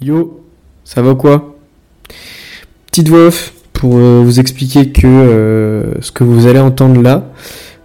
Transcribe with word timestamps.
Yo, 0.00 0.44
ça 0.84 1.02
va 1.02 1.16
quoi? 1.16 1.56
Petite 2.86 3.08
voix 3.08 3.30
pour 3.72 3.96
euh, 3.96 4.22
vous 4.24 4.38
expliquer 4.38 4.92
que 4.92 5.08
euh, 5.08 6.00
ce 6.00 6.12
que 6.12 6.22
vous 6.22 6.46
allez 6.46 6.60
entendre 6.60 7.02
là, 7.02 7.28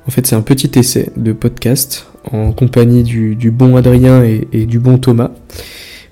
en 0.07 0.12
fait 0.12 0.28
c'est 0.28 0.36
un 0.36 0.44
petit 0.44 0.70
essai 0.78 1.10
de 1.18 1.34
podcast 1.34 2.05
en 2.31 2.52
compagnie 2.52 3.02
du, 3.02 3.49
bon 3.49 3.76
Adrien 3.78 4.23
et, 4.23 4.68
du 4.68 4.78
bon 4.78 4.99
Thomas, 4.99 5.31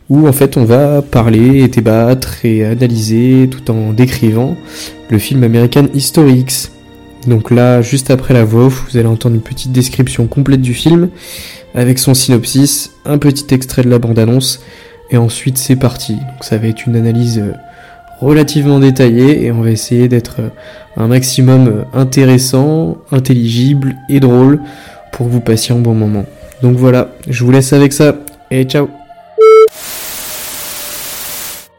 où 0.09 0.27
en 0.27 0.33
fait 0.33 0.57
on 0.57 0.65
va 0.65 1.03
parler 1.03 1.61
et 1.61 1.67
débattre 1.67 2.45
et 2.45 2.65
analyser 2.65 3.47
tout 3.51 3.69
en 3.69 3.93
décrivant 3.93 4.57
le 5.11 5.19
film 5.19 5.43
American 5.43 5.85
History 5.93 6.39
X. 6.39 6.71
Donc 7.27 7.51
là, 7.51 7.83
juste 7.83 8.09
après 8.09 8.33
la 8.33 8.43
voix 8.43 8.69
vous 8.69 8.97
allez 8.97 9.05
entendre 9.05 9.35
une 9.35 9.41
petite 9.41 9.71
description 9.71 10.25
complète 10.25 10.61
du 10.61 10.73
film, 10.73 11.09
avec 11.75 11.99
son 11.99 12.15
synopsis, 12.15 12.89
un 13.05 13.19
petit 13.19 13.53
extrait 13.53 13.83
de 13.83 13.89
la 13.91 13.99
bande-annonce, 13.99 14.61
et 15.11 15.17
ensuite 15.17 15.57
c'est 15.57 15.75
parti. 15.75 16.13
Donc 16.13 16.43
ça 16.43 16.57
va 16.57 16.67
être 16.67 16.85
une 16.85 16.95
analyse 16.95 17.39
euh, 17.39 17.53
relativement 18.19 18.79
détaillée, 18.79 19.45
et 19.45 19.51
on 19.51 19.61
va 19.61 19.71
essayer 19.71 20.07
d'être 20.07 20.37
euh, 20.39 20.49
un 20.97 21.07
maximum 21.07 21.67
euh, 21.67 21.83
intéressant, 21.93 22.97
intelligible 23.11 23.95
et 24.09 24.19
drôle 24.19 24.59
pour 25.11 25.27
que 25.27 25.31
vous 25.31 25.41
passiez 25.41 25.75
un 25.75 25.79
bon 25.79 25.93
moment. 25.93 26.25
Donc 26.61 26.77
voilà, 26.77 27.09
je 27.27 27.43
vous 27.43 27.51
laisse 27.51 27.73
avec 27.73 27.93
ça, 27.93 28.15
et 28.49 28.63
ciao 28.63 28.89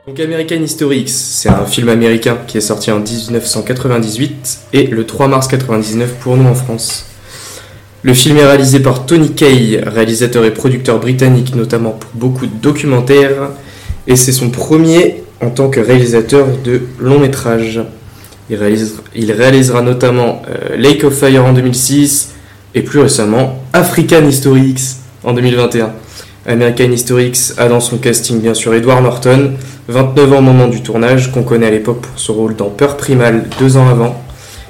donc 0.05 0.19
American 0.19 0.57
History 0.57 1.03
X, 1.03 1.13
c'est 1.13 1.49
un 1.49 1.65
film 1.65 1.89
américain 1.89 2.37
qui 2.49 2.59
est 2.59 2.63
sorti 2.63 2.91
en 2.91 2.99
1998 2.99 4.59
et 4.73 4.89
le 4.89 5.07
3 5.07 5.29
mars 5.29 5.47
99 5.47 6.15
pour 6.15 6.37
nous 6.37 6.49
en 6.49 6.55
France. 6.55 7.12
Le 8.03 8.15
film 8.15 8.37
est 8.39 8.45
réalisé 8.47 8.81
par 8.81 9.07
Tony 9.07 9.31
Kaye, 9.31 9.81
réalisateur 9.87 10.45
et 10.45 10.51
producteur 10.53 10.99
britannique 10.99 11.55
notamment 11.55 11.91
pour 11.91 12.11
beaucoup 12.15 12.47
de 12.47 12.55
documentaires, 12.61 13.51
et 14.09 14.17
c'est 14.17 14.33
son 14.33 14.51
premier 14.51 15.23
en 15.41 15.51
tant 15.51 15.69
que 15.69 15.79
réalisateur 15.81 16.47
de 16.65 16.83
long 16.99 17.21
métrage. 17.21 17.81
Il, 18.51 18.57
réalise- 18.57 19.01
il 19.15 19.31
réalisera 19.31 19.83
notamment 19.83 20.43
euh, 20.49 20.77
Lake 20.77 21.05
of 21.05 21.15
Fire 21.15 21.45
en 21.45 21.53
2006 21.53 22.31
et 22.75 22.83
plus 22.83 22.99
récemment 23.01 23.61
African 23.73 24.27
History 24.27 24.71
X 24.71 24.99
en 25.23 25.33
2021. 25.33 25.93
American 26.47 26.91
History 26.91 27.29
X 27.29 27.55
a 27.57 27.69
dans 27.69 27.79
son 27.79 27.99
casting 27.99 28.41
bien 28.41 28.55
sûr 28.55 28.75
Edward 28.75 29.05
Norton, 29.05 29.53
29 29.87 30.33
ans 30.33 30.39
au 30.39 30.43
moment 30.43 30.67
du 30.67 30.83
tournage, 30.83 31.31
qu'on 31.31 31.45
connaît 31.45 31.69
à 31.69 31.71
l'époque 31.71 32.01
pour 32.01 32.19
son 32.19 32.35
rôle 32.35 32.57
dans 32.57 32.69
Peur 32.69 32.97
Primal 32.97 33.45
deux 33.61 33.77
ans 33.77 33.89
avant, 33.89 34.21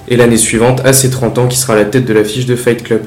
et 0.08 0.16
l'année 0.16 0.36
suivante 0.36 0.82
à 0.84 0.92
ses 0.92 1.08
30 1.08 1.38
ans 1.38 1.46
qui 1.48 1.56
sera 1.56 1.72
à 1.72 1.76
la 1.76 1.86
tête 1.86 2.04
de 2.04 2.12
l'affiche 2.12 2.44
de 2.44 2.56
Fight 2.56 2.82
Club. 2.82 3.00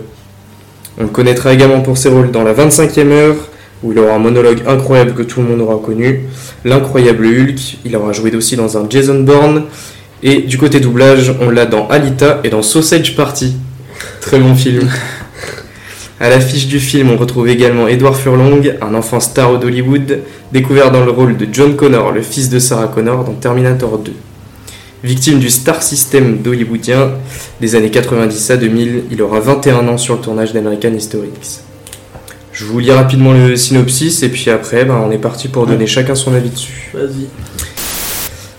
On 0.98 1.04
le 1.04 1.10
connaîtra 1.10 1.54
également 1.54 1.82
pour 1.82 1.98
ses 1.98 2.10
rôles 2.10 2.32
dans 2.32 2.44
La 2.44 2.54
25e 2.54 3.12
heure, 3.12 3.36
où 3.84 3.92
il 3.92 4.00
aura 4.00 4.14
un 4.14 4.20
monologue 4.20 4.62
incroyable 4.68 5.14
que 5.14 5.24
tout 5.24 5.42
le 5.42 5.48
monde 5.48 5.62
aura 5.62 5.78
connu, 5.84 6.22
L'incroyable 6.64 7.26
Hulk, 7.26 7.78
il 7.86 7.96
aura 7.96 8.12
joué 8.14 8.36
aussi 8.36 8.56
dans 8.56 8.78
un 8.78 8.90
Jason 8.90 9.20
Bourne, 9.20 9.64
et 10.24 10.42
du 10.42 10.58
côté 10.58 10.80
doublage, 10.80 11.34
on 11.42 11.50
l'a 11.50 11.66
dans 11.66 11.88
Alita 11.90 12.40
et 12.44 12.50
dans 12.50 12.62
Sausage 12.62 13.16
Party. 13.16 13.56
Très 14.22 14.40
bon 14.40 14.56
film. 14.56 14.90
À 16.18 16.30
l'affiche 16.30 16.68
du 16.68 16.80
film, 16.80 17.12
on 17.12 17.18
retrouve 17.18 17.50
également 17.50 17.90
Edward 17.90 18.16
Furlong, 18.16 18.62
un 18.82 18.96
enfant 18.96 19.20
star 19.20 19.60
d'Hollywood, 19.60 20.22
découvert 20.54 20.90
dans 20.90 21.04
le 21.04 21.12
rôle 21.12 21.36
de 21.36 21.46
John 21.52 21.76
Connor, 21.76 22.14
le 22.14 22.22
fils 22.22 22.50
de 22.50 22.58
Sarah 22.58 22.88
Connor 22.88 23.26
dans 23.26 23.34
Terminator 23.34 23.98
2. 23.98 24.14
Victime 25.06 25.38
du 25.38 25.52
star 25.52 25.84
system 25.84 26.40
d'Hollywoodien 26.42 27.12
des 27.62 27.76
années 27.76 27.92
90 27.92 28.50
à 28.50 28.58
2000, 28.58 29.04
il 29.12 29.22
aura 29.22 29.40
21 29.40 29.88
ans 29.88 30.00
sur 30.00 30.16
le 30.16 30.22
tournage 30.22 30.52
d'American 30.52 30.92
History 30.92 31.30
X. 31.38 31.62
Je 32.52 32.66
vous 32.66 32.80
lis 32.80 32.92
rapidement 32.92 33.32
le 33.32 33.56
synopsis 33.56 34.24
et 34.24 34.30
puis 34.30 34.50
après, 34.50 34.84
ben, 34.84 35.00
on 35.08 35.12
est 35.12 35.20
parti 35.20 35.48
pour 35.48 35.68
donner 35.68 35.86
chacun 35.86 36.16
son 36.16 36.34
avis 36.34 36.50
dessus. 36.50 36.90
Vas-y. 36.96 37.28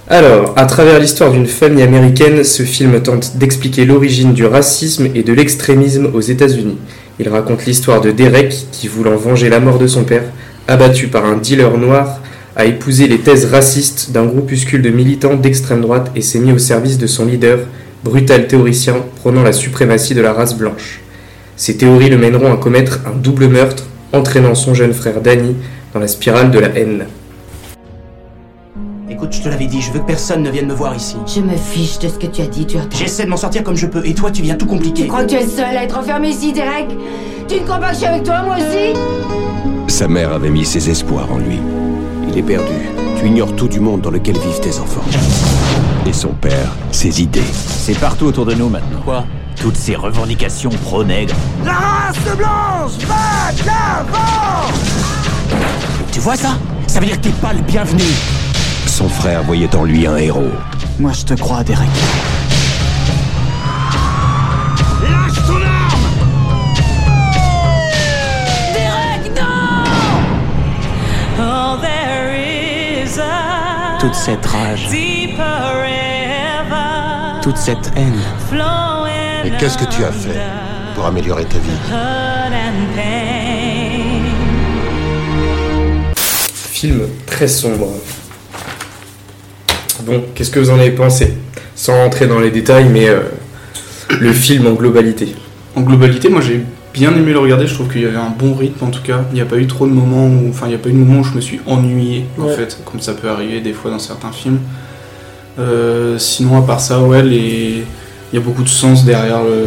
Alors, 0.06 0.52
à 0.54 0.66
travers 0.66 1.00
l'histoire 1.00 1.32
d'une 1.32 1.48
famille 1.48 1.82
américaine, 1.82 2.44
ce 2.44 2.62
film 2.62 3.02
tente 3.02 3.38
d'expliquer 3.38 3.84
l'origine 3.84 4.32
du 4.32 4.46
racisme 4.46 5.08
et 5.16 5.24
de 5.24 5.32
l'extrémisme 5.32 6.10
aux 6.14 6.20
États-Unis. 6.20 6.78
Il 7.18 7.28
raconte 7.28 7.66
l'histoire 7.66 8.00
de 8.00 8.12
Derek 8.12 8.54
qui, 8.70 8.86
voulant 8.86 9.16
venger 9.16 9.48
la 9.48 9.58
mort 9.58 9.80
de 9.80 9.88
son 9.88 10.04
père, 10.04 10.22
abattu 10.68 11.08
par 11.08 11.24
un 11.24 11.38
dealer 11.38 11.76
noir, 11.76 12.20
a 12.56 12.64
épousé 12.64 13.06
les 13.06 13.18
thèses 13.18 13.44
racistes 13.44 14.12
d'un 14.12 14.24
groupuscule 14.24 14.80
de 14.80 14.88
militants 14.88 15.34
d'extrême 15.34 15.82
droite 15.82 16.10
et 16.16 16.22
s'est 16.22 16.38
mis 16.38 16.52
au 16.52 16.58
service 16.58 16.96
de 16.96 17.06
son 17.06 17.26
leader, 17.26 17.58
brutal 18.02 18.46
théoricien 18.46 18.94
prônant 19.16 19.42
la 19.42 19.52
suprématie 19.52 20.14
de 20.14 20.22
la 20.22 20.32
race 20.32 20.56
blanche. 20.56 21.00
Ces 21.56 21.76
théories 21.76 22.08
le 22.08 22.16
mèneront 22.16 22.52
à 22.52 22.56
commettre 22.56 23.00
un 23.06 23.14
double 23.14 23.48
meurtre, 23.48 23.84
entraînant 24.14 24.54
son 24.54 24.72
jeune 24.72 24.94
frère 24.94 25.20
Danny 25.20 25.54
dans 25.92 26.00
la 26.00 26.08
spirale 26.08 26.50
de 26.50 26.58
la 26.58 26.68
haine. 26.68 27.04
Écoute, 29.10 29.34
je 29.34 29.42
te 29.42 29.48
l'avais 29.48 29.66
dit, 29.66 29.82
je 29.82 29.92
veux 29.92 30.00
que 30.00 30.06
personne 30.06 30.42
ne 30.42 30.50
vienne 30.50 30.66
me 30.66 30.74
voir 30.74 30.94
ici. 30.96 31.16
Je 31.26 31.40
me 31.40 31.56
fiche 31.56 31.98
de 31.98 32.08
ce 32.08 32.14
que 32.18 32.26
tu 32.26 32.40
as 32.40 32.46
dit, 32.46 32.66
tu 32.66 32.78
as... 32.78 32.82
J'essaie 32.90 33.24
de 33.24 33.30
m'en 33.30 33.36
sortir 33.36 33.64
comme 33.64 33.76
je 33.76 33.86
peux, 33.86 34.04
et 34.06 34.14
toi, 34.14 34.30
tu 34.30 34.42
viens 34.42 34.54
tout 34.54 34.66
Tu 34.66 34.70
compliquer. 34.72 35.06
crois 35.08 35.24
que 35.24 35.30
tu 35.30 35.36
es 35.36 35.42
le 35.42 35.48
seul 35.48 35.76
à 35.76 35.84
être 35.84 35.98
enfermé 35.98 36.30
ici, 36.30 36.52
Derek? 36.52 36.88
Tu 37.48 37.56
ne 37.56 37.60
crois 37.60 37.78
pas 37.78 37.88
que 37.88 37.94
je 37.94 37.98
suis 37.98 38.06
avec 38.06 38.24
toi, 38.24 38.42
moi 38.42 38.56
aussi? 38.56 38.98
Sa 39.88 40.08
mère 40.08 40.32
avait 40.32 40.50
mis 40.50 40.64
ses 40.64 40.90
espoirs 40.90 41.30
en 41.30 41.38
lui. 41.38 41.58
Il 42.36 42.40
est 42.40 42.42
perdu. 42.42 42.74
Tu 43.18 43.28
ignores 43.28 43.56
tout 43.56 43.66
du 43.66 43.80
monde 43.80 44.02
dans 44.02 44.10
lequel 44.10 44.34
vivent 44.34 44.60
tes 44.60 44.78
enfants. 44.78 45.00
Et 46.04 46.12
son 46.12 46.34
père, 46.34 46.70
ses 46.92 47.22
idées. 47.22 47.40
C'est 47.40 47.98
partout 47.98 48.26
autour 48.26 48.44
de 48.44 48.52
nous 48.52 48.68
maintenant. 48.68 49.00
Quoi? 49.06 49.24
Toutes 49.58 49.76
ces 49.76 49.96
revendications 49.96 50.68
pro-nègres. 50.68 51.34
Tu 56.12 56.20
vois 56.20 56.36
ça? 56.36 56.58
Ça 56.86 57.00
veut 57.00 57.06
dire 57.06 57.16
que 57.16 57.22
t'es 57.22 57.30
pas 57.40 57.54
le 57.54 57.62
bienvenu. 57.62 58.04
Son 58.84 59.08
frère 59.08 59.42
voyait 59.42 59.74
en 59.74 59.84
lui 59.84 60.06
un 60.06 60.18
héros. 60.18 60.52
Moi, 60.98 61.12
je 61.12 61.24
te 61.24 61.32
crois, 61.40 61.64
Derek. 61.64 61.88
Toute 73.98 74.14
cette 74.14 74.44
rage, 74.44 74.88
toute 77.42 77.56
cette 77.56 77.92
haine. 77.96 78.20
Et 79.44 79.50
qu'est-ce 79.58 79.78
que 79.78 79.84
tu 79.84 80.04
as 80.04 80.12
fait 80.12 80.38
pour 80.94 81.06
améliorer 81.06 81.44
ta 81.44 81.58
vie? 81.58 81.70
Film 86.54 87.08
très 87.26 87.48
sombre. 87.48 87.88
Bon, 90.02 90.24
qu'est-ce 90.34 90.50
que 90.50 90.60
vous 90.60 90.70
en 90.70 90.78
avez 90.78 90.90
pensé? 90.90 91.34
Sans 91.74 91.94
rentrer 91.94 92.26
dans 92.26 92.38
les 92.38 92.50
détails, 92.50 92.88
mais 92.88 93.08
euh, 93.08 93.20
le 94.20 94.32
film 94.32 94.66
en 94.66 94.74
globalité. 94.74 95.34
En 95.74 95.80
globalité, 95.80 96.28
moi 96.28 96.42
j'ai 96.42 96.64
bien 96.96 97.14
aimé 97.14 97.32
le 97.32 97.38
regarder. 97.38 97.66
Je 97.66 97.74
trouve 97.74 97.88
qu'il 97.92 98.02
y 98.02 98.06
avait 98.06 98.16
un 98.16 98.30
bon 98.36 98.54
rythme 98.54 98.84
en 98.84 98.90
tout 98.90 99.02
cas. 99.02 99.20
Il 99.30 99.34
n'y 99.34 99.40
a 99.40 99.44
pas 99.46 99.56
eu 99.58 99.66
trop 99.66 99.86
de 99.86 99.92
moments 99.92 100.26
où, 100.26 100.48
enfin, 100.48 100.66
il 100.66 100.70
n'y 100.70 100.74
a 100.74 100.78
pas 100.78 100.88
eu 100.88 100.92
de 100.92 100.98
moments 100.98 101.20
où 101.20 101.24
je 101.24 101.34
me 101.34 101.40
suis 101.40 101.60
ennuyé 101.66 102.24
en 102.38 102.44
Ouais. 102.44 102.54
fait, 102.56 102.78
comme 102.84 103.00
ça 103.00 103.12
peut 103.14 103.28
arriver 103.28 103.60
des 103.60 103.72
fois 103.72 103.90
dans 103.90 103.98
certains 103.98 104.32
films. 104.32 104.58
Euh, 105.58 106.18
sinon, 106.18 106.58
à 106.58 106.62
part 106.62 106.80
ça, 106.80 107.00
ouais, 107.00 107.22
les... 107.22 107.84
il 108.32 108.34
y 108.34 108.38
a 108.38 108.40
beaucoup 108.40 108.62
de 108.62 108.68
sens 108.68 109.04
derrière 109.04 109.42
le, 109.42 109.66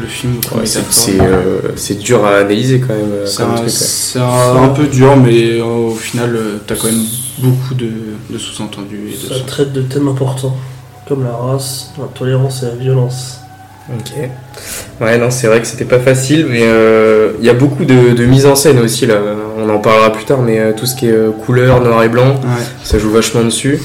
le 0.00 0.06
film. 0.06 0.34
Ouais, 0.56 0.64
c'est 0.66 1.20
euh, 1.20 1.60
c'est 1.76 1.98
dur 1.98 2.24
à 2.24 2.36
analyser 2.38 2.80
quand 2.80 2.94
même. 2.94 3.12
euh, 3.12 3.26
C'est 3.26 4.18
un, 4.18 4.68
peu 4.68 4.86
dur, 4.86 5.16
mais 5.16 5.58
euh, 5.60 5.64
au 5.64 5.94
final, 5.94 6.34
euh, 6.34 6.58
t'as 6.66 6.74
quand 6.76 6.86
même 6.88 7.04
beaucoup 7.38 7.74
de, 7.74 7.90
de 8.30 8.38
sous-entendus 8.38 9.10
et 9.12 9.28
de 9.28 9.34
Ça 9.34 9.40
traite 9.46 9.72
de 9.72 9.82
thèmes 9.82 10.08
importants, 10.08 10.56
comme 11.08 11.24
la 11.24 11.32
race, 11.32 11.92
l'intolérance 11.98 12.62
et 12.62 12.66
la 12.66 12.74
violence. 12.74 13.39
Ok. 13.92 14.12
Ouais, 15.00 15.18
non, 15.18 15.30
c'est 15.30 15.46
vrai 15.48 15.60
que 15.60 15.66
c'était 15.66 15.84
pas 15.84 15.98
facile, 15.98 16.46
mais 16.48 16.60
euh, 16.62 17.32
il 17.40 17.44
y 17.44 17.48
a 17.48 17.54
beaucoup 17.54 17.84
de, 17.84 18.12
de 18.12 18.24
mise 18.24 18.46
en 18.46 18.54
scène 18.54 18.78
aussi 18.78 19.06
là. 19.06 19.16
On 19.58 19.68
en 19.68 19.78
parlera 19.78 20.12
plus 20.12 20.24
tard, 20.24 20.42
mais 20.42 20.60
euh, 20.60 20.72
tout 20.72 20.86
ce 20.86 20.94
qui 20.94 21.06
est 21.08 21.12
euh, 21.12 21.30
couleur, 21.30 21.82
noir 21.82 22.02
et 22.04 22.08
blanc, 22.08 22.34
Ouais. 22.34 22.64
ça 22.84 22.98
joue 22.98 23.10
vachement 23.10 23.42
dessus. 23.42 23.80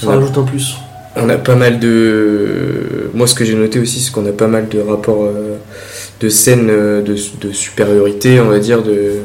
Ça 0.00 0.08
rajoute 0.08 0.36
un 0.36 0.42
plus. 0.42 0.74
On 1.16 1.28
a 1.28 1.36
pas 1.36 1.54
mal 1.54 1.78
de. 1.78 3.10
Moi, 3.14 3.26
ce 3.26 3.34
que 3.34 3.44
j'ai 3.44 3.54
noté 3.54 3.78
aussi, 3.78 4.00
c'est 4.00 4.10
qu'on 4.12 4.26
a 4.26 4.32
pas 4.32 4.48
mal 4.48 4.68
de 4.68 4.80
rapports 4.80 5.28
de 6.20 6.28
scènes 6.28 6.66
de, 6.66 7.14
de 7.40 7.52
supériorité, 7.52 8.40
on 8.40 8.48
va 8.48 8.58
dire. 8.58 8.82
De... 8.82 9.20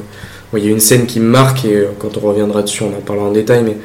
Il 0.56 0.64
y 0.64 0.68
a 0.68 0.72
une 0.72 0.80
scène 0.80 1.06
qui 1.06 1.20
me 1.20 1.28
marque, 1.30 1.66
et 1.66 1.84
quand 2.00 2.18
on 2.18 2.28
reviendra 2.28 2.62
dessus, 2.62 2.84
on 2.84 2.88
en 2.98 3.02
parlera 3.02 3.28
en 3.28 3.32
détail, 3.32 3.64
mais 3.64 3.78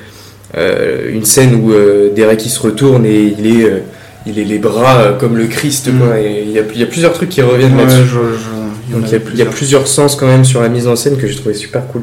une 1.11 1.25
scène 1.25 1.55
où 1.55 1.73
Derek 2.15 2.45
il 2.45 2.51
se 2.51 2.61
retourne 2.61 3.07
et 3.07 3.35
il 3.39 3.47
est, 3.47 3.83
il 4.27 4.39
est 4.39 4.45
les 4.45 4.59
bras 4.59 4.99
euh, 5.01 5.13
comme 5.19 5.37
le 5.37 5.47
Christ, 5.47 5.89
Mm. 5.93 5.99
quoi. 5.99 6.21
Et 6.21 6.43
il 6.47 6.51
y 6.53 6.59
a, 6.59 6.63
il 6.75 6.81
y 6.81 6.83
a 6.83 6.87
plusieurs 6.87 7.13
trucs 7.13 7.29
qui 7.31 7.43
reviennent 7.43 7.77
Ouais, 7.77 7.85
là-dessus. 7.85 8.09
je- 8.09 8.93
Donc 8.95 9.05
il 9.07 9.11
y, 9.11 9.15
a, 9.15 9.17
avait 9.17 9.25
il 9.33 9.39
y 9.39 9.43
a 9.43 9.47
plusieurs 9.47 9.87
sens 9.87 10.17
quand 10.17 10.27
même 10.27 10.45
sur 10.45 10.61
la 10.61 10.69
mise 10.69 10.87
en 10.87 10.97
scène 10.97 11.17
que 11.17 11.27
j'ai 11.27 11.37
trouvé 11.37 11.55
super 11.55 11.87
cool. 11.87 12.03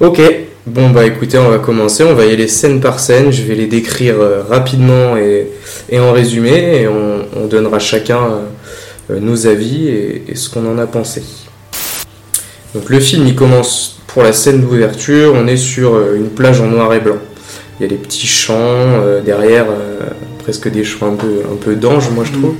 Ok, 0.00 0.20
bon 0.66 0.90
bah 0.90 1.06
écoutez, 1.06 1.38
on 1.38 1.48
va 1.48 1.58
commencer, 1.58 2.04
on 2.04 2.14
va 2.14 2.26
y 2.26 2.32
aller 2.32 2.46
scène 2.48 2.80
par 2.80 3.00
scène, 3.00 3.32
je 3.32 3.42
vais 3.42 3.54
les 3.54 3.66
décrire 3.66 4.16
euh, 4.20 4.42
rapidement 4.48 5.16
et, 5.16 5.48
et 5.88 5.98
en 5.98 6.12
résumé, 6.12 6.82
et 6.82 6.88
on, 6.88 7.24
on 7.34 7.46
donnera 7.46 7.78
chacun 7.78 8.20
euh, 9.10 9.18
nos 9.20 9.46
avis 9.46 9.88
et, 9.88 10.24
et 10.28 10.34
ce 10.34 10.50
qu'on 10.50 10.66
en 10.70 10.78
a 10.78 10.86
pensé. 10.86 11.22
Donc 12.74 12.90
le 12.90 13.00
film 13.00 13.26
il 13.26 13.34
commence 13.34 13.98
pour 14.06 14.22
la 14.22 14.32
scène 14.32 14.60
d'ouverture, 14.60 15.32
on 15.34 15.46
est 15.46 15.56
sur 15.56 16.12
une 16.14 16.28
plage 16.28 16.60
en 16.60 16.66
noir 16.66 16.92
et 16.94 17.00
blanc. 17.00 17.16
Il 17.78 17.82
y 17.82 17.86
a 17.86 17.88
des 17.88 17.96
petits 17.96 18.26
champs 18.26 19.02
derrière, 19.24 19.66
presque 20.46 20.70
des 20.70 20.84
champs 20.84 21.08
un 21.08 21.16
peu, 21.16 21.42
un 21.52 21.56
peu 21.56 21.74
d'ange 21.74 22.08
moi 22.10 22.22
je 22.22 22.30
trouve. 22.30 22.54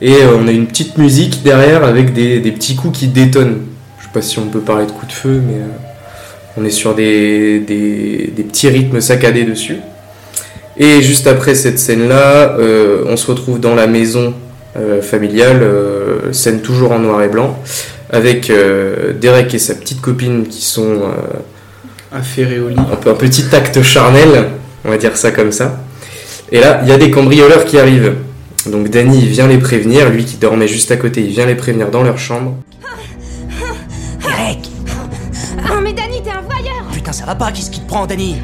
Et 0.00 0.12
euh, 0.12 0.36
on 0.40 0.48
a 0.48 0.50
une 0.50 0.66
petite 0.66 0.98
musique 0.98 1.44
derrière 1.44 1.84
avec 1.84 2.12
des, 2.12 2.40
des 2.40 2.50
petits 2.50 2.74
coups 2.74 2.98
qui 2.98 3.06
détonnent. 3.06 3.60
Je 4.00 4.06
sais 4.06 4.10
pas 4.12 4.20
si 4.20 4.40
on 4.40 4.48
peut 4.48 4.58
parler 4.58 4.86
de 4.86 4.90
coups 4.90 5.06
de 5.06 5.12
feu, 5.12 5.40
mais 5.46 5.58
euh, 5.58 6.56
on 6.56 6.64
est 6.64 6.70
sur 6.70 6.96
des, 6.96 7.60
des, 7.60 8.32
des 8.36 8.42
petits 8.42 8.68
rythmes 8.68 9.00
saccadés 9.00 9.44
dessus. 9.44 9.76
Et 10.76 11.00
juste 11.00 11.28
après 11.28 11.54
cette 11.54 11.78
scène-là, 11.78 12.56
euh, 12.58 13.04
on 13.06 13.16
se 13.16 13.28
retrouve 13.28 13.60
dans 13.60 13.76
la 13.76 13.86
maison 13.86 14.34
euh, 14.76 15.02
familiale, 15.02 15.60
euh, 15.62 15.97
scène 16.32 16.60
toujours 16.60 16.92
en 16.92 16.98
noir 16.98 17.22
et 17.22 17.28
blanc, 17.28 17.58
avec 18.10 18.50
euh, 18.50 19.12
Derek 19.12 19.54
et 19.54 19.58
sa 19.58 19.74
petite 19.74 20.00
copine 20.00 20.46
qui 20.46 20.62
sont 20.64 21.02
euh, 21.02 21.38
Affairé 22.10 22.58
au 22.58 22.68
lit. 22.68 22.76
un, 22.78 22.96
peu, 22.96 23.10
un 23.10 23.14
petit 23.14 23.44
acte 23.52 23.82
charnel, 23.82 24.48
on 24.84 24.90
va 24.90 24.96
dire 24.96 25.16
ça 25.16 25.30
comme 25.30 25.52
ça. 25.52 25.80
Et 26.50 26.60
là, 26.60 26.80
il 26.82 26.88
y 26.88 26.92
a 26.92 26.96
des 26.96 27.10
cambrioleurs 27.10 27.64
qui 27.64 27.78
arrivent. 27.78 28.14
Donc 28.66 28.88
Danny 28.88 29.26
vient 29.26 29.46
les 29.46 29.58
prévenir, 29.58 30.08
lui 30.08 30.24
qui 30.24 30.36
dormait 30.36 30.68
juste 30.68 30.90
à 30.90 30.96
côté, 30.96 31.22
il 31.22 31.30
vient 31.30 31.46
les 31.46 31.54
prévenir 31.54 31.90
dans 31.90 32.02
leur 32.02 32.18
chambre. 32.18 32.54
Derek 34.22 34.68
Oh, 35.70 35.80
mais 35.82 35.92
Danny, 35.92 36.22
t'es 36.22 36.30
un 36.30 36.40
voyeur 36.40 36.86
Putain, 36.92 37.12
ça 37.12 37.26
va 37.26 37.34
pas, 37.34 37.52
qu'est-ce 37.52 37.70
qui 37.70 37.80
te 37.80 37.86
prend, 37.86 38.06
Danny? 38.06 38.36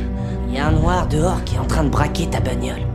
Il 0.48 0.54
y 0.54 0.58
a 0.58 0.66
un 0.66 0.72
noir 0.72 1.08
dehors 1.08 1.42
qui 1.44 1.56
est 1.56 1.58
en 1.58 1.64
train 1.64 1.84
de 1.84 1.88
braquer 1.88 2.26
ta 2.30 2.40
bagnole. 2.40 2.93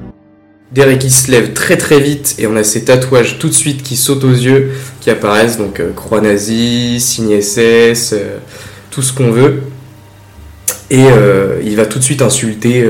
Derek 0.72 1.04
il 1.04 1.12
se 1.12 1.32
lève 1.32 1.54
très 1.54 1.78
très 1.78 2.00
vite 2.00 2.36
et 2.38 2.46
on 2.46 2.56
a 2.56 2.64
ses 2.64 2.84
tatouages 2.84 3.40
tout 3.40 3.50
de 3.50 3.54
suite 3.54 3.82
qui 3.82 3.96
sautent 3.96 4.24
aux 4.24 4.32
yeux, 4.32 4.72
qui 5.02 5.10
apparaissent, 5.10 5.58
donc 5.58 5.80
euh, 5.80 5.92
croix 5.94 6.22
nazie, 6.22 7.00
signe 7.00 7.42
SS, 7.42 8.14
euh, 8.14 8.38
tout 8.92 9.02
ce 9.02 9.12
qu'on 9.12 9.32
veut. 9.32 9.64
Et 10.92 11.06
euh, 11.06 11.60
il 11.64 11.76
va 11.76 11.88
tout 11.88 11.98
de 11.98 12.04
suite 12.04 12.22
insulter 12.22 12.88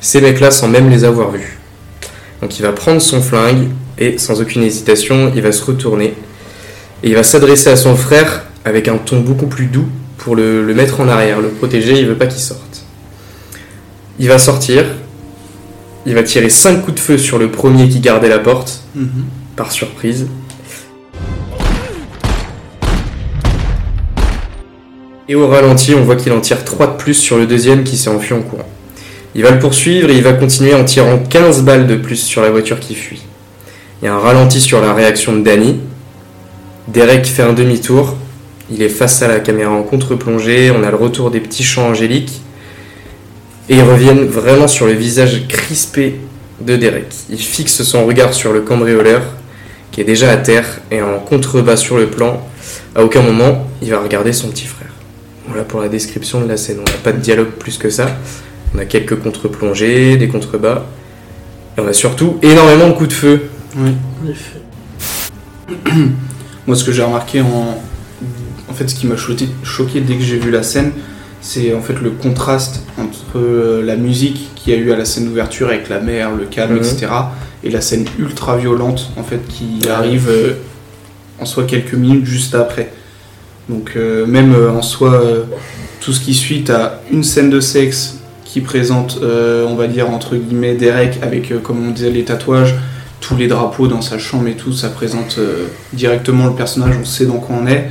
ces 0.00 0.20
mecs-là 0.20 0.50
sans 0.50 0.68
même 0.68 0.90
les 0.90 1.04
avoir 1.04 1.30
vus. 1.30 1.58
Donc 2.40 2.58
il 2.58 2.62
va 2.62 2.72
prendre 2.72 3.00
son 3.00 3.20
flingue 3.20 3.68
et 3.98 4.18
sans 4.18 4.40
aucune 4.40 4.62
hésitation, 4.62 5.32
il 5.34 5.42
va 5.42 5.52
se 5.52 5.64
retourner 5.64 6.14
et 7.04 7.08
il 7.08 7.14
va 7.14 7.22
s'adresser 7.22 7.70
à 7.70 7.76
son 7.76 7.96
frère 7.96 8.44
avec 8.64 8.88
un 8.88 8.96
ton 8.96 9.20
beaucoup 9.20 9.46
plus 9.46 9.66
doux 9.66 9.86
pour 10.18 10.34
le, 10.34 10.64
le 10.64 10.74
mettre 10.74 11.00
en 11.00 11.08
arrière, 11.08 11.40
le 11.40 11.48
protéger, 11.48 11.98
il 11.98 12.06
veut 12.06 12.16
pas 12.16 12.26
qu'il 12.26 12.40
sorte. 12.40 12.84
Il 14.18 14.28
va 14.28 14.38
sortir, 14.38 14.84
il 16.06 16.14
va 16.14 16.22
tirer 16.22 16.48
5 16.50 16.82
coups 16.84 16.96
de 16.96 17.00
feu 17.00 17.18
sur 17.18 17.38
le 17.38 17.50
premier 17.50 17.88
qui 17.88 18.00
gardait 18.00 18.28
la 18.28 18.38
porte, 18.38 18.82
Mhm. 18.94 19.24
par 19.56 19.70
surprise. 19.72 20.26
Et 25.28 25.34
au 25.34 25.46
ralenti, 25.46 25.94
on 25.94 26.02
voit 26.02 26.16
qu'il 26.16 26.32
en 26.32 26.40
tire 26.40 26.64
3 26.64 26.86
de 26.88 26.96
plus 26.96 27.14
sur 27.14 27.38
le 27.38 27.46
deuxième 27.46 27.84
qui 27.84 27.96
s'est 27.96 28.10
enfui 28.10 28.34
en 28.34 28.42
courant. 28.42 28.68
Il 29.34 29.42
va 29.42 29.50
le 29.50 29.58
poursuivre 29.58 30.10
et 30.10 30.16
il 30.16 30.22
va 30.22 30.32
continuer 30.34 30.74
en 30.74 30.84
tirant 30.84 31.18
15 31.18 31.62
balles 31.62 31.86
de 31.86 31.96
plus 31.96 32.16
sur 32.16 32.42
la 32.42 32.50
voiture 32.50 32.80
qui 32.80 32.94
fuit. 32.94 33.22
Il 34.02 34.06
y 34.06 34.08
a 34.08 34.14
un 34.14 34.18
ralenti 34.18 34.60
sur 34.60 34.80
la 34.82 34.92
réaction 34.92 35.32
de 35.34 35.42
Danny. 35.42 35.80
Derek 36.88 37.24
fait 37.24 37.42
un 37.42 37.52
demi-tour. 37.52 38.16
Il 38.70 38.82
est 38.82 38.88
face 38.88 39.22
à 39.22 39.28
la 39.28 39.40
caméra 39.40 39.70
en 39.72 39.82
contre-plongée. 39.84 40.70
On 40.76 40.82
a 40.82 40.90
le 40.90 40.96
retour 40.96 41.30
des 41.30 41.40
petits 41.40 41.62
chants 41.62 41.88
angéliques. 41.88 42.42
Et 43.68 43.76
ils 43.76 43.82
reviennent 43.82 44.26
vraiment 44.26 44.68
sur 44.68 44.86
le 44.86 44.92
visage 44.92 45.46
crispé 45.48 46.20
de 46.60 46.76
Derek. 46.76 47.06
Il 47.30 47.38
fixe 47.38 47.82
son 47.82 48.06
regard 48.06 48.34
sur 48.34 48.52
le 48.52 48.60
cambrioleur, 48.60 49.22
qui 49.90 50.00
est 50.00 50.04
déjà 50.04 50.30
à 50.30 50.36
terre 50.36 50.80
et 50.90 51.02
en 51.02 51.18
contrebas 51.18 51.76
sur 51.76 51.96
le 51.96 52.08
plan. 52.08 52.46
À 52.94 53.02
aucun 53.02 53.22
moment, 53.22 53.66
il 53.80 53.90
va 53.90 54.00
regarder 54.00 54.32
son 54.32 54.48
petit 54.48 54.66
frère. 54.66 54.90
Voilà 55.46 55.64
pour 55.64 55.80
la 55.80 55.88
description 55.88 56.40
de 56.40 56.48
la 56.48 56.56
scène. 56.56 56.78
On 56.80 56.90
n'a 56.90 56.98
pas 56.98 57.12
de 57.12 57.18
dialogue 57.18 57.50
plus 57.50 57.78
que 57.78 57.90
ça. 57.90 58.16
On 58.74 58.78
a 58.78 58.84
quelques 58.84 59.16
contre-plongées, 59.20 60.16
des 60.16 60.28
contrebas. 60.28 60.84
Et 61.76 61.80
on 61.80 61.86
a 61.86 61.92
surtout 61.92 62.38
énormément 62.42 62.88
de 62.88 62.92
coups 62.92 63.08
de 63.08 63.14
feu. 63.14 63.42
Oui. 63.76 63.92
En 64.22 64.28
effet. 64.30 64.60
Moi, 66.66 66.76
ce 66.76 66.84
que 66.84 66.92
j'ai 66.92 67.02
remarqué 67.02 67.40
en. 67.40 67.82
En 68.68 68.74
fait, 68.74 68.88
ce 68.88 68.94
qui 68.94 69.06
m'a 69.06 69.16
choqué, 69.16 69.48
choqué 69.64 70.00
dès 70.00 70.14
que 70.16 70.22
j'ai 70.22 70.38
vu 70.38 70.50
la 70.50 70.62
scène, 70.62 70.92
c'est 71.42 71.74
en 71.74 71.80
fait 71.82 72.00
le 72.00 72.10
contraste 72.10 72.82
entre 72.98 73.36
euh, 73.36 73.82
la 73.84 73.96
musique 73.96 74.50
qu'il 74.54 74.72
y 74.72 74.76
a 74.76 74.78
eu 74.78 74.92
à 74.92 74.96
la 74.96 75.04
scène 75.04 75.26
d'ouverture 75.26 75.68
avec 75.68 75.88
la 75.88 75.98
mer, 76.00 76.30
le 76.34 76.44
calme, 76.44 76.74
Mhm. 76.76 76.78
etc. 76.78 77.06
et 77.64 77.70
la 77.70 77.80
scène 77.80 78.04
ultra 78.18 78.56
violente 78.56 79.10
en 79.16 79.22
fait 79.24 79.40
qui 79.48 79.88
arrive 79.88 80.28
euh, 80.28 80.52
en 81.40 81.44
soi 81.44 81.64
quelques 81.64 81.94
minutes 81.94 82.24
juste 82.26 82.54
après. 82.54 82.92
Donc 83.68 83.92
euh, 83.96 84.24
même 84.26 84.54
euh, 84.54 84.70
en 84.70 84.82
soi 84.82 85.20
tout 86.00 86.12
ce 86.12 86.20
qui 86.20 86.34
suit, 86.34 86.62
t'as 86.64 86.94
une 87.12 87.22
scène 87.24 87.50
de 87.50 87.60
sexe 87.60 88.18
qui 88.44 88.60
présente, 88.60 89.18
on 89.22 89.74
va 89.76 89.86
dire 89.86 90.10
entre 90.10 90.36
guillemets, 90.36 90.74
Derek 90.74 91.18
avec, 91.22 91.62
comme 91.62 91.86
on 91.88 91.90
disait, 91.92 92.10
les 92.10 92.24
tatouages, 92.24 92.74
tous 93.20 93.36
les 93.36 93.46
drapeaux 93.46 93.86
dans 93.88 94.02
sa 94.02 94.18
chambre 94.18 94.46
et 94.48 94.56
tout, 94.56 94.72
ça 94.72 94.88
présente 94.90 95.38
directement 95.94 96.48
le 96.48 96.52
personnage, 96.54 96.96
on 97.00 97.04
sait 97.04 97.24
dans 97.24 97.38
quoi 97.38 97.56
on 97.62 97.66
est. 97.66 97.88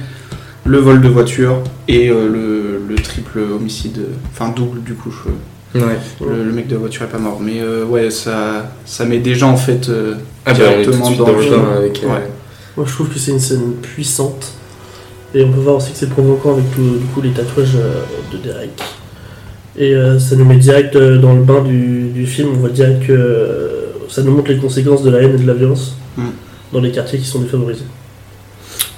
Le 0.65 0.77
vol 0.77 1.01
de 1.01 1.07
voiture 1.07 1.63
et 1.87 2.09
le 2.09 2.60
triple 3.31 3.51
homicide, 3.53 3.99
enfin 4.31 4.51
double 4.55 4.81
du 4.83 4.93
coup. 4.93 5.11
je- 5.11 5.31
Ouais. 5.79 5.97
le, 6.19 6.43
le 6.43 6.51
mec 6.51 6.67
de 6.67 6.73
la 6.73 6.79
voiture 6.79 7.03
est 7.03 7.07
pas 7.07 7.17
mort, 7.17 7.39
mais 7.41 7.61
euh, 7.61 7.85
ouais, 7.85 8.11
ça, 8.11 8.71
ça 8.85 9.05
met 9.05 9.19
déjà 9.19 9.47
en 9.47 9.55
fait 9.55 9.87
euh, 9.87 10.15
Ah 10.45 10.51
bah, 10.53 10.59
directement 10.59 11.11
dans 11.11 11.31
le 11.31 11.41
film. 11.41 11.55
bain 11.55 11.77
avec. 11.77 12.03
euh, 12.03 12.07
Ouais. 12.07 12.27
Moi 12.75 12.85
je 12.85 12.91
trouve 12.93 13.07
que 13.07 13.17
c'est 13.17 13.31
une 13.31 13.39
scène 13.39 13.73
puissante. 13.81 14.53
Et 15.33 15.45
on 15.45 15.51
peut 15.53 15.61
voir 15.61 15.77
aussi 15.77 15.91
que 15.91 15.97
c'est 15.97 16.09
provoquant 16.09 16.51
avec 16.53 16.69
tout- 16.75 16.97
du 16.97 17.05
coup 17.13 17.21
les 17.21 17.29
tatouages 17.31 17.75
euh, 17.77 18.01
de 18.33 18.37
Derek. 18.37 18.71
Et 19.77 19.95
euh, 19.95 20.19
ça 20.19 20.35
nous 20.35 20.43
met 20.43 20.57
direct 20.57 20.93
euh, 20.97 21.19
dans 21.19 21.33
le 21.33 21.41
bain 21.41 21.61
du, 21.61 22.09
du 22.13 22.25
film, 22.27 22.49
on 22.53 22.57
voit 22.59 22.69
direct 22.69 23.07
que 23.07 23.13
euh, 23.13 23.69
ça 24.09 24.23
nous 24.23 24.31
montre 24.35 24.49
les 24.51 24.57
conséquences 24.57 25.03
de 25.03 25.09
la 25.09 25.19
haine 25.21 25.35
et 25.35 25.41
de 25.41 25.47
la 25.47 25.53
violence 25.53 25.95
Mm. 26.17 26.23
dans 26.73 26.81
les 26.81 26.91
quartiers 26.91 27.17
qui 27.19 27.25
sont 27.25 27.39
défavorisés. 27.39 27.85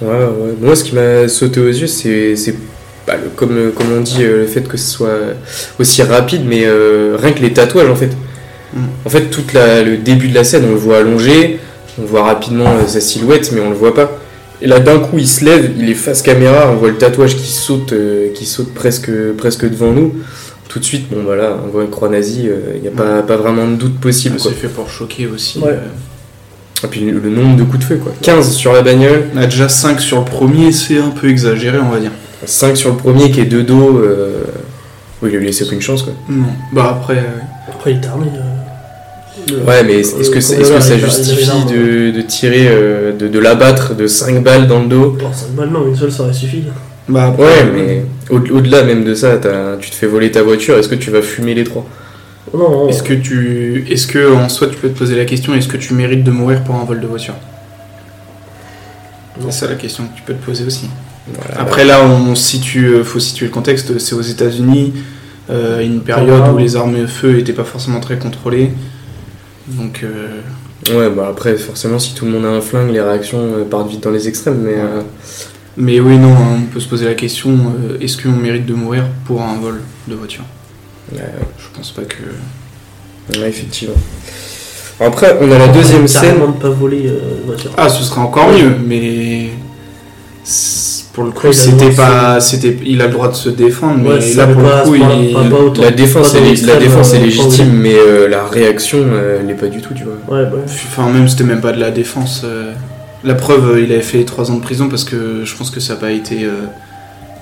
Ouais, 0.02 0.08
ouais. 0.08 0.54
Moi, 0.60 0.74
ce 0.74 0.82
qui 0.82 0.92
m'a 0.96 1.28
sauté 1.28 1.60
aux 1.60 1.68
yeux, 1.68 1.86
c'est, 1.86 2.34
c'est 2.34 2.56
bah, 3.06 3.14
le- 3.22 3.30
comme, 3.34 3.72
comme 3.72 3.92
on 3.96 4.00
dit, 4.00 4.22
euh, 4.22 4.42
le 4.42 4.46
fait 4.46 4.66
que 4.66 4.76
ce 4.76 4.90
soit 4.90 5.10
aussi 5.78 6.02
rapide, 6.02 6.42
mais 6.46 6.62
euh, 6.64 7.16
rien 7.20 7.32
que 7.32 7.40
les 7.40 7.52
tatouages, 7.52 7.90
en 7.90 7.96
fait. 7.96 8.10
Mm. 8.74 8.78
En 9.04 9.08
fait, 9.10 9.22
tout 9.30 9.42
le 9.54 9.96
début 9.96 10.28
de 10.28 10.34
la 10.34 10.44
scène, 10.44 10.64
on 10.66 10.70
le 10.72 10.76
voit 10.76 10.98
allongé, 10.98 11.58
on 12.00 12.04
voit 12.04 12.24
rapidement 12.24 12.66
euh, 12.76 12.86
sa 12.86 13.00
silhouette, 13.00 13.52
mais 13.52 13.60
on 13.60 13.70
le 13.70 13.76
voit 13.76 13.94
pas. 13.94 14.18
Et 14.62 14.66
là, 14.66 14.80
d'un 14.80 14.98
coup, 14.98 15.18
il 15.18 15.28
se 15.28 15.44
lève, 15.44 15.72
il 15.78 15.90
est 15.90 15.94
face 15.94 16.22
caméra, 16.22 16.70
on 16.72 16.76
voit 16.76 16.88
le 16.88 16.96
tatouage 16.96 17.36
qui 17.36 17.50
saute, 17.52 17.92
euh, 17.92 18.28
qui 18.34 18.46
saute 18.46 18.72
presque, 18.74 19.10
presque 19.36 19.68
devant 19.68 19.92
nous. 19.92 20.14
Tout 20.68 20.78
de 20.78 20.84
suite, 20.84 21.08
bon, 21.10 21.22
voilà, 21.24 21.56
on 21.64 21.68
voit 21.68 21.82
une 21.84 21.90
croix 21.90 22.08
nazie, 22.08 22.48
il 22.74 22.80
n'y 22.80 22.88
a 22.88 22.90
pas, 22.90 23.22
pas 23.22 23.36
vraiment 23.36 23.66
de 23.68 23.76
doute 23.76 24.00
possible. 24.00 24.38
Quoi. 24.38 24.50
C'est 24.52 24.60
fait 24.60 24.68
pour 24.68 24.88
choquer 24.88 25.26
aussi. 25.26 25.58
Ouais. 25.58 25.68
euh. 25.68 26.84
Et 26.84 26.86
puis 26.88 27.00
le 27.00 27.30
nombre 27.30 27.56
de 27.56 27.62
coups 27.62 27.78
de 27.78 27.84
feu, 27.84 27.96
quoi. 27.96 28.12
15 28.20 28.50
sur 28.52 28.72
la 28.72 28.82
bagnole, 28.82 29.24
On 29.34 29.38
a 29.38 29.46
déjà 29.46 29.68
5 29.68 30.00
sur 30.00 30.18
le 30.18 30.24
premier, 30.24 30.72
c'est 30.72 30.98
un 30.98 31.10
peu 31.10 31.28
exagéré, 31.30 31.78
on 31.78 31.90
va 31.90 31.98
dire. 32.00 32.10
5 32.46 32.76
sur 32.76 32.90
le 32.90 32.96
premier 32.96 33.30
qui 33.30 33.40
est 33.40 33.44
de 33.46 33.62
dos. 33.62 33.98
Euh... 33.98 34.44
Oui, 35.22 35.30
il 35.32 35.38
lui 35.38 35.46
laissé 35.46 35.64
aucune 35.64 35.80
chance, 35.80 36.02
quoi. 36.02 36.12
Non. 36.28 36.44
Bah 36.72 36.96
après, 37.00 37.16
euh, 37.18 37.70
Après 37.70 37.92
il 37.92 37.98
est 38.02 38.06
armé. 38.06 38.26
euh, 38.34 39.64
Ouais, 39.66 39.82
mais 39.84 40.00
est-ce 40.00 40.30
que, 40.30 40.40
c'est- 40.40 40.60
est-ce 40.60 40.70
que 40.72 40.80
ça 40.80 40.92
avait 40.94 41.00
justifie 41.00 41.64
de, 41.66 42.10
de 42.10 42.20
tirer, 42.22 42.66
euh, 42.68 43.12
de, 43.12 43.28
de 43.28 43.38
l'abattre 43.38 43.94
de 43.94 44.06
5 44.06 44.42
balles 44.42 44.66
dans 44.66 44.80
le 44.80 44.86
dos? 44.86 45.16
Bon, 45.18 45.32
ça 45.32 45.46
mal, 45.56 45.68
non, 45.70 45.86
une 45.86 45.96
seule 45.96 46.12
ça 46.12 46.22
aurait 46.24 46.32
suffi. 46.32 46.64
bah 47.08 47.26
après, 47.28 47.42
Ouais, 47.42 47.62
euh, 47.64 47.72
mais 47.74 48.04
au- 48.30 48.56
au-delà 48.58 48.84
même 48.84 49.04
de 49.04 49.14
ça, 49.14 49.36
t'as- 49.36 49.76
tu 49.80 49.90
te 49.90 49.94
fais 49.94 50.06
voler 50.06 50.30
ta 50.30 50.42
voiture, 50.42 50.76
est-ce 50.78 50.88
que 50.88 50.94
tu 50.94 51.10
vas 51.10 51.20
fumer 51.22 51.54
les 51.54 51.64
trois? 51.64 51.84
Non, 52.54 52.70
non, 52.70 52.88
Est-ce 52.88 53.02
que 53.02 53.14
tu, 53.14 53.84
est-ce 53.90 54.06
que 54.06 54.32
en 54.34 54.48
soi 54.48 54.68
tu 54.68 54.76
peux 54.76 54.88
te 54.88 54.96
poser 54.98 55.16
la 55.16 55.24
question, 55.24 55.54
est-ce 55.54 55.68
que 55.68 55.76
tu 55.78 55.94
mérites 55.94 56.22
de 56.24 56.30
mourir 56.30 56.62
pour 56.62 56.76
un 56.76 56.84
vol 56.84 57.00
de 57.00 57.06
voiture? 57.06 57.34
Non. 59.40 59.50
C'est 59.50 59.60
ça 59.60 59.68
la 59.68 59.74
question 59.76 60.04
que 60.04 60.16
tu 60.16 60.22
peux 60.22 60.34
te 60.34 60.44
poser 60.44 60.64
aussi. 60.64 60.88
Voilà. 61.32 61.60
Après 61.60 61.84
là, 61.84 62.02
on 62.04 62.34
situe, 62.34 62.86
euh, 62.86 63.04
faut 63.04 63.20
situer 63.20 63.46
le 63.46 63.52
contexte. 63.52 63.98
C'est 63.98 64.14
aux 64.14 64.20
États-Unis, 64.20 64.92
euh, 65.50 65.80
une 65.82 66.00
période 66.02 66.42
Ah. 66.46 66.52
où 66.52 66.58
les 66.58 66.76
armes 66.76 66.96
à 67.02 67.06
feu 67.06 67.32
n'étaient 67.32 67.52
pas 67.54 67.64
forcément 67.64 68.00
très 68.00 68.18
contrôlées. 68.18 68.70
Donc, 69.68 70.00
euh, 70.04 70.40
Ouais, 70.92 71.08
bah 71.08 71.28
après, 71.30 71.56
forcément, 71.56 71.98
si 71.98 72.12
tout 72.14 72.26
le 72.26 72.32
monde 72.32 72.44
a 72.44 72.48
un 72.48 72.60
flingue, 72.60 72.90
les 72.92 73.00
réactions 73.00 73.64
partent 73.70 73.88
vite 73.88 74.02
dans 74.02 74.10
les 74.10 74.28
extrêmes, 74.28 74.58
mais. 74.62 74.74
euh, 74.76 75.00
mais 75.78 75.98
oui, 75.98 76.18
non, 76.18 76.32
hein, 76.34 76.58
on 76.58 76.66
peut 76.72 76.78
se 76.78 76.86
poser 76.88 77.06
la 77.06 77.14
question 77.14 77.50
euh, 77.90 77.96
est-ce 78.02 78.22
qu'on 78.22 78.32
mérite 78.32 78.66
de 78.66 78.74
mourir 78.74 79.04
pour 79.24 79.40
un 79.40 79.56
vol 79.58 79.80
de 80.06 80.14
voiture? 80.14 80.44
Ouais, 81.12 81.20
Je 81.58 81.74
pense 81.74 81.90
pas 81.92 82.02
que. 82.02 83.38
ouais, 83.40 83.48
effectivement. 83.48 83.94
Après, 85.00 85.38
on 85.40 85.50
a 85.50 85.58
la 85.58 85.68
deuxième 85.68 86.06
scène. 86.06 86.36
De 86.38 86.60
pas 86.60 86.68
voler 86.68 87.06
euh, 87.06 87.40
voiture. 87.46 87.70
Ah, 87.78 87.88
ce 87.88 88.04
serait 88.04 88.20
encore 88.20 88.48
mieux, 88.52 88.76
mais. 88.86 89.48
c'est- 90.44 90.83
Pour 91.14 91.22
le 91.24 91.30
coup, 91.30 91.46
Après, 91.46 91.50
il 91.50 91.60
a 91.60 91.64
le 91.64 91.70
c'était 91.78 91.90
droit 91.94 92.06
de 92.06 92.10
pas, 92.10 92.40
c'était, 92.40 92.76
il 92.84 93.00
a 93.00 93.06
le 93.06 93.12
droit 93.12 93.28
de 93.28 93.34
se 93.34 93.48
défendre, 93.48 94.00
mais 94.02 94.08
Ouais, 94.10 94.34
là 94.34 94.46
pour 94.48 94.62
le 94.62 94.84
coup, 94.84 94.94
il, 94.96 95.32
pas- 95.32 95.44
pas 95.56 95.62
autant. 95.62 95.82
La 95.82 95.90
défense, 95.92 96.32
Pas 96.32 96.38
est, 96.40 96.66
la 96.66 96.76
défense 96.76 97.14
est 97.14 97.18
euh, 97.18 97.24
légitime, 97.24 97.66
pas 97.68 97.72
mais 97.72 97.94
euh, 97.94 98.28
la 98.28 98.44
réaction, 98.46 98.98
euh, 99.00 99.38
elle 99.40 99.46
l'est 99.46 99.54
pas 99.54 99.68
du 99.68 99.80
tout, 99.80 99.94
tu 99.94 100.02
vois. 100.04 100.14
Ouais, 100.36 100.44
bah, 100.50 100.56
enfin 100.66 101.08
même 101.10 101.28
c'était 101.28 101.44
même 101.44 101.60
pas 101.60 101.70
de 101.72 101.78
la 101.80 101.92
défense. 101.92 102.42
euh, 102.44 102.72
La 103.22 103.34
preuve, 103.34 103.70
euh, 103.76 103.80
il 103.80 103.92
avait 103.92 104.02
fait 104.02 104.24
3 104.24 104.50
ans 104.50 104.56
de 104.56 104.60
prison 104.62 104.88
parce 104.88 105.04
que 105.04 105.44
je 105.44 105.54
pense 105.56 105.70
que 105.70 105.78
ça 105.80 105.94
n'a 105.94 106.00
pas 106.00 106.10
été 106.10 106.44
euh, 106.44 106.50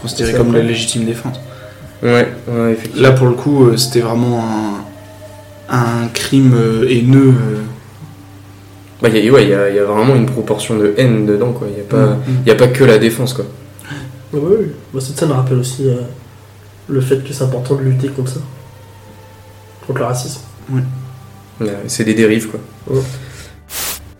considéré 0.00 0.32
C'est 0.32 0.36
comme 0.36 0.50
vrai. 0.50 0.58
la 0.60 0.68
légitime 0.68 1.04
défense. 1.06 1.40
Ouais, 2.02 2.28
ouais, 2.48 2.72
effectivement. 2.72 3.02
Là 3.08 3.12
pour 3.12 3.26
le 3.26 3.32
coup, 3.34 3.64
euh, 3.68 3.76
c'était 3.78 4.00
vraiment 4.00 4.44
un, 5.70 5.74
un 5.76 6.08
crime 6.12 6.52
euh, 6.54 6.86
haineux. 6.90 7.28
euh. 7.30 7.58
Bah, 9.00 9.08
y 9.08 9.28
a, 9.28 9.32
ouais, 9.32 9.44
il 9.44 9.48
y 9.50 9.54
a, 9.54 9.68
il 9.70 9.76
y 9.76 9.78
a 9.80 9.84
vraiment 9.84 10.14
une 10.14 10.26
proportion 10.26 10.76
de 10.76 10.92
haine 10.98 11.26
dedans, 11.26 11.52
quoi. 11.52 11.66
Il 11.70 11.74
n'y 11.74 11.80
a, 11.80 11.84
pas- 11.84 12.12
Mm. 12.14 12.18
il 12.44 12.48
y 12.48 12.52
a 12.52 12.54
pas 12.54 12.68
que 12.68 12.84
la 12.84 12.98
défense, 12.98 13.32
quoi. 13.32 13.44
Ouais, 14.32 14.40
ouais, 14.40 14.56
ouais. 14.56 14.66
Bah, 14.92 15.00
cette 15.00 15.18
scène 15.18 15.32
rappelle 15.32 15.58
aussi 15.58 15.88
euh, 15.88 15.96
le 16.88 17.00
fait 17.00 17.22
que 17.24 17.32
c'est 17.32 17.44
important 17.44 17.74
de 17.74 17.82
lutter 17.82 18.08
contre 18.08 18.32
ça. 18.32 18.40
Contre 19.86 19.98
le 19.98 20.04
racisme. 20.04 20.40
Ouais, 21.60 21.68
C'est 21.86 22.04
des 22.04 22.14
dérives, 22.14 22.48
quoi. 22.48 22.60
Ouais. 22.88 23.02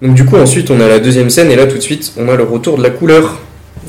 Donc, 0.01 0.15
du 0.15 0.25
coup, 0.25 0.37
ensuite, 0.37 0.71
on 0.71 0.81
a 0.81 0.89
la 0.89 0.99
deuxième 0.99 1.31
scène, 1.31 1.51
et 1.51 1.57
là, 1.57 1.67
tout 1.67 1.77
de 1.77 1.83
suite, 1.83 2.13
on 2.17 2.29
a 2.29 2.37
le 2.37 2.43
retour 2.43 2.77
de 2.77 2.83
la 2.83 2.91
couleur. 2.91 3.39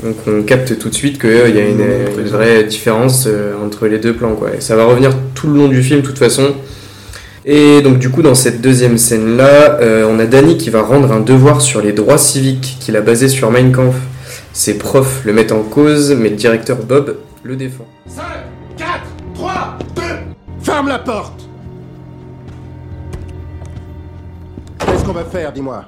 Donc, 0.02 0.16
on 0.26 0.42
capte 0.42 0.78
tout 0.78 0.88
de 0.88 0.94
suite 0.94 1.20
qu'il 1.20 1.30
y 1.30 1.58
a 1.58 1.68
une, 1.68 1.78
Mmh, 1.78 2.20
une 2.20 2.28
vraie 2.28 2.64
différence 2.64 3.24
euh, 3.26 3.54
entre 3.64 3.86
les 3.86 3.98
deux 3.98 4.14
plans, 4.14 4.34
quoi. 4.34 4.54
Et 4.56 4.60
ça 4.60 4.76
va 4.76 4.84
revenir 4.84 5.12
tout 5.34 5.48
le 5.48 5.58
long 5.58 5.68
du 5.68 5.82
film, 5.82 6.00
de 6.00 6.06
toute 6.06 6.18
façon. 6.18 6.54
Et 7.44 7.82
donc, 7.82 7.98
du 7.98 8.10
coup, 8.10 8.22
dans 8.22 8.34
cette 8.34 8.60
deuxième 8.60 8.96
scène-là, 8.96 9.78
euh, 9.80 10.08
on 10.08 10.18
a 10.18 10.26
Danny 10.26 10.56
qui 10.56 10.70
va 10.70 10.82
rendre 10.82 11.12
un 11.12 11.20
devoir 11.20 11.60
sur 11.60 11.82
les 11.82 11.92
droits 11.92 12.16
civiques 12.16 12.78
qu'il 12.80 12.96
a 12.96 13.02
basé 13.02 13.28
sur 13.28 13.50
Mein 13.50 13.70
Kampf. 13.72 13.96
Ses 14.54 14.78
profs 14.78 15.24
le 15.24 15.32
mettent 15.32 15.50
en 15.50 15.64
cause, 15.64 16.12
mais 16.12 16.28
le 16.28 16.36
directeur 16.36 16.76
Bob 16.76 17.18
le 17.42 17.56
défend. 17.56 17.86
5, 18.06 18.22
4, 18.76 18.88
3, 19.34 19.78
2 19.96 20.02
Ferme 20.62 20.88
la 20.88 21.00
porte 21.00 21.48
Qu'est-ce 24.78 25.04
qu'on 25.04 25.12
va 25.12 25.24
faire, 25.24 25.52
dis-moi? 25.52 25.84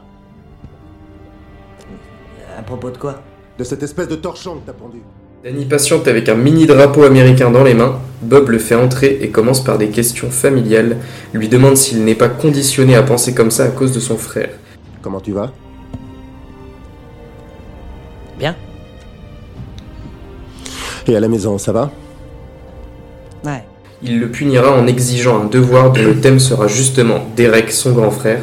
À 2.59 2.63
propos 2.63 2.91
de 2.91 2.99
quoi? 2.99 3.23
De 3.57 3.63
cette 3.63 3.85
espèce 3.85 4.09
de 4.09 4.17
torchon 4.17 4.57
que 4.57 4.67
t'as 4.67 4.73
pendu 4.73 4.99
Danny 5.45 5.65
patiente 5.65 6.09
avec 6.09 6.29
un 6.29 6.35
mini 6.35 6.67
drapeau 6.67 7.05
américain 7.05 7.53
dans 7.53 7.63
les 7.63 7.75
mains. 7.75 8.01
Bob 8.21 8.49
le 8.49 8.59
fait 8.59 8.75
entrer 8.75 9.19
et 9.23 9.31
commence 9.31 9.63
par 9.63 9.79
des 9.79 9.91
questions 9.91 10.29
familiales. 10.29 10.97
Lui 11.33 11.49
demande 11.49 11.77
s'il 11.77 12.05
n'est 12.05 12.17
pas 12.17 12.29
conditionné 12.29 12.97
à 12.97 13.05
penser 13.05 13.33
comme 13.33 13.53
ça 13.53 13.67
à 13.67 13.69
cause 13.69 13.93
de 13.93 14.01
son 14.01 14.17
frère. 14.17 14.51
Comment 15.03 15.21
tu 15.21 15.31
vas? 15.31 15.53
Bien 18.39 18.55
Et 21.07 21.17
à 21.17 21.21
la 21.21 21.29
maison, 21.29 21.59
ça 21.59 21.73
va? 21.73 21.91
Ouais. 23.45 23.65
Il 24.03 24.21
le 24.21 24.31
punira 24.31 24.73
en 24.73 24.87
exigeant 24.87 25.43
un 25.43 25.45
devoir 25.45 25.93
dont 25.93 26.03
le 26.03 26.21
thème 26.21 26.39
sera 26.39 26.69
justement 26.69 27.27
Derek, 27.35 27.73
son 27.73 27.93
grand 27.93 28.11
frère, 28.11 28.41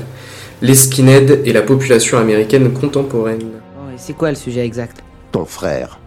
les 0.62 0.76
skinheads 0.76 1.42
et 1.46 1.54
la 1.54 1.62
population 1.62 2.18
américaine 2.18 2.74
contemporaine. 2.74 3.40
Bon, 3.40 3.92
et 3.94 3.98
c'est 3.98 4.14
quoi 4.14 4.30
le 4.30 4.36
sujet 4.36 4.66
exact? 4.66 5.04
Ton 5.32 5.46
frère. 5.46 6.00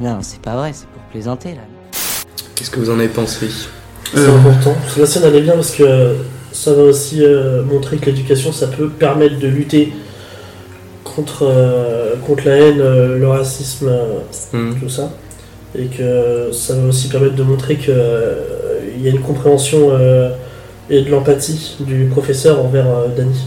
Non, 0.00 0.18
c'est 0.22 0.40
pas 0.40 0.56
vrai, 0.56 0.70
c'est 0.72 0.86
pour 0.86 1.02
plaisanter 1.10 1.50
là. 1.50 1.62
Qu'est-ce 2.54 2.70
que 2.70 2.80
vous 2.80 2.90
en 2.90 2.98
avez 2.98 3.08
pensé? 3.08 3.48
C'est 4.14 4.26
important. 4.26 4.74
Parce 4.82 4.94
que 4.94 5.00
la 5.00 5.06
scène 5.06 5.22
elle 5.26 5.36
est 5.36 5.42
bien 5.42 5.54
parce 5.54 5.72
que 5.72 6.16
ça 6.52 6.72
va 6.72 6.82
aussi 6.82 7.24
euh, 7.24 7.62
montrer 7.64 7.96
que 7.96 8.06
l'éducation 8.06 8.52
ça 8.52 8.66
peut 8.68 8.88
permettre 8.88 9.38
de 9.38 9.48
lutter 9.48 9.92
contre, 11.14 11.44
euh, 11.46 12.14
contre 12.26 12.46
la 12.46 12.56
haine, 12.56 12.80
euh, 12.80 13.18
le 13.18 13.28
racisme, 13.28 13.88
euh, 13.88 14.18
Hmm. 14.52 14.74
tout 14.80 14.88
ça. 14.88 15.10
Et 15.78 15.86
que 15.86 16.50
ça 16.52 16.74
va 16.74 16.88
aussi 16.88 17.08
permettre 17.08 17.34
de 17.34 17.42
montrer 17.42 17.76
qu'il 17.76 17.94
y 19.00 19.06
a 19.06 19.10
une 19.10 19.20
compréhension 19.20 19.88
euh, 19.92 20.30
et 20.90 21.02
de 21.02 21.10
l'empathie 21.10 21.76
du 21.80 22.04
professeur 22.06 22.62
envers 22.62 22.86
euh, 22.86 23.06
Danny. 23.16 23.40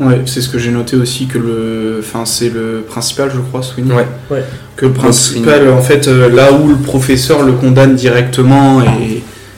Ouais, 0.00 0.20
c'est 0.26 0.40
ce 0.40 0.48
que 0.48 0.58
j'ai 0.58 0.72
noté 0.72 0.96
aussi 0.96 1.26
que 1.26 1.38
le, 1.38 1.98
enfin 2.00 2.24
c'est 2.26 2.48
le 2.50 2.82
principal, 2.86 3.30
je 3.32 3.38
crois, 3.40 3.62
Sweeney. 3.62 3.94
Ouais. 3.94 4.06
Ouais. 4.30 4.42
Que 4.76 4.86
le 4.86 4.92
principal, 4.92 5.68
en 5.70 5.80
fait, 5.80 6.08
euh, 6.08 6.28
là 6.28 6.52
où 6.52 6.66
le 6.68 6.74
professeur 6.76 7.44
le 7.44 7.52
condamne 7.52 7.94
directement 7.94 8.82
et, 8.82 9.13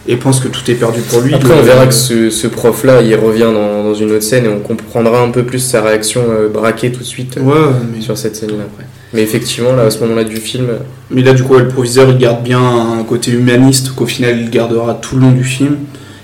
et 0.08 0.16
pense 0.16 0.40
que 0.40 0.48
tout 0.48 0.70
est 0.70 0.74
perdu 0.74 1.00
pour 1.00 1.20
lui. 1.20 1.34
Après, 1.34 1.54
on 1.58 1.62
verra 1.62 1.86
que 1.86 1.94
ce, 1.94 2.30
ce 2.30 2.46
prof-là, 2.46 3.02
il 3.02 3.14
revient 3.16 3.50
dans, 3.52 3.82
dans 3.82 3.94
une 3.94 4.12
autre 4.12 4.22
scène 4.22 4.44
et 4.44 4.48
on 4.48 4.60
comprendra 4.60 5.20
un 5.20 5.30
peu 5.30 5.42
plus 5.42 5.58
sa 5.58 5.82
réaction 5.82 6.22
euh, 6.28 6.48
braquée 6.48 6.92
tout 6.92 7.00
de 7.00 7.04
suite 7.04 7.36
euh, 7.38 7.42
Ouais, 7.42 7.76
mais, 7.92 8.00
sur 8.00 8.16
cette 8.16 8.36
scène-là. 8.36 8.64
Mais 9.12 9.22
effectivement, 9.22 9.72
là, 9.72 9.84
à 9.84 9.90
ce 9.90 10.00
moment-là 10.00 10.24
du 10.24 10.36
film, 10.36 10.66
euh, 10.68 10.78
mais 11.10 11.22
là, 11.22 11.32
du 11.32 11.42
coup, 11.42 11.54
ouais, 11.54 11.62
le 11.62 11.68
proviseur, 11.68 12.08
il 12.10 12.18
garde 12.18 12.42
bien 12.42 12.60
un 12.60 13.02
côté 13.04 13.32
humaniste 13.32 13.90
qu'au 13.90 14.06
final, 14.06 14.38
il 14.40 14.50
gardera 14.50 14.94
tout 14.94 15.16
le 15.16 15.22
long 15.22 15.32
du 15.32 15.44
film. 15.44 15.76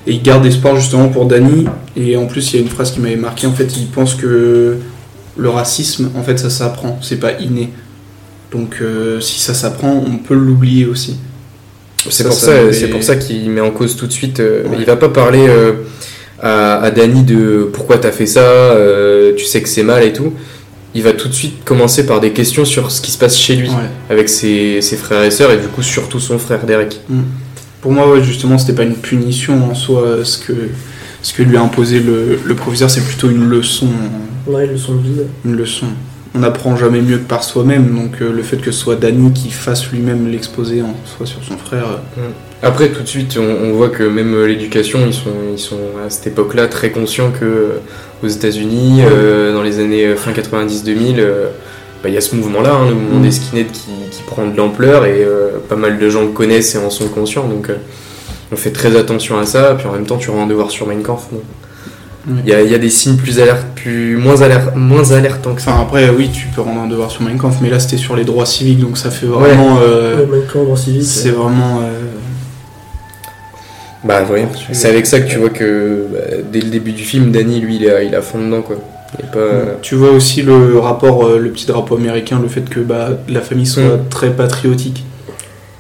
Et 0.07 0.13
il 0.15 0.23
garde 0.23 0.45
espoir 0.45 0.77
justement 0.77 1.09
pour 1.09 1.27
Danny. 1.27 1.67
Et 1.97 2.17
en 2.17 2.27
plus, 2.27 2.53
il 2.53 2.57
y 2.57 2.59
a 2.59 2.63
une 2.63 2.71
phrase 2.71 2.91
qui 2.91 3.01
m'avait 3.01 3.17
marqué. 3.17 3.47
En 3.47 3.53
fait, 3.53 3.77
il 3.77 3.87
pense 3.87 4.15
que 4.15 4.77
le 5.37 5.49
racisme, 5.49 6.11
en 6.17 6.23
fait, 6.23 6.39
ça 6.39 6.51
s'apprend. 6.51 6.99
C'est 7.03 7.21
pas 7.21 7.33
inné. 7.41 7.71
Donc, 8.51 8.79
euh, 8.83 9.21
si 9.21 9.41
ça 9.41 9.55
s'apprend, 9.55 9.93
on 10.07 10.19
peut 10.19 10.35
l'oublier 10.35 10.87
aussi. 10.87 11.17
C'est 12.11 12.25
pour 12.25 12.33
ça 12.33 12.47
ça, 12.47 12.53
m'avait- 12.53 12.73
c'est 12.73 12.89
pour 12.89 13.03
ça 13.03 13.17
qu'il 13.17 13.49
met 13.51 13.61
en 13.61 13.71
cause 13.71 13.97
tout 13.97 14.07
de 14.07 14.13
suite. 14.13 14.41
euh, 14.41 14.65
Ouais. 14.69 14.77
Il 14.81 14.85
va 14.85 14.97
pas 14.97 15.09
parler 15.09 15.47
euh, 15.49 15.73
à, 16.41 16.81
à 16.83 16.91
Danny 16.91 17.23
de 17.23 17.69
pourquoi 17.73 17.99
t'as 17.99 18.13
fait 18.13 18.27
ça, 18.27 18.41
euh, 18.41 19.33
tu 19.37 19.45
sais 19.45 19.63
que 19.63 19.69
c'est 19.69 19.83
mal 19.83 20.03
et 20.05 20.13
tout. 20.13 20.33
Il 20.95 21.03
va 21.03 21.13
tout 21.13 21.29
de 21.29 21.33
suite 21.33 21.65
commencer 21.65 22.05
par 22.05 22.21
des 22.21 22.33
questions 22.33 22.65
sur 22.67 22.91
ce 22.91 23.01
qui 23.01 23.11
se 23.11 23.19
passe 23.19 23.39
chez 23.39 23.57
lui, 23.57 23.69
Ouais. 23.71 23.77
avec 24.11 24.29
ses, 24.29 24.83
ses 24.83 24.97
frères 24.97 25.23
et 25.25 25.31
sœurs 25.31 25.51
et 25.53 25.57
du 25.57 25.67
coup 25.69 25.83
surtout 25.83 26.21
son 26.21 26.39
frère 26.39 26.65
Derek. 26.67 27.01
Pour 27.81 27.93
moi, 27.93 28.09
ouais, 28.11 28.23
justement, 28.23 28.59
c'était 28.59 28.75
pas 28.75 28.83
une 28.85 28.95
punition 28.97 29.71
en 29.71 29.75
soi. 29.75 30.03
euh, 30.03 30.25
Ce 30.25 30.39
que, 30.39 30.53
ce 31.23 31.33
que 31.33 31.43
lui 31.43 31.57
a 31.57 31.63
imposé 31.63 31.99
le, 32.01 32.39
le 32.45 32.55
proviseur, 32.55 32.91
c'est 32.91 33.01
plutôt 33.05 33.31
une 33.31 33.49
leçon. 33.49 33.89
Ouais, 34.47 34.67
le 34.67 34.77
son 34.77 34.97
de 34.97 35.03
vie. 35.03 35.21
Une 35.45 35.57
leçon. 35.57 35.87
On 36.35 36.39
n'apprend 36.39 36.77
jamais 36.77 37.03
mieux 37.03 37.19
que 37.19 37.29
par 37.29 37.45
soi-même, 37.45 37.95
donc 37.95 38.23
euh, 38.23 38.33
le 38.33 38.43
fait 38.43 38.57
que 38.57 38.71
ce 38.71 38.79
soit 38.79 38.97
Danny 38.97 39.33
qui 39.33 39.51
fasse 39.51 39.91
lui-même 39.91 40.29
l'exposé 40.31 40.81
en 40.81 40.95
soi 41.05 41.27
sur 41.27 41.45
son 41.45 41.59
frère. 41.59 41.85
euh, 42.19 42.23
Après 42.63 42.89
tout 42.91 43.03
de 43.03 43.07
suite 43.09 43.37
on, 43.39 43.43
on 43.69 43.73
voit 43.73 43.91
que 43.91 44.03
même 44.03 44.33
euh, 44.35 44.47
l'éducation 44.47 45.01
ils 45.07 45.13
sont, 45.13 45.29
ils 45.53 45.59
sont 45.59 45.77
à 46.05 46.09
cette 46.09 46.29
époque-là 46.29 46.69
très 46.69 46.91
conscients 46.91 47.31
que 47.39 47.73
aux 48.25 48.29
États-Unis 48.29 49.03
euh, 49.03 49.53
dans 49.53 49.63
les 49.63 49.79
années 49.81 50.15
fin 50.17 50.33
90-2000 50.33 51.17
euh, 51.19 51.49
bah, 52.03 52.09
il 52.09 52.15
y 52.15 52.17
a 52.17 52.21
ce 52.23 52.35
mouvement-là, 52.35 52.73
hein, 52.75 52.89
le 52.89 52.95
mouvement 52.95 53.19
Mm. 53.19 53.23
des 53.23 53.31
skinheads 53.31 53.71
qui, 53.73 53.91
qui 54.11 54.23
prend 54.23 54.47
de 54.47 54.57
l'ampleur 54.57 55.05
et 55.05 55.27
pas 55.69 55.77
mal 55.77 55.99
de 55.99 56.09
gens 56.09 56.23
le 56.23 56.29
connaissent 56.29 56.75
et 56.75 56.79
en 56.79 56.89
sont 56.89 57.09
conscients 57.09 57.47
donc 57.47 57.69
on 58.51 58.57
fait 58.57 58.71
très 58.73 58.97
attention 58.97 59.39
à 59.39 59.45
ça 59.45 59.75
puis 59.77 59.87
en 59.87 59.93
même 59.93 60.07
temps 60.07 60.17
tu 60.17 60.31
rends 60.31 60.45
un 60.45 60.47
devoir 60.47 60.71
sur 60.71 60.87
Mein 60.87 61.03
Kampf 61.03 61.27
bon. 61.31 61.43
Mm. 62.27 62.33
il 62.45 62.51
y, 62.51 62.55
a, 62.55 62.63
il 62.63 62.71
y 62.71 62.75
a 62.75 62.79
des 62.79 62.89
signes 62.91 63.17
plus 63.17 63.41
alert, 63.41 63.65
plus 63.75 64.17
moins 64.17 64.43
alert, 64.43 64.77
moins 64.77 65.11
alertants 65.11 65.55
que 65.55 65.61
ça. 65.63 65.73
Enfin, 65.73 65.83
après, 65.83 66.09
oui, 66.11 66.31
tu 66.33 66.47
peux 66.55 66.61
rendre 66.61 66.81
un 66.83 66.87
devoir 66.87 67.11
sur 67.11 67.23
Mein 67.23 67.37
Kampf, 67.37 67.57
mais 67.61 67.69
là 67.71 67.81
c'était 67.81 67.97
sur 67.97 68.15
les 68.15 68.25
droits 68.25 68.47
civiques, 68.47 68.79
donc 68.81 68.97
ça 68.97 69.11
fait 69.11 69.27
vraiment. 69.27 69.79
euh, 69.83 70.19
Le 70.19 70.27
même 70.27 70.47
camp 70.53 70.63
droit 70.63 70.77
civique. 70.77 71.03
c'est 71.05 71.31
euh, 71.31 71.33
vraiment. 71.33 71.81
euh, 71.83 72.01
Bah 74.05 74.23
oui, 74.33 74.41
c'est 74.73 74.89
avec 74.89 75.07
ça 75.07 75.21
que 75.21 75.29
tu 75.29 75.39
vois 75.39 75.51
que 75.51 76.07
bah, 76.13 76.19
dès 76.53 76.61
le 76.61 76.71
début 76.71 76.93
du 76.93 77.03
film, 77.05 77.31
Danny 77.31 77.61
lui 77.61 77.77
il 77.77 77.85
est, 77.85 78.07
il 78.07 78.15
à 78.15 78.23
fond 78.23 78.39
dedans 78.45 78.63
quoi. 78.63 78.77
Il 79.19 79.25
est 79.25 79.31
pas. 79.31 79.39
euh, 79.39 79.75
Tu 79.83 79.95
vois 79.95 80.11
aussi 80.11 80.43
le 80.43 80.79
rapport, 80.79 81.25
euh, 81.27 81.39
le 81.39 81.51
petit 81.51 81.67
drapeau 81.67 81.97
américain, 81.97 82.41
le 82.43 82.49
fait 82.49 82.69
que 82.69 82.81
bah, 82.81 83.11
la 83.29 83.41
famille 83.41 83.67
soit 83.67 83.83
Mm. 83.97 84.09
très 84.11 84.31
patriotique, 84.31 85.05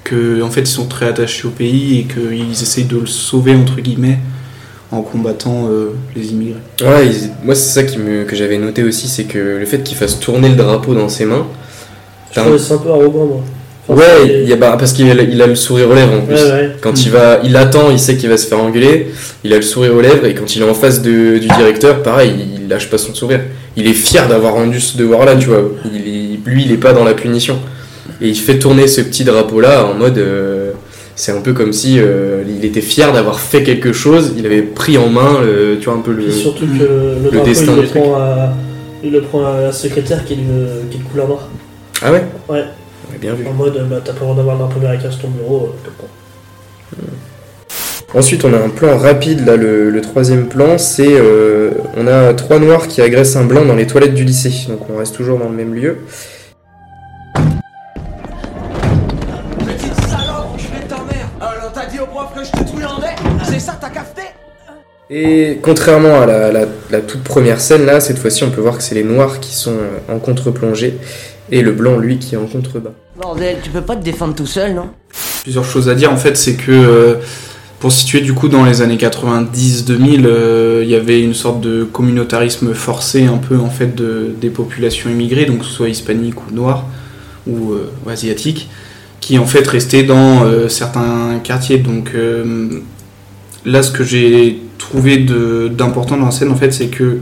que 0.04 0.40
en 0.42 0.50
fait 0.50 0.61
ils 0.62 0.66
sont 0.66 0.87
très 0.87 1.06
attachés 1.06 1.46
au 1.49 1.50
pays 1.50 2.00
et 2.00 2.04
qu'ils 2.04 2.50
essayent 2.52 2.84
de 2.84 2.99
le 2.99 3.06
sauver 3.06 3.54
entre 3.54 3.80
guillemets 3.80 4.18
en 4.92 5.00
combattant 5.02 5.68
euh, 5.70 5.94
les 6.14 6.28
immigrés. 6.32 6.61
Ouais, 6.82 7.11
moi 7.44 7.54
c'est 7.54 7.72
ça 7.72 7.82
qui 7.82 7.99
me, 7.99 8.25
que 8.25 8.37
j'avais 8.37 8.58
noté 8.58 8.82
aussi, 8.84 9.08
c'est 9.08 9.25
que 9.25 9.38
le 9.58 9.64
fait 9.66 9.82
qu'il 9.82 9.96
fasse 9.96 10.20
tourner 10.20 10.50
le 10.50 10.54
drapeau 10.54 10.94
dans 10.94 11.08
ses 11.08 11.25
mains. 11.25 11.46
Je 12.30 12.34
t'as 12.34 12.42
un- 12.42 12.44
trouvais 12.44 12.58
ça 12.58 12.75
un 12.75 12.78
peu 12.78 12.90
arrogant, 12.90 13.25
moi. 13.26 13.40
Enfin, 13.88 14.00
Ouais, 14.00 14.42
il 14.44 14.52
a, 14.52 14.56
bah, 14.56 14.76
parce 14.78 14.92
qu'il 14.92 15.11
a, 15.11 15.14
il 15.22 15.42
a 15.42 15.46
le 15.46 15.54
sourire 15.56 15.90
aux 15.90 15.94
lèvres 15.94 16.12
en 16.14 16.20
plus. 16.20 16.37
Ouais, 16.37 16.50
ouais. 16.52 16.70
Quand 16.80 17.04
il 17.04 17.11
va, 17.11 17.40
il 17.42 17.56
attend, 17.56 17.90
il 17.90 17.99
sait 17.99 18.16
qu'il 18.16 18.28
va 18.28 18.37
se 18.37 18.46
faire 18.46 18.61
engueuler, 18.61 19.08
il 19.44 19.52
a 19.52 19.56
le 19.56 19.62
sourire 19.62 19.94
aux 19.94 20.00
lèvres 20.00 20.25
et 20.25 20.34
quand 20.34 20.54
il 20.54 20.62
est 20.62 20.68
en 20.68 20.75
face 20.75 21.02
de- 21.02 21.38
du 21.38 21.49
directeur, 21.49 22.02
pareil, 22.02 22.32
il 22.61 22.68
lâche 22.68 22.88
pas 22.90 22.99
son 22.99 23.12
sourire. 23.14 23.40
Il 23.76 23.87
est 23.88 23.92
fier 23.94 24.28
d'avoir 24.28 24.52
rendu 24.54 24.78
ce 24.80 24.96
devoir-là, 24.99 25.34
tu 25.37 25.49
vois. 25.49 25.64
Il 25.92 25.96
est- 25.96 26.38
lui, 26.49 26.64
il 26.66 26.72
est 26.72 26.76
pas 26.76 26.92
dans 26.92 27.04
la 27.04 27.14
punition. 27.14 27.58
Et 28.20 28.28
il 28.28 28.37
fait 28.37 28.58
tourner 28.58 28.87
ce 28.87 29.00
petit 29.00 29.25
drapeau-là 29.25 29.87
en 29.87 29.94
mode, 29.94 30.18
euh, 30.18 30.51
c'est 31.14 31.33
un 31.33 31.40
peu 31.40 31.52
comme 31.52 31.73
si 31.73 31.99
euh, 31.99 32.42
il 32.49 32.64
était 32.64 32.81
fier 32.81 33.12
d'avoir 33.12 33.40
fait 33.40 33.62
quelque 33.62 33.92
chose. 33.92 34.33
Il 34.37 34.47
avait 34.47 34.62
pris 34.62 34.99
en 34.99 35.09
main, 35.09 35.40
le- 35.42 35.78
tu 35.78 35.87
vois 35.87 35.95
un 35.95 36.00
peu 36.00 36.12
le. 36.12 36.25
Puis 36.25 36.33
surtout 36.33 36.66
que 36.66 36.78
le, 36.78 37.14
le 37.25 37.31
drapeau, 37.31 37.47
destin 37.47 37.73
il 37.76 37.83
le, 37.83 37.88
prend 37.88 38.14
à, 38.16 38.52
il 39.04 39.12
le 39.12 39.21
prend 39.23 39.47
à 39.47 39.61
la 39.61 39.73
secrétaire 39.73 40.25
qui 40.25 40.35
est, 40.35 40.37
de, 40.37 40.88
qui 40.90 40.99
est 40.99 41.00
de 41.00 41.04
couleur 41.09 41.28
noire. 41.28 41.49
Ah 42.02 42.12
ouais? 42.12 42.25
Ouais. 42.49 42.59
Ouais, 43.11 43.19
bien 43.21 43.35
vu. 43.35 43.47
En 43.47 43.52
mode, 43.52 43.87
bah, 43.90 44.00
t'as 44.04 44.12
pas 44.12 44.21
le 44.21 44.25
droit 44.26 44.37
d'avoir 44.37 44.57
un 44.57 44.59
drapeau 44.61 44.78
américain 44.78 45.11
sur 45.11 45.23
ton 45.23 45.28
bureau. 45.28 45.75
euh, 45.87 45.90
pas. 45.99 46.07
Ensuite, 48.19 48.45
on 48.45 48.52
a 48.52 48.59
un 48.59 48.69
plan 48.69 48.99
rapide, 48.99 49.47
là, 49.47 49.57
le, 49.57 49.88
le 49.88 50.00
troisième 50.02 50.49
plan, 50.49 50.76
c'est 50.76 51.07
euh, 51.09 51.71
on 51.97 52.07
a 52.07 52.35
trois 52.35 52.59
noirs 52.59 52.87
qui 52.87 53.00
agressent 53.00 53.37
un 53.37 53.45
blanc 53.45 53.64
dans 53.64 53.75
les 53.75 53.87
toilettes 53.87 54.12
du 54.14 54.25
lycée. 54.25 54.52
Donc 54.69 54.81
on 54.90 54.99
reste 54.99 55.14
toujours 55.14 55.38
dans 55.38 55.49
le 55.49 55.54
même 55.57 55.75
lieu. 55.75 55.99
Et 65.14 65.59
contrairement 65.61 66.23
à 66.23 66.26
la, 66.26 66.50
la- 66.52 66.66
la 66.90 67.00
toute 67.00 67.23
première 67.23 67.61
scène, 67.61 67.85
là, 67.85 68.00
cette 68.00 68.19
fois-ci, 68.19 68.45
on 68.45 68.50
peut 68.50 68.62
voir 68.62 68.78
que 68.78 68.83
c'est 68.83 68.95
les 68.95 69.04
noirs 69.04 69.40
qui 69.40 69.54
sont 69.54 69.73
euh, 69.73 70.14
en 70.14 70.19
contre-plongée 70.19 70.95
et 71.50 71.61
le 71.61 71.73
blanc, 71.73 71.99
lui, 71.99 72.19
qui 72.19 72.35
est 72.35 72.38
en 72.38 72.47
contrebas. 72.47 72.92
Bordel, 73.21 73.57
tu 73.62 73.69
peux 73.69 73.83
pas 73.83 73.95
te 73.97 74.02
défendre 74.02 74.35
tout 74.35 74.47
seul, 74.47 74.73
non? 74.75 74.88
Plusieurs 75.42 75.66
choses 75.66 75.90
à 75.90 75.95
dire 75.95 76.11
en 76.11 76.16
fait, 76.16 76.37
c'est 76.38 76.54
que 76.54 76.73
euh, 76.73 77.14
pour 77.78 77.92
situer 77.92 78.21
du 78.23 78.33
coup 78.33 78.49
dans 78.49 78.64
les 78.64 78.81
années 78.81 78.97
90-2000, 78.97 80.25
euh, 80.25 80.81
il 80.83 80.88
y 80.88 80.95
avait 80.95 81.21
une 81.21 81.35
sorte 81.35 81.61
de 81.61 81.85
communautarisme 81.85 82.73
forcé 82.73 83.25
un 83.26 83.37
peu 83.37 83.59
en 83.59 83.69
fait 83.69 83.95
de, 83.95 84.31
des 84.40 84.49
populations 84.50 85.11
immigrées, 85.11 85.45
donc 85.45 85.59
que 85.59 85.64
ce 85.66 85.73
soit 85.73 85.88
hispaniques 85.90 86.40
ou 86.49 86.54
noires 86.54 86.87
ou, 87.47 87.73
euh, 87.73 87.90
ou 88.07 88.09
asiatiques, 88.11 88.71
qui 89.21 89.38
en 89.38 89.47
fait 89.47 89.66
restaient 89.66 90.04
dans 90.04 90.45
euh, 90.45 90.69
certains 90.69 91.38
quartiers. 91.45 91.78
Donc 91.78 92.12
euh, 92.14 92.81
là, 93.66 93.83
ce 93.83 93.90
que 93.90 94.04
j'ai 94.04 94.62
trouvé 94.79 95.26
d'important 95.71 96.17
dans 96.17 96.26
la 96.26 96.31
scène 96.31 96.50
en 96.50 96.57
fait, 96.57 96.73
c'est 96.73 96.87
que 96.88 97.19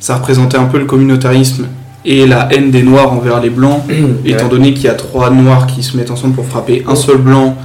ça 0.00 0.16
représentait 0.16 0.58
un 0.58 0.64
peu 0.66 0.78
le 0.78 0.84
communautarisme 0.84 1.66
et 2.04 2.26
la 2.26 2.48
haine 2.52 2.70
des 2.70 2.82
noirs 2.82 3.12
envers 3.12 3.40
les 3.40 3.50
blancs, 3.50 3.82
étant 4.24 4.48
donné 4.48 4.74
qu'il 4.74 4.84
y 4.84 4.88
a 4.88 4.94
trois 4.94 5.30
noirs 5.30 5.66
qui 5.66 5.82
se 5.82 5.96
mettent 5.96 6.10
ensemble 6.10 6.34
pour 6.34 6.46
frapper 6.46 6.84
un 6.86 6.94
seul 6.94 7.18
blanc. 7.18 7.56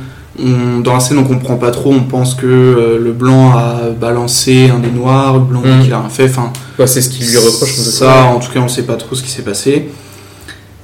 on- 0.41 0.79
dans 0.79 0.93
la 0.93 0.99
scène, 1.01 1.17
on 1.19 1.25
comprend 1.25 1.57
pas 1.57 1.71
trop. 1.71 1.91
On 1.93 2.03
pense 2.03 2.33
que 2.35 2.45
euh, 2.47 2.97
le 2.97 3.11
blanc 3.11 3.51
a 3.51 3.89
balancé 3.99 4.71
un 4.73 4.79
des 4.79 4.89
noirs, 4.89 5.33
le 5.33 5.39
blanc 5.41 5.61
Mm. 5.63 5.83
qu'il 5.83 5.93
a 5.93 5.99
rien 5.99 6.09
fait. 6.09 6.25
Enfin, 6.25 6.51
Ouais, 6.79 6.87
c'est 6.87 7.01
ce 7.01 7.09
qu'il 7.09 7.27
lui 7.29 7.37
reproche. 7.37 7.73
en 7.73 7.83
tout 7.83 7.89
ça, 7.89 8.05
cas. 8.05 8.23
en 8.23 8.39
tout 8.39 8.49
cas, 8.51 8.61
on 8.61 8.67
sait 8.69 8.83
pas 8.83 8.95
trop 8.95 9.13
ce 9.13 9.21
qui 9.21 9.29
s'est 9.29 9.41
passé. 9.43 9.89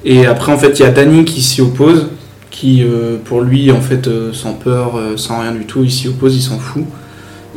Et 0.04 0.26
après, 0.28 0.52
en 0.52 0.58
fait, 0.58 0.78
il 0.78 0.84
y 0.84 0.86
a 0.86 0.92
Danny 0.92 1.24
qui 1.26 1.42
s'y 1.42 1.62
oppose, 1.62 2.08
qui, 2.52 2.84
euh, 2.84 3.16
pour 3.24 3.42
lui, 3.42 3.72
en 3.72 3.80
fait, 3.82 4.08
euh, 4.08 4.32
sans 4.34 4.54
peur, 4.54 5.00
sans 5.16 5.40
rien 5.40 5.54
du 5.54 5.66
tout, 5.66 5.82
il 5.84 5.92
s'y 5.92 6.10
oppose, 6.10 6.36
il 6.36 6.42
s'en 6.42 6.60
fout. 6.60 6.84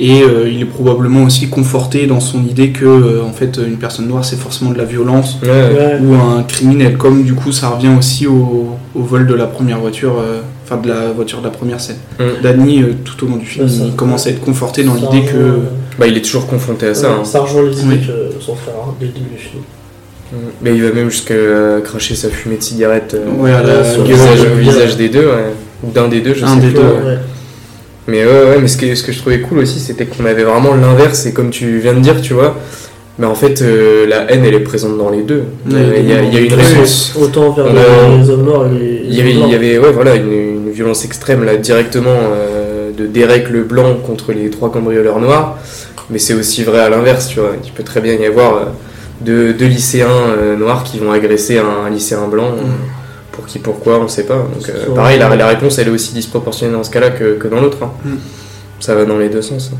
Et 0.02 0.22
euh, 0.22 0.48
il 0.50 0.62
est 0.62 0.64
probablement 0.64 1.24
aussi 1.24 1.48
conforté 1.50 2.06
dans 2.06 2.20
son 2.20 2.42
idée 2.44 2.70
que, 2.70 2.86
euh, 2.86 3.22
en 3.22 3.32
fait, 3.32 3.60
une 3.64 3.76
personne 3.76 4.08
noire, 4.08 4.24
c'est 4.24 4.38
forcément 4.38 4.70
de 4.70 4.78
la 4.78 4.84
violence 4.84 5.36
Ouais, 5.42 5.48
ouais. 5.50 5.78
Ouais. 5.78 5.98
ou 6.02 6.14
un 6.14 6.42
criminel. 6.42 6.96
Comme 6.96 7.22
du 7.22 7.34
coup, 7.34 7.52
ça 7.52 7.68
revient 7.68 7.90
aussi 7.98 8.26
au, 8.26 8.76
au 8.94 9.02
vol 9.02 9.26
de 9.26 9.34
la 9.34 9.46
première 9.46 9.78
voiture, 9.78 10.14
euh, 10.18 10.40
enfin 10.64 10.78
de 10.80 10.88
la 10.88 11.10
voiture 11.14 11.40
de 11.40 11.44
la 11.44 11.50
première 11.50 11.80
scène. 11.82 11.98
Mm. 12.18 12.24
Danny, 12.42 12.82
euh, 12.82 12.94
tout 13.04 13.22
au 13.24 13.28
long 13.28 13.36
du 13.36 13.44
film, 13.44 13.68
ça- 13.68 13.84
il 13.84 13.94
commence 13.94 14.26
à 14.26 14.30
être 14.30 14.40
conforté 14.40 14.84
dans 14.84 14.94
l'idée 14.94 15.22
que. 15.30 15.58
Bah, 15.98 16.06
il 16.06 16.16
est 16.16 16.22
toujours 16.24 16.46
confronté 16.46 16.86
à 16.86 16.94
ça. 16.94 17.08
Ouais, 17.08 17.14
hein. 17.20 17.24
Ça 17.24 17.40
rejoint 17.40 17.64
les 17.64 17.78
idées 17.82 17.98
Oui. 18.00 18.06
que 18.06 18.40
son 18.42 18.54
frère 18.54 18.74
a 18.76 18.94
dès 18.98 19.04
le 19.06 19.12
début 19.12 19.30
du 19.36 19.42
film. 19.42 19.62
Mais 20.62 20.74
il 20.76 20.82
va 20.82 20.92
même 20.92 21.10
jusqu'à 21.10 21.34
cracher 21.84 22.14
sa 22.14 22.28
fumée 22.30 22.56
de 22.56 22.62
cigarette 22.62 23.14
euh, 23.14 23.42
Ouais, 23.42 23.50
à 23.52 23.62
la 23.62 23.84
sur 23.84 24.02
le 24.02 24.08
visage, 24.08 24.44
visage 24.58 24.96
des 24.96 25.08
deux, 25.10 25.26
ouais. 25.26 25.52
ou 25.82 25.90
d'un 25.90 26.08
des 26.08 26.20
deux, 26.20 26.32
je 26.34 26.44
Un 26.44 26.54
sais 26.54 26.60
des 26.60 26.66
plus. 26.68 26.74
deux, 26.76 26.80
ouais. 26.80 27.18
Mais 28.10 28.24
ouais, 28.24 28.30
ouais, 28.30 28.58
mais 28.60 28.68
ce 28.68 28.76
que, 28.76 28.94
ce 28.94 29.02
que 29.04 29.12
je 29.12 29.18
trouvais 29.20 29.40
cool 29.40 29.58
aussi, 29.58 29.78
c'était 29.78 30.06
qu'on 30.06 30.24
avait 30.26 30.42
vraiment 30.44 30.74
l'inverse, 30.74 31.26
et 31.26 31.32
comme 31.32 31.50
tu 31.50 31.78
viens 31.78 31.94
de 31.94 32.00
dire, 32.00 32.20
tu 32.20 32.34
vois, 32.34 32.56
mais 33.18 33.26
en 33.26 33.34
fait, 33.34 33.60
euh, 33.62 34.06
la 34.06 34.30
haine, 34.30 34.44
elle 34.44 34.54
est 34.54 34.60
présente 34.60 34.96
dans 34.98 35.10
les 35.10 35.22
deux. 35.22 35.44
Ouais, 35.70 35.74
Euh, 35.76 35.92
Il 35.98 36.08
y, 36.08 36.12
a, 36.14 36.22
il 36.22 36.34
y 36.34 36.36
a 36.38 36.40
une 36.40 36.54
ouais. 36.54 36.62
réponse. 36.62 37.14
Autant 37.20 37.50
vers 37.50 37.66
On 37.66 37.72
les, 37.74 37.78
a- 37.80 38.18
les 38.22 38.30
hommes 38.30 38.44
noirs 38.44 38.66
et 38.66 38.78
les. 38.78 39.02
Il 39.08 39.14
y 39.48 39.54
avait, 39.54 39.78
ouais, 39.78 39.92
voilà, 39.92 40.14
une, 40.16 40.32
une 40.32 40.70
violence 40.70 41.04
extrême 41.04 41.44
là, 41.44 41.56
directement 41.56 42.10
euh, 42.10 42.90
de 42.96 43.06
Derek 43.06 43.48
le 43.50 43.62
blanc 43.62 43.94
contre 44.06 44.32
les 44.32 44.48
trois 44.50 44.72
cambrioleurs 44.72 45.20
noirs, 45.20 45.58
mais 46.10 46.18
c'est 46.18 46.34
aussi 46.34 46.62
vrai 46.64 46.80
à 46.80 46.88
l'inverse, 46.88 47.28
tu 47.28 47.40
vois. 47.40 47.52
Il 47.64 47.70
peut 47.72 47.82
très 47.84 48.00
bien 48.00 48.14
y 48.14 48.24
avoir 48.26 48.56
euh, 48.56 48.60
deux, 49.20 49.52
deux 49.52 49.66
lycéens 49.66 50.08
noirs 50.58 50.82
qui 50.84 50.98
vont 50.98 51.12
agresser 51.12 51.58
un, 51.58 51.86
un 51.86 51.90
lycéen 51.90 52.26
blanc. 52.26 52.52
euh, 52.56 52.62
Pour 53.32 53.46
qui, 53.46 53.58
pourquoi, 53.58 54.00
on 54.00 54.08
sait 54.08 54.24
pas. 54.26 54.36
Donc, 54.38 54.68
euh, 54.68 54.94
pareil, 54.94 55.18
la, 55.18 55.34
la 55.36 55.46
réponse 55.46 55.78
elle 55.78 55.88
est 55.88 55.92
aussi 55.92 56.12
disproportionnée 56.14 56.72
dans 56.72 56.82
ce 56.84 56.90
cas-là 56.90 57.10
que, 57.10 57.36
que 57.36 57.48
dans 57.48 57.60
l'autre. 57.60 57.78
hein. 57.82 57.90
Mm. 58.04 58.14
Ça 58.80 58.94
va 58.94 59.04
dans 59.04 59.18
les 59.18 59.28
deux 59.28 59.42
sens. 59.42 59.70
hein. 59.72 59.78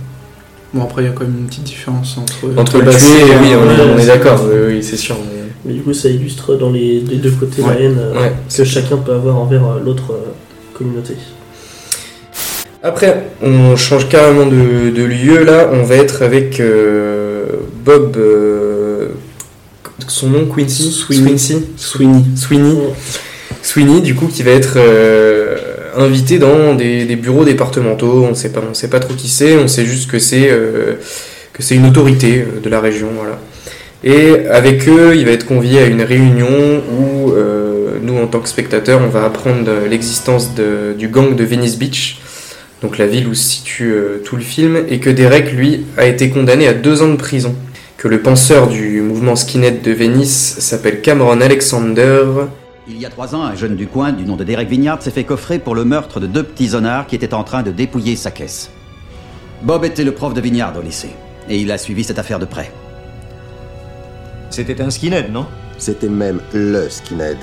Bon, 0.73 0.85
après, 0.85 1.02
il 1.02 1.07
y 1.07 1.09
a 1.09 1.12
quand 1.12 1.25
même 1.25 1.37
une 1.40 1.47
petite 1.47 1.64
différence 1.64 2.16
entre. 2.16 2.57
Entre 2.59 2.78
le 2.78 2.90
tuer, 2.92 3.21
et 3.21 3.37
oui, 3.42 3.49
on, 3.57 3.64
est- 3.71 3.75
ouais, 3.85 3.90
on 3.95 3.99
est 3.99 4.02
c'est 4.02 4.07
d'accord, 4.07 4.40
oui, 4.45 4.75
oui, 4.76 4.83
c'est 4.83 4.97
sûr. 4.97 5.16
mais- 5.19 5.40
Mais 5.64 5.73
du 5.75 5.83
coup, 5.83 5.92
ça 5.92 6.09
illustre 6.09 6.54
dans 6.54 6.71
les, 6.71 7.00
les 7.00 7.16
deux 7.16 7.33
côtés 7.33 7.61
la 7.62 7.74
haine 7.79 7.98
euh, 7.98 8.14
Ouais. 8.20 8.33
que 8.57 8.64
chacun 8.64 8.96
peut 8.98 9.12
avoir 9.12 9.37
envers 9.37 9.64
euh, 9.66 9.81
l'autre 9.85 10.12
euh, 10.12 10.31
communauté. 10.79 11.14
Après, 12.83 13.24
on 13.42 13.77
change 13.77 14.09
carrément 14.09 14.46
de, 14.46 14.90
de 14.90 15.03
lieu 15.03 15.44
là. 15.44 15.68
On 15.72 15.83
va 15.83 15.96
être 15.96 16.22
avec 16.22 16.61
euh, 16.61 17.46
Bob. 17.85 18.16
euh, 18.16 19.09
son 20.09 20.29
nom, 20.31 20.46
Quincy? 20.46 20.90
Sweeney. 20.90 21.37
Sweeney. 21.37 21.62
Sweeney. 21.77 22.24
Sweeney. 22.37 22.37
Sweeney, 22.37 22.77
du 24.03 24.14
coup, 24.14 24.27
qui 24.27 24.42
va 24.42 24.53
être 24.53 24.75
euh, 24.77 25.57
invité 25.96 26.38
dans 26.38 26.75
des, 26.75 27.16
bureaux 27.16 27.44
départementaux. 27.44 28.27
On 28.29 28.35
sait 28.35 28.53
pas, 28.53 28.62
on 28.68 28.75
sait 28.75 28.88
pas 28.88 29.01
trop 29.01 29.14
qui 29.14 29.29
c'est. 29.29 29.57
On 29.57 29.68
sait 29.68 29.85
juste 29.85 30.11
que 30.11 30.18
c'est 30.18 30.49
euh, 30.51 30.94
que 31.53 31.62
c'est 31.62 31.75
une 31.75 31.87
autorité 31.87 32.40
euh, 32.40 32.61
de 32.61 32.68
la 32.68 32.81
région, 32.81 33.09
voilà. 33.16 33.38
Et 34.03 34.46
avec 34.49 34.88
eux, 34.88 35.14
il 35.14 35.27
va 35.27 35.33
être 35.33 35.46
convié 35.46 35.81
à 35.81 35.87
une 35.87 36.03
réunion 36.03 36.83
où 36.99 37.33
nous, 38.03 38.16
en 38.16 38.27
tant 38.29 38.40
que 38.40 38.49
spectateurs, 38.49 39.03
on 39.05 39.09
va 39.09 39.27
apprendre 39.27 39.70
l'existence 39.90 40.53
du 40.99 41.09
gang 41.09 41.37
de 41.37 41.44
Venice 41.44 41.77
Beach, 41.77 42.18
donc 42.81 42.96
la 42.96 43.07
ville 43.07 43.29
où 43.29 43.35
se 43.35 43.46
situe 43.46 43.92
tout 44.25 44.37
le 44.37 44.42
film, 44.42 44.79
et 44.88 45.01
que 45.01 45.11
Derek, 45.11 45.53
lui, 45.53 45.85
a 45.99 46.07
été 46.07 46.31
condamné 46.31 46.66
à 46.66 46.73
deux 46.73 47.03
ans 47.03 47.09
de 47.09 47.16
prison. 47.16 47.55
Que 47.99 48.09
le 48.09 48.20
penseur 48.20 48.68
du 48.68 49.03
mouvement 49.03 49.37
skinhead 49.37 49.83
de 49.83 49.92
Venice 49.92 50.57
s'appelle 50.61 51.03
Cameron 51.03 51.42
Alexander. 51.42 52.25
Il 52.88 52.99
y 52.99 53.05
a 53.05 53.11
trois 53.11 53.35
ans, 53.35 53.43
un 53.43 53.55
jeune 53.55 53.77
du 53.77 53.87
coin 53.87 54.11
du 54.11 54.25
nom 54.25 54.37
de 54.37 54.43
Derek 54.43 54.69
Vignard 54.69 55.03
s'est 55.03 55.11
fait 55.11 55.25
coffrer 55.25 55.59
pour 55.59 55.75
le 55.75 55.85
meurtre 55.85 56.19
de 56.19 56.27
deux 56.27 56.43
petits 56.43 56.75
honnards 56.75 57.07
qui 57.07 57.14
étaient 57.14 57.35
en 57.35 57.45
train 57.45 57.62
de 57.62 57.71
dépouiller 57.71 58.16
sa 58.16 58.31
caisse. 58.31 58.71
Bob 59.62 59.85
était 59.85 60.03
le 60.03 60.12
prof 60.12 60.33
de 60.33 60.40
Vignard 60.40 60.77
au 60.77 60.81
lycée, 60.81 61.11
et 61.49 61.59
il 61.59 61.71
a 61.71 61.79
suivi 61.79 62.05
cette 62.05 62.19
affaire 62.19 62.38
de 62.38 62.47
près. 62.47 62.73
C'était 64.49 64.81
un 64.81 64.90
skinhead, 64.90 65.31
non? 65.31 65.47
C'était 65.77 66.09
même 66.09 66.40
le 66.55 66.88
skinhead, 66.88 67.37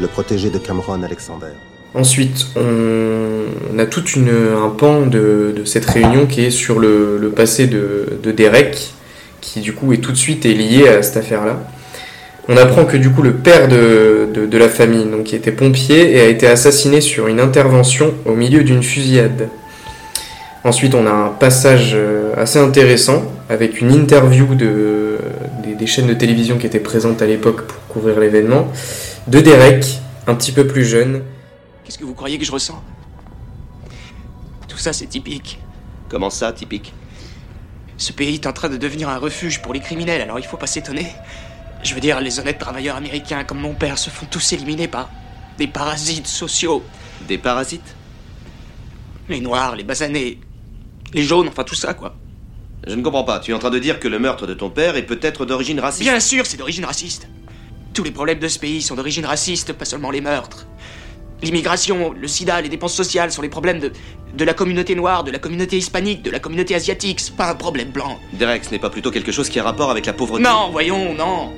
le 0.00 0.06
protégé 0.06 0.48
de 0.50 0.58
Cameron 0.58 1.02
Alexander. 1.02 1.52
Ensuite, 1.94 2.46
on, 2.56 3.44
on 3.72 3.78
a 3.78 3.86
tout 3.86 4.04
une, 4.16 4.30
un 4.30 4.70
pan 4.70 5.06
de, 5.06 5.54
de 5.56 5.64
cette 5.64 5.84
réunion 5.84 6.26
qui 6.26 6.44
est 6.44 6.50
sur 6.50 6.78
le, 6.78 7.18
le 7.18 7.30
passé 7.30 7.66
de, 7.66 8.18
de 8.22 8.32
Derek, 8.32 8.92
qui 9.42 9.60
du 9.60 9.74
coup 9.74 9.92
est 9.92 9.98
tout 9.98 10.12
de 10.12 10.16
suite 10.16 10.46
est 10.46 10.54
lié 10.54 10.88
à 10.88 11.02
cette 11.02 11.18
affaire-là. 11.18 11.60
On 12.48 12.56
apprend 12.56 12.86
que 12.86 12.96
du 12.96 13.10
coup 13.10 13.22
le 13.22 13.34
père 13.34 13.68
de, 13.68 14.28
de, 14.32 14.46
de 14.46 14.58
la 14.58 14.68
famille, 14.68 15.04
donc 15.04 15.24
qui 15.24 15.36
était 15.36 15.52
pompier, 15.52 16.16
et 16.16 16.20
a 16.20 16.26
été 16.26 16.46
assassiné 16.46 17.00
sur 17.00 17.28
une 17.28 17.40
intervention 17.40 18.14
au 18.24 18.32
milieu 18.32 18.64
d'une 18.64 18.82
fusillade. 18.82 19.48
Ensuite, 20.64 20.94
on 20.94 21.06
a 21.06 21.10
un 21.10 21.28
passage 21.28 21.92
euh, 21.94 22.34
assez 22.36 22.58
intéressant 22.58 23.22
avec 23.48 23.80
une 23.80 23.92
interview 23.92 24.54
de, 24.54 25.18
des, 25.62 25.74
des 25.74 25.86
chaînes 25.86 26.06
de 26.06 26.14
télévision 26.14 26.58
qui 26.58 26.66
étaient 26.66 26.80
présentes 26.80 27.22
à 27.22 27.26
l'époque 27.26 27.66
pour 27.66 27.86
couvrir 27.88 28.18
l'événement, 28.18 28.68
de 29.26 29.40
Derek, 29.40 29.84
un 30.26 30.34
petit 30.34 30.52
peu 30.52 30.66
plus 30.66 30.84
jeune, 30.84 31.22
Qu'est-ce 31.88 31.96
que 31.96 32.04
vous 32.04 32.12
croyez 32.12 32.38
que 32.38 32.44
je 32.44 32.52
ressens? 32.52 32.82
Tout 34.68 34.76
ça, 34.76 34.92
c'est 34.92 35.06
typique. 35.06 35.58
Comment 36.10 36.28
ça, 36.28 36.52
typique? 36.52 36.92
Ce 37.96 38.12
pays 38.12 38.34
est 38.34 38.46
en 38.46 38.52
train 38.52 38.68
de 38.68 38.76
devenir 38.76 39.08
un 39.08 39.16
refuge 39.16 39.62
pour 39.62 39.72
les 39.72 39.80
criminels, 39.80 40.20
alors 40.20 40.38
il 40.38 40.44
faut 40.44 40.58
pas 40.58 40.66
s'étonner. 40.66 41.06
Je 41.82 41.94
veux 41.94 42.00
dire, 42.00 42.20
les 42.20 42.40
honnêtes 42.40 42.58
travailleurs 42.58 42.96
américains 42.96 43.44
comme 43.44 43.60
mon 43.60 43.74
père 43.74 43.98
se 43.98 44.10
font 44.10 44.26
tous 44.30 44.52
éliminer 44.52 44.88
par 44.88 45.10
des 45.58 45.66
parasites 45.66 46.26
sociaux. 46.26 46.82
Des 47.26 47.38
parasites? 47.38 47.94
Les 49.28 49.40
noirs, 49.40 49.76
les 49.76 49.84
basanés, 49.84 50.40
les 51.12 51.22
jaunes, 51.22 51.48
enfin 51.48 51.64
tout 51.64 51.74
ça, 51.74 51.94
quoi. 51.94 52.14
Je 52.86 52.94
ne 52.94 53.02
comprends 53.02 53.24
pas. 53.24 53.40
Tu 53.40 53.50
es 53.50 53.54
en 53.54 53.58
train 53.58 53.70
de 53.70 53.78
dire 53.78 54.00
que 54.00 54.08
le 54.08 54.18
meurtre 54.18 54.46
de 54.46 54.54
ton 54.54 54.70
père 54.70 54.96
est 54.96 55.02
peut-être 55.02 55.44
d'origine 55.44 55.80
raciste 55.80 56.02
Bien 56.02 56.20
sûr, 56.20 56.46
c'est 56.46 56.56
d'origine 56.56 56.84
raciste. 56.84 57.28
Tous 57.92 58.04
les 58.04 58.10
problèmes 58.10 58.38
de 58.38 58.48
ce 58.48 58.58
pays 58.58 58.80
sont 58.82 58.94
d'origine 58.94 59.26
raciste, 59.26 59.72
pas 59.72 59.84
seulement 59.84 60.10
les 60.10 60.20
meurtres. 60.20 60.66
L'immigration, 61.42 62.12
le 62.12 62.26
sida, 62.28 62.60
les 62.60 62.68
dépenses 62.68 62.94
sociales 62.94 63.30
sont 63.30 63.42
les 63.42 63.48
problèmes 63.48 63.78
de, 63.78 63.92
de 64.36 64.44
la 64.44 64.54
communauté 64.54 64.94
noire, 64.94 65.22
de 65.22 65.30
la 65.30 65.38
communauté 65.38 65.76
hispanique, 65.76 66.22
de 66.22 66.30
la 66.30 66.40
communauté 66.40 66.74
asiatique. 66.74 67.20
C'est 67.20 67.36
pas 67.36 67.50
un 67.50 67.54
problème 67.54 67.90
blanc. 67.90 68.18
Derek, 68.32 68.64
ce 68.64 68.70
n'est 68.70 68.78
pas 68.78 68.90
plutôt 68.90 69.10
quelque 69.10 69.30
chose 69.32 69.48
qui 69.48 69.60
a 69.60 69.62
rapport 69.62 69.90
avec 69.90 70.06
la 70.06 70.12
pauvreté 70.12 70.42
Non, 70.42 70.70
voyons, 70.70 71.14
non. 71.14 71.52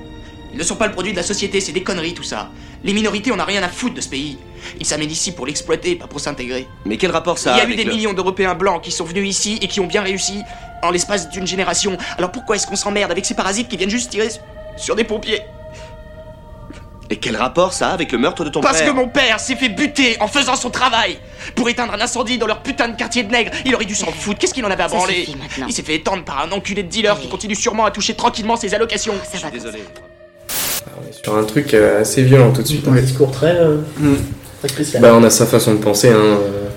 Ils 0.52 0.58
ne 0.58 0.64
sont 0.64 0.76
pas 0.76 0.86
le 0.86 0.92
produit 0.92 1.12
de 1.12 1.16
la 1.16 1.22
société, 1.22 1.60
c'est 1.60 1.72
des 1.72 1.82
conneries 1.82 2.14
tout 2.14 2.22
ça. 2.22 2.50
Les 2.82 2.92
minorités, 2.92 3.30
on 3.32 3.36
n'a 3.36 3.44
rien 3.44 3.62
à 3.62 3.68
foutre 3.68 3.94
de 3.94 4.00
ce 4.00 4.08
pays. 4.08 4.38
Ils 4.78 4.86
s'amènent 4.86 5.10
ici 5.10 5.32
pour 5.32 5.46
l'exploiter, 5.46 5.94
pas 5.96 6.06
pour 6.06 6.20
s'intégrer. 6.20 6.66
Mais 6.84 6.96
quel 6.96 7.10
rapport 7.10 7.38
ça 7.38 7.52
Il 7.54 7.58
y 7.58 7.60
a 7.60 7.68
eu 7.68 7.76
des 7.76 7.84
le- 7.84 7.92
millions 7.92 8.12
d'Européens 8.12 8.54
blancs 8.54 8.82
qui 8.82 8.90
sont 8.90 9.04
venus 9.04 9.28
ici 9.28 9.58
et 9.62 9.68
qui 9.68 9.80
ont 9.80 9.86
bien 9.86 10.02
réussi 10.02 10.42
en 10.82 10.90
l'espace 10.90 11.28
d'une 11.30 11.46
génération. 11.46 11.96
Alors 12.18 12.32
pourquoi 12.32 12.56
est-ce 12.56 12.66
qu'on 12.66 12.76
s'emmerde 12.76 13.10
avec 13.12 13.24
ces 13.26 13.34
parasites 13.34 13.68
qui 13.68 13.76
viennent 13.76 13.90
juste 13.90 14.10
tirer 14.10 14.28
sur 14.76 14.96
des 14.96 15.04
pompiers? 15.04 15.40
Et 17.12 17.16
quel 17.16 17.36
rapport 17.36 17.72
ça 17.72 17.88
a 17.88 17.92
avec 17.92 18.12
le 18.12 18.18
meurtre 18.18 18.44
de 18.44 18.50
ton 18.50 18.60
Parce 18.60 18.78
père 18.78 18.90
que 18.92 18.94
mon 18.96 19.08
père 19.08 19.40
s'est 19.40 19.56
fait 19.56 19.68
buter 19.68 20.16
en 20.20 20.28
faisant 20.28 20.54
son 20.54 20.70
travail 20.70 21.18
pour 21.56 21.68
éteindre 21.68 21.92
un 21.92 22.00
incendie 22.00 22.38
dans 22.38 22.46
leur 22.46 22.62
putain 22.62 22.86
de 22.88 22.94
quartier 22.96 23.24
de 23.24 23.32
nègres. 23.32 23.50
Il 23.64 23.74
aurait 23.74 23.84
dû 23.84 23.96
s'en 23.96 24.12
foutre. 24.12 24.38
Qu'est-ce 24.38 24.54
qu'il 24.54 24.64
en 24.64 24.70
avait 24.70 24.84
à 24.84 24.88
branler? 24.88 25.26
Il 25.66 25.72
s'est 25.72 25.82
fait 25.82 25.96
étendre 25.96 26.22
par 26.24 26.40
un 26.40 26.52
enculé 26.52 26.84
de 26.84 26.88
dealer 26.88 27.18
qui 27.18 27.28
continue 27.28 27.56
sûrement 27.56 27.84
à 27.84 27.90
toucher 27.90 28.14
tranquillement 28.14 28.54
ses 28.56 28.74
allocations. 28.74 29.14
Ça 29.24 29.38
va. 29.38 29.50
Désolé. 29.50 29.82
Sur 31.22 31.36
un 31.36 31.44
truc 31.44 31.74
euh, 31.74 32.00
assez 32.00 32.22
violent 32.22 32.52
tout 32.52 32.62
de 32.62 32.66
suite. 32.66 32.86
Un 32.88 32.94
discours 33.00 33.30
très, 33.30 33.56
euh, 33.58 33.76
Mm. 33.98 34.14
très 34.60 34.68
spécial. 34.68 35.02
Bah, 35.02 35.16
on 35.18 35.24
a 35.24 35.30
sa 35.30 35.46
façon 35.46 35.74
de 35.74 35.78
penser. 35.78 36.08
Hein. 36.08 36.14
euh. 36.18 36.68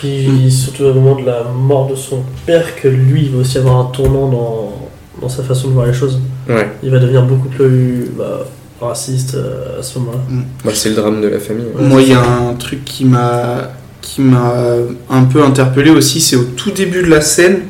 Puis 0.00 0.50
surtout 0.50 0.84
au 0.84 0.94
moment 0.94 1.20
de 1.20 1.26
la 1.26 1.44
mort 1.44 1.88
de 1.88 1.94
son 1.94 2.22
père, 2.46 2.74
que 2.80 2.88
lui, 2.88 3.24
il 3.24 3.30
va 3.32 3.38
aussi 3.40 3.58
avoir 3.58 3.76
un 3.80 3.84
tournant 3.90 4.28
dans, 4.28 4.72
dans 5.20 5.28
sa 5.28 5.42
façon 5.42 5.68
de 5.68 5.72
voir 5.74 5.86
les 5.86 5.92
choses. 5.92 6.18
Ouais. 6.48 6.68
Il 6.82 6.90
va 6.90 6.98
devenir 6.98 7.22
beaucoup 7.26 7.48
plus 7.48 8.10
bah, 8.16 8.46
raciste 8.80 9.34
euh, 9.34 9.78
à 9.80 9.82
ce 9.82 9.98
moment-là. 9.98 10.18
Bah, 10.64 10.70
c'est 10.74 10.88
le 10.90 10.94
drame 10.94 11.20
de 11.20 11.28
la 11.28 11.38
famille. 11.38 11.66
ouais. 11.74 11.82
Moi, 11.86 12.00
il 12.02 12.08
y 12.08 12.14
a 12.14 12.22
un 12.22 12.54
truc 12.54 12.84
qui 12.84 13.04
m'a 13.04 13.72
qui 14.00 14.22
m'a 14.22 14.54
un 15.10 15.24
peu 15.24 15.44
interpellé 15.44 15.90
aussi, 15.90 16.22
c'est 16.22 16.34
au 16.34 16.44
tout 16.44 16.70
début 16.70 17.02
de 17.02 17.08
la 17.08 17.20
scène. 17.20 17.60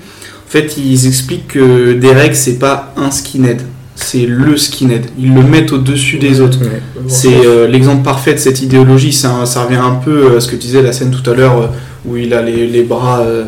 En 0.47 0.49
fait, 0.51 0.77
ils 0.79 1.07
expliquent 1.09 1.49
que 1.49 1.93
Derek, 1.95 2.35
c'est 2.37 2.59
pas 2.59 2.95
un 2.97 3.11
skinhead, 3.11 3.61
c'est 4.03 4.27
le 4.27 4.57
skinhead. 4.57 5.07
Ils 5.19 5.35
le 5.35 5.43
mettent 5.43 5.73
au-dessus 5.73 6.19
des 6.19 6.41
autres. 6.41 6.59
Ouais. 6.61 6.81
C'est 7.09 7.47
euh, 7.47 7.67
l'exemple 7.67 8.03
parfait 8.03 8.35
de 8.35 8.39
cette 8.39 8.63
idéologie. 8.63 9.13
Ça, 9.13 9.45
ça 9.47 9.65
revient 9.65 9.77
un 9.77 9.95
peu 9.95 10.37
à 10.37 10.41
ce 10.41 10.47
que 10.49 10.53
tu 10.57 10.63
disais 10.67 10.83
la 10.83 10.93
scène 10.93 11.11
tout 11.11 11.29
à 11.31 11.35
l'heure 11.35 11.59
euh, 11.63 11.67
où 12.07 12.17
il 12.17 12.33
a 12.35 12.43
les, 12.43 12.67
les 12.67 12.83
bras 12.83 13.21
euh, 13.21 13.45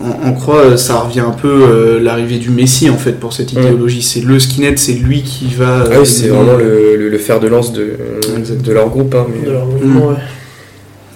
en, 0.00 0.28
en 0.28 0.32
croix. 0.32 0.76
Ça 0.76 1.00
revient 1.00 1.20
un 1.20 1.30
peu 1.30 1.48
euh, 1.48 2.00
l'arrivée 2.00 2.38
du 2.38 2.50
Messie 2.50 2.90
en 2.90 2.96
fait 2.96 3.12
pour 3.18 3.32
cette 3.32 3.52
Ouais. 3.52 3.62
idéologie. 3.62 4.02
C'est 4.02 4.20
le 4.20 4.38
skinhead, 4.38 4.78
c'est 4.78 4.92
lui 4.92 5.22
qui 5.22 5.46
va. 5.54 5.84
Ah 5.86 5.92
euh, 5.94 6.00
oui, 6.00 6.06
c'est 6.06 6.28
vraiment 6.28 6.56
le, 6.56 6.96
le, 6.96 7.08
le 7.08 7.18
fer 7.18 7.40
de 7.40 7.48
lance 7.48 7.72
de, 7.72 7.96
de 8.64 8.72
leur 8.72 8.88
groupe. 8.90 9.14
hein, 9.14 9.26
mais- 9.28 9.46
De 9.46 9.52
leur 9.52 9.66
mouvement, 9.66 10.08
ouais. 10.08 10.14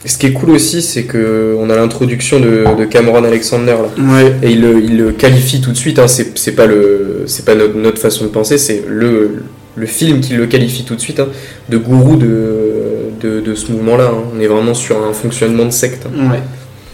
Ce 0.06 0.18
qui 0.18 0.26
est 0.26 0.32
cool 0.32 0.50
aussi, 0.50 0.82
c'est 0.82 1.04
que 1.04 1.56
on 1.58 1.70
a 1.70 1.76
l'introduction 1.76 2.38
de, 2.38 2.64
de 2.78 2.84
Cameron 2.84 3.24
Alexander 3.24 3.74
là. 3.74 4.12
Ouais. 4.14 4.36
Et 4.42 4.50
il 4.52 4.60
le, 4.60 4.82
il 4.82 4.98
le 4.98 5.12
qualifie 5.12 5.60
tout 5.60 5.70
de 5.72 5.76
suite. 5.76 5.98
Hein. 5.98 6.08
C'est 6.08 6.52
pas 6.52 6.66
le, 6.66 7.22
c'est 7.26 7.44
pas 7.44 7.54
notre, 7.54 7.74
notre 7.76 7.98
façon 7.98 8.24
de 8.24 8.28
penser. 8.30 8.58
C'est 8.58 8.84
le, 8.86 9.44
le 9.76 9.86
film 9.86 10.20
qui 10.20 10.34
le 10.34 10.46
qualifie 10.46 10.84
tout 10.84 10.94
de 10.94 11.00
suite 11.00 11.20
hein, 11.20 11.28
de 11.70 11.78
gourou 11.78 12.16
de, 12.16 13.10
de, 13.20 13.40
de 13.40 13.54
ce 13.54 13.72
mouvement-là. 13.72 14.10
hein. 14.12 14.24
On 14.36 14.40
est 14.40 14.46
vraiment 14.46 14.74
sur 14.74 15.02
un 15.02 15.12
fonctionnement 15.14 15.64
de 15.64 15.70
secte. 15.70 16.06
hein. 16.06 16.30
Ouais. 16.32 16.42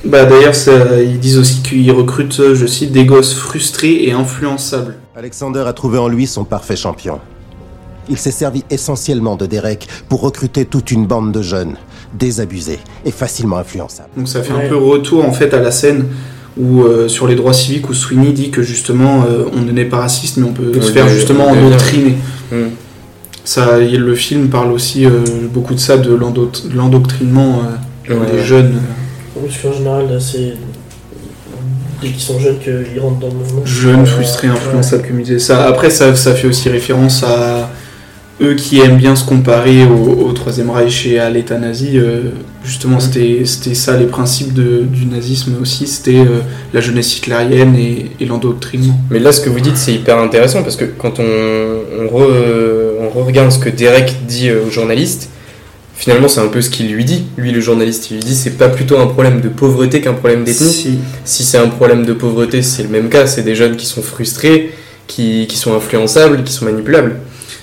Bah 0.05 0.25
d'ailleurs, 0.25 0.55
ils 1.03 1.19
disent 1.21 1.37
aussi 1.39 1.61
qu'ils 1.63 1.91
recrutent, 1.93 2.55
je 2.55 2.67
cite, 2.67 2.91
des 2.93 3.05
gosses 3.05 3.35
frustrés 3.35 4.05
et 4.05 4.13
influençables. 4.13 4.95
Alexander 5.15 5.65
a 5.67 5.73
trouvé 5.75 5.99
en 5.99 6.09
lui 6.09 6.27
son 6.27 6.45
parfait 6.45 6.77
champion. 6.77 7.19
Il 8.09 8.17
s'est 8.17 8.31
servi 8.31 8.65
essentiellement 8.71 9.37
de 9.37 9.45
Derek 9.45 9.87
pour 10.09 10.23
recruter 10.23 10.65
toute 10.65 10.91
une 10.91 11.07
bande 11.07 11.33
de 11.33 11.43
jeunes, 11.43 11.77
désabusés 12.13 12.79
et 13.05 13.11
facilement 13.11 13.59
influençables. 13.59 14.09
Donc 14.17 14.29
ça 14.29 14.43
fait 14.43 14.53
un 14.53 14.69
peu 14.69 14.77
retour 14.77 15.25
en 15.25 15.33
fait 15.33 15.53
à 15.55 15.61
la 15.61 15.71
scène 15.71 16.07
où 16.59 16.83
euh, 16.83 17.09
sur 17.09 17.27
les 17.29 17.37
droits 17.37 17.53
civiques 17.53 17.89
où 17.89 17.95
Sweeney 17.95 18.33
dit 18.33 18.51
que 18.51 18.63
justement 18.63 19.25
euh, 19.29 19.45
on 19.57 19.63
n'est 19.73 19.85
pas 19.85 19.99
raciste 19.99 20.37
mais 20.37 20.47
on 20.49 20.53
peut 20.53 20.81
se 20.81 20.91
faire 20.93 21.09
justement 21.09 21.47
endoctriner. 21.49 22.17
Ça, 23.45 23.79
le 23.79 24.15
film 24.15 24.49
parle 24.49 24.71
aussi 24.71 25.07
euh, 25.07 25.11
beaucoup 25.53 25.75
de 25.75 25.81
ça, 25.81 25.97
de 25.97 26.13
l'endo- 26.15 26.51
de 26.71 26.77
l'endoctrinement 26.77 27.63
euh, 28.11 28.15
des 28.33 28.45
jeunes. 28.45 28.75
Parce 29.35 29.57
qu'en 29.59 29.73
général, 29.73 30.09
là, 30.11 30.21
c'est 30.21 30.55
dès 32.03 32.09
qu'ils 32.09 32.21
sont 32.21 32.39
jeunes 32.39 32.59
qu'ils 32.59 33.01
rentrent 33.01 33.19
dans 33.21 33.29
le 33.29 33.35
mouvement. 33.35 33.63
Jeunes, 33.65 34.05
frustrés, 34.07 34.49
ouais. 34.49 34.55
influençables, 34.55 35.05
comme 35.07 35.21
il 35.21 35.25
disait 35.25 35.39
ça. 35.39 35.67
Après, 35.67 35.91
ça, 35.91 36.15
ça 36.15 36.35
fait 36.35 36.47
aussi 36.47 36.69
référence 36.69 37.25
à 37.25 37.71
eux 38.43 38.55
qui 38.55 38.81
aiment 38.81 38.97
bien 38.97 39.15
se 39.17 39.25
comparer 39.25 39.85
au, 39.85 40.27
au 40.29 40.33
Troisième 40.33 40.71
Reich 40.71 41.07
et 41.07 41.19
à 41.19 41.29
l'État 41.31 41.59
nazi. 41.59 41.99
euh, 41.99 42.31
justement, 42.65 42.99
c'était 43.01 43.45
ça 43.75 43.97
les 43.97 44.07
principes 44.07 44.55
de- 44.55 44.83
du 44.85 45.07
nazisme 45.07 45.57
aussi. 45.61 45.87
C'était 45.87 46.17
euh, 46.21 46.41
la 46.73 46.81
jeunesse 46.81 47.17
hitlérienne 47.19 47.77
et, 47.77 48.11
et 48.19 48.25
l'endoctrinement. 48.25 48.99
Mais 49.11 49.19
là, 49.19 49.33
ce 49.33 49.41
que 49.41 49.51
vous 49.51 49.61
dites, 49.61 49.77
c'est 49.77 49.93
hyper 49.93 50.19
intéressant 50.19 50.63
parce 50.63 50.77
que 50.77 50.85
quand 50.87 51.19
on, 51.21 51.23
on, 51.25 52.07
re- 52.19 53.11
on 53.15 53.25
regarde 53.25 53.51
ce 53.53 53.59
que 53.59 53.69
Derek 53.69 54.15
dit 54.27 54.49
euh, 54.49 54.67
aux 54.67 54.71
journalistes, 54.71 55.29
finalement, 55.95 56.29
c'est 56.29 56.41
un 56.41 56.49
peu 56.49 56.63
ce 56.63 56.71
qu'il 56.71 56.91
lui 56.93 57.05
dit. 57.05 57.25
Lui, 57.37 57.53
le 57.53 57.61
journaliste, 57.61 58.11
il 58.11 58.15
lui 58.19 58.25
dit 58.25 58.35
c'est 58.35 58.57
pas 58.57 58.71
plutôt 58.71 58.99
un 58.99 59.07
problème 59.07 59.43
de 59.43 59.49
pauvreté 59.49 60.01
qu'un 60.01 60.15
problème 60.15 60.45
d'ethnie. 60.45 60.73
Si. 60.73 60.99
Si 61.27 61.45
c'est 61.45 61.59
un 61.59 61.69
problème 61.69 62.07
de 62.07 62.15
pauvreté, 62.15 62.63
c'est 62.63 62.85
le 62.85 62.89
même 62.89 63.11
cas. 63.11 63.27
C'est 63.27 63.43
des 63.43 63.55
jeunes 63.55 63.77
qui 63.77 63.85
sont 63.85 64.01
frustrés, 64.03 64.71
qui, 65.07 65.47
qui 65.47 65.59
sont 65.59 65.75
influençables, 65.75 66.43
qui 66.45 66.53
sont 66.55 66.65
manipulables. 66.65 67.17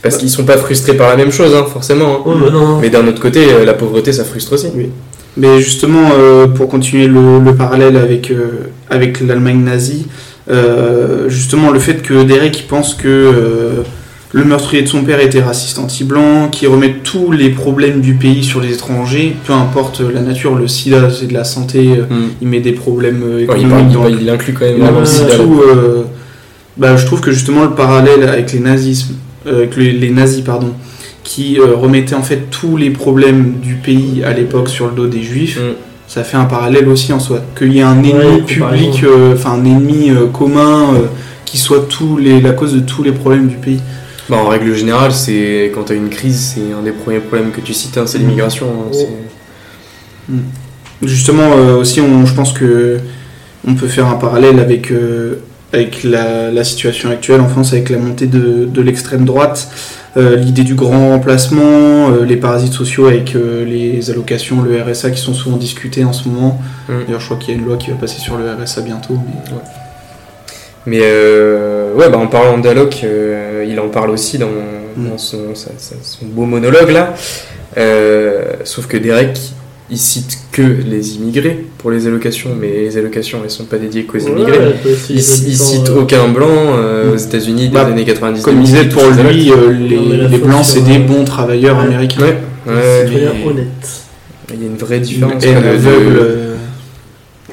Parce 0.09 0.17
qu'ils 0.17 0.29
sont 0.29 0.43
pas 0.45 0.57
frustrés 0.57 0.93
par 0.95 1.09
la 1.09 1.15
même 1.17 1.31
chose, 1.31 1.53
hein, 1.55 1.65
forcément. 1.71 2.23
hein. 2.25 2.33
Bah 2.41 2.49
non. 2.51 2.79
Mais 2.81 2.89
d'un 2.89 3.05
autre 3.07 3.21
côté, 3.21 3.45
euh, 3.51 3.65
la 3.65 3.73
pauvreté, 3.73 4.11
ça 4.13 4.23
frustre 4.23 4.53
aussi. 4.53 4.67
Mais 5.37 5.59
justement, 5.61 6.09
euh, 6.17 6.47
pour 6.47 6.67
continuer 6.67 7.07
le, 7.07 7.39
le 7.43 7.55
parallèle 7.55 7.95
avec, 7.97 8.31
euh, 8.31 8.69
avec 8.89 9.21
l'Allemagne 9.21 9.63
nazie, 9.63 10.07
euh, 10.49 11.29
justement 11.29 11.71
le 11.71 11.79
fait 11.79 12.01
que 12.01 12.23
Derek 12.23 12.57
il 12.59 12.63
pense 12.63 12.93
que 12.93 13.07
euh, 13.07 13.83
le 14.31 14.43
meurtrier 14.45 14.81
de 14.81 14.87
son 14.87 15.03
père 15.03 15.19
était 15.19 15.41
raciste 15.41 15.77
anti-blanc, 15.79 16.49
qui 16.51 16.67
remet 16.67 16.95
tous 17.03 17.31
les 17.31 17.49
problèmes 17.49 18.01
du 18.01 18.13
pays 18.15 18.43
sur 18.43 18.61
les 18.61 18.73
étrangers, 18.73 19.35
peu 19.45 19.53
importe 19.53 19.99
la 20.01 20.21
nature, 20.21 20.55
le 20.55 20.67
sida 20.67 21.09
c'est 21.09 21.27
de 21.27 21.33
la 21.33 21.43
santé, 21.43 21.89
euh, 21.99 22.03
Mm. 22.13 22.27
il 22.41 22.47
met 22.47 22.59
des 22.59 22.71
problèmes 22.73 23.21
Ouais, 23.23 23.29
il, 23.39 23.43
économiques 23.43 23.69
parle- 23.69 24.09
il- 24.11 24.15
dans 24.15 24.21
il 24.21 24.29
inclut 24.29 24.53
quand 24.53 24.65
même 24.65 24.77
vraiment 24.79 24.99
le 25.01 25.05
inclut 25.05 25.15
sida. 25.31 25.35
tout, 25.37 25.61
euh, 25.67 26.03
bah, 26.77 26.95
je 26.97 27.05
trouve 27.05 27.21
que 27.21 27.31
justement 27.31 27.63
le 27.63 27.71
parallèle 27.71 28.23
avec 28.27 28.51
les 28.53 28.59
nazismes, 28.59 29.13
euh, 29.47 29.57
avec 29.57 29.75
les, 29.77 29.91
les 29.93 30.09
nazis 30.09 30.41
pardon, 30.41 30.73
qui 31.23 31.59
euh, 31.59 31.75
remettaient 31.75 32.15
en 32.15 32.23
fait 32.23 32.49
tous 32.51 32.77
les 32.77 32.89
problèmes 32.89 33.55
du 33.61 33.75
pays 33.75 34.23
à 34.23 34.33
l'époque 34.33 34.69
sur 34.69 34.87
le 34.87 34.93
dos 34.93 35.07
des 35.07 35.23
juifs, 35.23 35.59
Mm. 35.59 35.73
ça 36.07 36.23
fait 36.23 36.37
un 36.37 36.45
parallèle 36.45 36.87
aussi 36.87 37.11
en 37.13 37.19
soi. 37.19 37.41
Qu'il 37.57 37.73
y 37.73 37.79
ait 37.79 37.81
un 37.81 38.03
ennemi 38.03 38.13
Ouais, 38.35 38.41
public, 38.41 39.03
euh, 39.03 39.33
enfin 39.35 39.51
un 39.51 39.65
ennemi 39.65 40.09
euh, 40.11 40.27
commun 40.27 40.93
euh, 40.95 40.99
qui 41.45 41.57
soit 41.57 41.87
tous 41.89 42.17
les, 42.17 42.39
la 42.41 42.51
cause 42.51 42.73
de 42.73 42.79
tous 42.79 43.03
les 43.03 43.11
problèmes 43.11 43.47
du 43.47 43.55
pays. 43.57 43.79
Bah, 44.29 44.37
en 44.37 44.47
règle 44.49 44.73
générale, 44.75 45.11
c'est 45.13 45.71
quand 45.73 45.85
tu 45.85 45.93
as 45.93 45.95
une 45.95 46.09
crise, 46.09 46.53
c'est 46.55 46.73
un 46.77 46.81
des 46.83 46.91
premiers 46.91 47.19
problèmes 47.19 47.51
que 47.51 47.61
tu 47.61 47.73
cites, 47.73 47.97
hein, 47.97 48.03
c'est 48.05 48.17
l'immigration. 48.17 48.65
hein, 48.67 48.91
c'est- 48.91 49.07
Justement, 51.03 51.51
euh, 51.55 51.75
aussi, 51.77 52.01
on, 52.01 52.25
je 52.25 52.33
pense 52.33 52.51
que 52.53 52.97
on 53.67 53.75
peut 53.75 53.87
faire 53.87 54.07
un 54.07 54.15
parallèle 54.15 54.59
avec, 54.59 54.91
euh, 54.91 55.35
avec 55.73 56.03
la, 56.03 56.49
la 56.51 56.63
situation 56.63 57.09
actuelle 57.09 57.41
en 57.41 57.47
France, 57.49 57.73
avec 57.73 57.89
la 57.89 57.97
montée 57.97 58.27
de, 58.27 58.65
de 58.65 58.81
l'extrême 58.81 59.25
droite, 59.25 59.67
euh, 60.15 60.35
l'idée 60.35 60.63
du 60.63 60.73
grand 60.75 61.09
remplacement, 61.09 62.09
euh, 62.09 62.23
les 62.25 62.37
parasites 62.37 62.73
sociaux 62.73 63.05
avec 63.07 63.35
euh, 63.35 63.65
les 63.65 64.09
allocations, 64.09 64.61
le 64.61 64.81
RSA 64.81 65.11
qui 65.11 65.21
sont 65.21 65.33
souvent 65.33 65.57
discutés 65.57 66.03
en 66.05 66.13
ce 66.13 66.27
moment. 66.29 66.59
Mm. 66.89 66.93
D'ailleurs, 67.05 67.19
je 67.19 67.25
crois 67.25 67.37
qu'il 67.37 67.53
y 67.53 67.57
a 67.57 67.59
une 67.59 67.65
loi 67.67 67.77
qui 67.77 67.91
va 67.91 67.97
passer 67.97 68.19
sur 68.19 68.37
le 68.37 68.45
RSA 68.51 68.81
bientôt. 68.81 69.13
Mais... 69.13 69.55
Mais 70.85 71.01
ouais, 71.01 72.09
bah, 72.09 72.17
en 72.17 72.27
parlant 72.27 72.57
d'Alloc, 72.59 73.03
il 73.67 73.79
en 73.79 73.89
parle 73.89 74.11
aussi 74.11 74.37
dans, 74.37 74.47
Mm. 74.95 75.09
dans 75.09 75.17
son, 75.19 75.53
sa- 75.53 75.69
sa- 75.77 75.95
son 76.01 76.25
beau 76.25 76.45
monologue 76.45 76.89
là. 76.89 77.13
Sauf 78.63 78.87
que 78.87 78.97
Derek, 78.97 79.37
il 79.89 79.97
cite 79.97 80.37
que 80.51 80.61
les 80.61 81.15
immigrés 81.15 81.65
pour 81.77 81.91
les 81.91 82.07
allocations, 82.07 82.49
mais 82.59 82.67
les 82.71 82.97
allocations 82.97 83.39
elles 83.43 83.49
sont 83.49 83.63
pas 83.65 83.77
dédiées 83.77 84.03
qu'aux 84.03 84.17
Ouais, 84.19 84.31
immigrés. 84.31 84.75
il, 85.09 85.15
il 85.15 85.21
cite 85.23 85.89
euh, 85.89 86.01
aucun 86.01 86.27
blanc 86.27 86.47
euh, 86.49 87.09
Mm. 87.09 87.13
aux 87.13 87.17
États-Unis 87.17 87.67
des 87.69 87.73
Bah, 87.73 87.85
années 87.85 88.03
90. 88.03 88.41
Comme 88.43 88.57
il 88.57 88.63
disait, 88.63 88.85
pour 88.89 89.03
lui, 89.03 89.51
euh, 89.51 89.71
les, 89.71 90.27
les 90.27 90.37
blancs, 90.39 90.65
c'est 90.65 90.81
des 90.81 90.97
bons 90.97 91.23
travailleurs 91.23 91.77
ouais. 91.77 91.85
américains. 91.85 92.21
Ouais, 92.21 92.37
ouais, 92.67 93.05
Citoyen 93.05 93.31
mais 93.33 93.49
honnête. 93.49 93.67
il 94.53 94.61
y 94.61 94.63
a 94.63 94.67
une 94.67 94.77
vraie 94.77 94.99
différence. 94.99 95.43
Aveugle, 95.45 96.17
euh, 96.19 96.55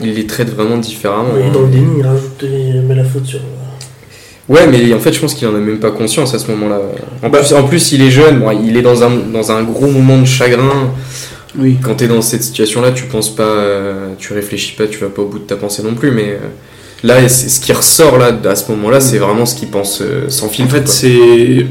Il 0.03 0.15
les 0.15 0.27
traite 0.27 0.51
vraiment 0.51 0.79
différemment. 0.79 1.29
Oui, 1.37 1.43
hein. 1.47 1.53
dans 1.53 1.63
le 1.63 1.69
déni, 1.69 1.87
il 1.99 2.05
rajoute, 2.07 2.45
met 2.89 2.95
la 2.97 3.05
faute 3.05 3.27
sur. 3.27 3.39
Ouais, 4.49 4.67
mais 4.67 4.93
en 4.93 4.99
fait, 4.99 5.13
je 5.13 5.21
pense 5.21 5.33
qu'il 5.35 5.47
en 5.49 5.55
a 5.55 5.59
même 5.59 5.79
pas 5.79 5.91
conscience 5.93 6.35
à 6.35 6.39
ce 6.39 6.51
moment-là. 6.51 6.79
En, 7.23 7.31
Bah. 7.31 7.39
plus, 7.39 7.55
en 7.55 7.63
plus, 7.63 7.93
il 7.93 8.03
est 8.03 8.11
jeune, 8.11 8.41
bon, 8.41 8.51
il 8.51 8.77
est 8.77 8.83
dans 8.83 9.03
un, 9.05 9.11
dans 9.33 9.53
un 9.53 9.63
gros 9.63 9.87
moment 9.87 10.19
de 10.19 10.27
chagrin. 10.27 10.91
Oui. 11.57 11.79
Quand 11.83 11.95
t'es 11.95 12.09
dans 12.09 12.21
cette 12.23 12.43
situation-là, 12.43 12.91
tu 12.93 13.05
penses 13.05 13.35
pas, 13.35 13.43
euh, 13.45 14.09
tu 14.19 14.33
réfléchis 14.33 14.75
pas, 14.77 14.87
tu 14.87 14.99
vas 14.99 15.09
pas 15.09 15.23
au 15.23 15.27
bout 15.27 15.39
de 15.39 15.45
ta 15.45 15.57
pensée 15.57 15.83
non 15.83 15.95
plus. 15.95 16.11
Mais 16.11 16.31
euh, 16.31 16.39
là, 17.05 17.29
ce 17.29 17.61
qui 17.61 17.73
ressort 17.73 18.19
là, 18.19 18.33
à 18.45 18.57
ce 18.57 18.71
moment-là, 18.73 19.01
c'est 19.01 19.19
vraiment 19.19 19.47
ce 19.47 19.55
qu'il 19.55 19.69
pense 19.69 20.01
euh, 20.01 20.29
sans 20.29 20.47
En 20.47 20.49
filtre. 20.49 20.73
fait, 20.73 20.85
quoi. 20.85 20.93
c'est. 20.93 21.67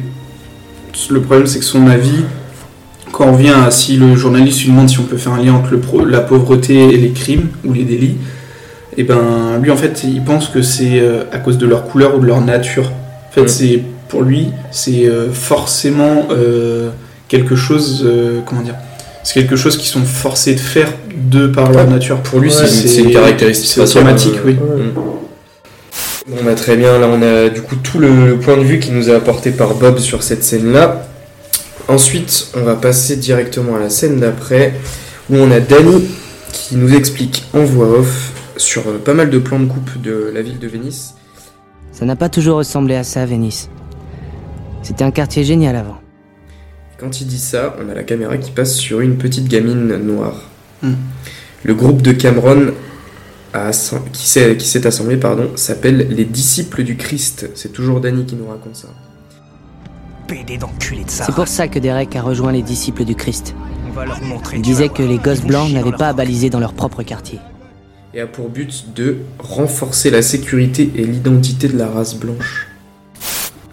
Le 1.10 1.22
problème, 1.22 1.48
c'est 1.48 1.60
que 1.60 1.66
son 1.66 1.88
avis, 1.88 2.24
quand 3.12 3.26
on 3.28 3.36
vient 3.36 3.62
à 3.64 3.72
si 3.72 3.98
le 3.98 4.16
journaliste 4.16 4.62
lui 4.62 4.70
demande 4.70 4.90
si 4.90 5.00
on 5.00 5.04
peut 5.04 5.18
faire 5.18 5.34
un 5.34 5.44
lien 5.44 5.54
entre 5.54 5.72
le 5.72 5.80
pro- 5.80 6.06
la 6.06 6.22
pauvreté 6.22 6.76
et 6.94 6.98
les 6.98 7.12
crimes 7.12 7.50
ou 7.66 7.74
les 7.74 7.84
délits, 7.84 8.16
et 8.96 9.04
ben 9.04 9.60
lui, 9.62 9.72
en 9.72 9.76
fait, 9.78 10.04
il 10.04 10.24
pense 10.24 10.48
que 10.50 10.62
c'est 10.62 11.02
à 11.32 11.40
cause 11.40 11.58
de 11.58 11.66
leur 11.66 11.86
couleur 11.88 12.16
ou 12.16 12.20
de 12.20 12.28
leur 12.28 12.42
nature. 12.42 12.92
En 13.30 13.34
fait, 13.34 13.48
c'est 13.50 13.82
pour 14.08 14.22
lui, 14.22 14.50
c'est 14.72 15.10
forcément 15.34 16.28
euh, 16.30 16.90
quelque 17.28 17.56
chose. 17.56 18.04
euh, 18.06 18.42
comment 18.46 18.62
dire 18.62 18.76
C'est 19.24 19.34
quelque 19.36 19.56
chose 19.56 19.78
qu'ils 19.78 19.88
sont 19.88 20.04
forcés 20.04 20.54
de 20.54 20.60
faire 20.60 20.92
de 21.16 21.48
par 21.48 21.72
leur 21.72 21.86
Ouais, 21.86 21.92
nature. 21.92 22.20
Pour 22.22 22.40
lui, 22.40 22.52
c'est 22.52 22.64
Ouais, 22.64 22.68
une- 22.70 22.88
c'est 22.90 23.02
une 23.04 23.12
caractéristique 23.14 23.78
automatique, 23.82 24.34
euh, 24.36 24.42
oui. 24.46 24.58
Ouais. 24.62 24.84
Mm. 24.84 24.94
Bon, 26.28 26.38
bah, 26.46 26.56
très 26.56 26.76
bien, 26.78 26.98
là 27.00 27.08
on 27.10 27.22
a 27.22 27.50
du 27.50 27.62
coup 27.62 27.76
tout 27.76 28.00
le, 28.00 28.28
le 28.28 28.38
point 28.40 28.56
de 28.58 28.64
vue 28.64 28.80
qui 28.80 28.92
nous 28.92 29.10
a 29.10 29.16
apporté 29.16 29.52
par 29.52 29.74
Bob 29.76 30.00
sur 30.00 30.24
cette 30.24 30.44
scène-là. 30.44 31.06
Ensuite, 31.90 32.48
on 32.56 32.62
va 32.64 32.76
passer 32.76 33.18
directement 33.18 33.76
à 33.76 33.80
la 33.80 33.90
scène 33.90 34.20
d'après, 34.20 34.74
où 35.30 35.36
on 35.36 35.52
a 35.52 35.60
Danny 35.60 36.06
qui 36.54 36.76
nous 36.78 36.94
explique 36.96 37.44
en 37.54 37.64
voix 37.66 37.88
off 38.00 38.32
sur 38.56 38.84
euh, 38.88 39.00
pas 39.04 39.14
mal 39.14 39.30
de 39.30 39.38
plans 39.38 39.60
de 39.60 39.66
coupe 39.66 40.02
de 40.02 40.32
la 40.34 40.42
ville 40.42 40.60
de 40.60 40.68
Venise. 40.68 41.14
Ça 41.92 42.06
n'a 42.06 42.16
pas 42.16 42.30
toujours 42.30 42.58
ressemblé 42.58 42.96
à 42.96 43.04
ça, 43.04 43.26
Venise. 43.26 43.70
C'était 44.82 45.04
un 45.04 45.12
quartier 45.12 45.44
génial 45.44 45.76
avant. 45.76 45.98
Quand 47.04 47.20
il 47.20 47.28
dit 47.28 47.38
ça, 47.38 47.76
on 47.84 47.90
a 47.90 47.94
la 47.94 48.04
caméra 48.04 48.38
qui 48.38 48.52
passe 48.52 48.76
sur 48.76 49.02
une 49.02 49.18
petite 49.18 49.50
gamine 49.50 49.98
noire. 49.98 50.44
Hmm. 50.82 50.94
Le 51.64 51.74
groupe 51.74 52.02
de 52.02 52.14
Cameron 52.14 52.72
a 53.54 53.72
qui 54.14 54.26
s'est 54.26 54.88
assemblé 54.88 55.18
pardon, 55.18 55.52
s'appelle 55.58 56.08
les 56.12 56.24
disciples 56.24 56.84
du 56.84 56.96
Christ. 56.96 57.50
C'est 57.56 57.74
toujours 57.74 58.00
Danny 58.00 58.26
qui 58.26 58.36
nous 58.36 58.48
raconte 58.48 58.78
ça. 58.78 58.88
C'est 61.10 61.36
pour 61.36 61.50
ça 61.50 61.68
que 61.68 61.78
Derek 61.78 62.16
a 62.16 62.22
rejoint 62.22 62.54
les 62.54 62.62
disciples 62.62 63.04
du 63.04 63.16
Christ. 63.16 63.54
On 63.90 63.92
va 63.92 64.06
leur 64.06 64.22
montrer. 64.22 64.56
Il 64.56 64.62
disait 64.62 64.88
que 64.88 65.04
les 65.04 65.18
gosses 65.18 65.44
blancs 65.44 65.74
n'avaient 65.74 65.92
pas 65.92 66.08
à 66.08 66.14
baliser 66.14 66.50
dans 66.50 66.62
leur 66.62 66.72
propre 66.72 67.04
quartier. 67.04 67.40
Et 68.14 68.22
a 68.22 68.28
pour 68.28 68.48
but 68.48 68.94
de 68.96 69.18
renforcer 69.40 70.10
la 70.10 70.22
sécurité 70.22 70.90
et 70.96 71.04
l'identité 71.04 71.68
de 71.68 71.78
la 71.78 71.90
race 71.90 72.16
blanche. 72.16 72.70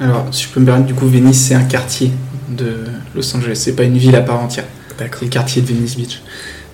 Alors, 0.00 0.26
si 0.32 0.44
je 0.44 0.48
peux 0.48 0.60
me 0.60 0.66
permettre, 0.66 0.86
du 0.86 0.94
coup, 0.94 1.06
Venice, 1.06 1.38
c'est 1.48 1.54
un 1.54 1.62
quartier 1.64 2.10
de 2.48 2.66
Los 3.14 3.36
Angeles, 3.36 3.56
c'est 3.56 3.76
pas 3.76 3.84
une 3.84 3.98
ville 3.98 4.16
à 4.16 4.20
part 4.22 4.42
entière. 4.42 4.64
C'est 4.98 5.22
le 5.22 5.28
quartier 5.28 5.62
de 5.62 5.66
Venice 5.68 5.96
Beach. 5.96 6.20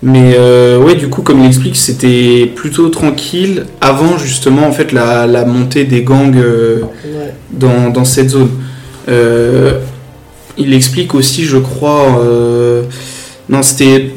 Mais 0.02 0.34
euh, 0.38 0.78
ouais, 0.78 0.94
du 0.94 1.08
coup, 1.08 1.22
comme 1.22 1.40
il 1.40 1.46
explique, 1.46 1.76
c'était 1.76 2.50
plutôt 2.54 2.88
tranquille 2.88 3.64
avant 3.80 4.18
justement 4.18 4.66
en 4.66 4.72
fait 4.72 4.92
la, 4.92 5.26
la 5.26 5.44
montée 5.46 5.84
des 5.84 6.02
gangs 6.02 6.36
euh, 6.36 6.82
Ouais. 7.04 7.32
dans, 7.52 7.88
dans 7.90 8.04
cette 8.04 8.28
zone. 8.30 8.50
Euh, 9.08 9.80
il 10.58 10.74
explique 10.74 11.14
aussi, 11.14 11.44
je 11.44 11.56
crois, 11.56 12.20
euh, 12.22 12.82
non, 13.48 13.62
c'était 13.62 14.10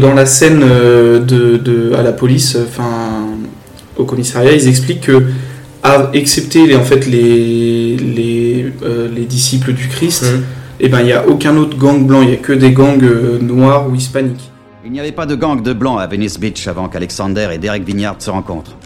dans 0.00 0.14
la 0.14 0.26
scène 0.26 0.60
de, 0.60 1.56
de- 1.58 1.92
à 1.96 2.02
la 2.02 2.12
police, 2.12 2.56
enfin 2.66 3.26
au 3.96 4.04
commissariat, 4.04 4.52
ils 4.52 4.68
expliquent 4.68 5.02
que, 5.02 5.22
à, 5.82 6.10
excepté 6.14 6.66
les, 6.66 6.74
en 6.76 6.84
fait 6.84 7.06
les, 7.06 7.89
euh, 8.82 9.08
les 9.14 9.24
disciples 9.24 9.72
du 9.72 9.88
Christ, 9.88 10.24
et 10.80 10.88
ben 10.88 11.00
il 11.00 11.08
y 11.08 11.12
a 11.12 11.26
aucun 11.26 11.56
autre 11.56 11.76
gang 11.76 12.06
blanc, 12.06 12.22
il 12.22 12.30
y 12.30 12.34
a 12.34 12.36
que 12.36 12.52
des 12.52 12.72
gangs 12.72 13.02
euh, 13.04 13.38
noirs 13.40 13.88
ou 13.90 13.94
hispaniques. 13.94 14.50
Il 14.84 14.92
n'y 14.92 15.00
avait 15.00 15.12
pas 15.12 15.26
de 15.26 15.34
gang 15.34 15.62
de 15.62 15.72
blancs 15.72 16.00
à 16.00 16.06
Venice 16.06 16.38
Beach 16.40 16.66
avant 16.66 16.88
qu'Alexander 16.88 17.48
et 17.52 17.58
Derek 17.58 17.84
Vignard 17.84 18.16
se 18.18 18.30
rencontrent. 18.30 18.76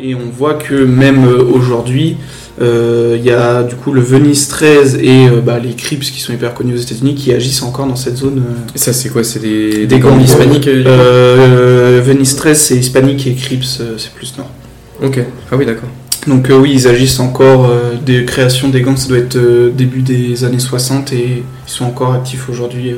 Et 0.00 0.14
on 0.14 0.30
voit 0.36 0.54
que 0.54 0.74
même 0.74 1.26
euh, 1.26 1.44
aujourd'hui, 1.44 2.16
euh, 2.60 3.16
il 3.18 3.24
y 3.24 3.30
a 3.30 3.62
du 3.62 3.74
coup 3.76 3.92
le 3.92 4.00
Venice 4.00 4.48
13 4.48 4.96
et 4.96 5.28
euh, 5.28 5.40
bah, 5.42 5.58
les 5.58 5.74
Crips 5.74 6.10
qui 6.10 6.18
sont 6.20 6.32
hyper 6.32 6.54
connus 6.54 6.74
aux 6.74 6.78
États-Unis 6.78 7.14
qui 7.14 7.32
agissent 7.32 7.62
encore 7.62 7.86
dans 7.86 7.94
cette 7.96 8.16
zone. 8.16 8.38
euh, 8.38 8.70
Et 8.74 8.78
ça, 8.78 8.94
c'est 8.94 9.10
quoi? 9.10 9.22
C'est 9.22 9.40
des, 9.40 9.86
des 9.86 9.98
gangs 9.98 10.20
hispaniques 10.20 10.66
euh, 10.66 10.84
euh, 10.86 12.00
Venice 12.02 12.34
13 12.36 12.58
c'est 12.58 12.76
hispanique 12.76 13.26
et 13.26 13.34
Crips 13.34 13.78
euh, 13.80 13.94
c'est 13.98 14.12
plus 14.14 14.34
nord. 14.38 14.50
Ok. 15.04 15.20
Ah 15.52 15.56
oui, 15.56 15.66
d'accord. 15.66 15.88
Donc 16.26 16.50
euh, 16.50 16.58
oui, 16.58 16.70
ils 16.74 16.86
agissent 16.88 17.18
encore. 17.20 17.66
euh, 17.66 17.94
des 18.04 18.24
créations 18.24 18.68
des 18.68 18.80
gangs, 18.82 18.96
ça 18.96 19.08
doit 19.08 19.18
être 19.18 19.36
euh, 19.36 19.70
début 19.70 20.02
des 20.02 20.44
années 20.44 20.58
60 20.58 21.12
et 21.12 21.42
ils 21.66 21.70
sont 21.70 21.84
encore 21.84 22.12
actifs 22.14 22.48
aujourd'hui. 22.48 22.92
euh. 22.92 22.96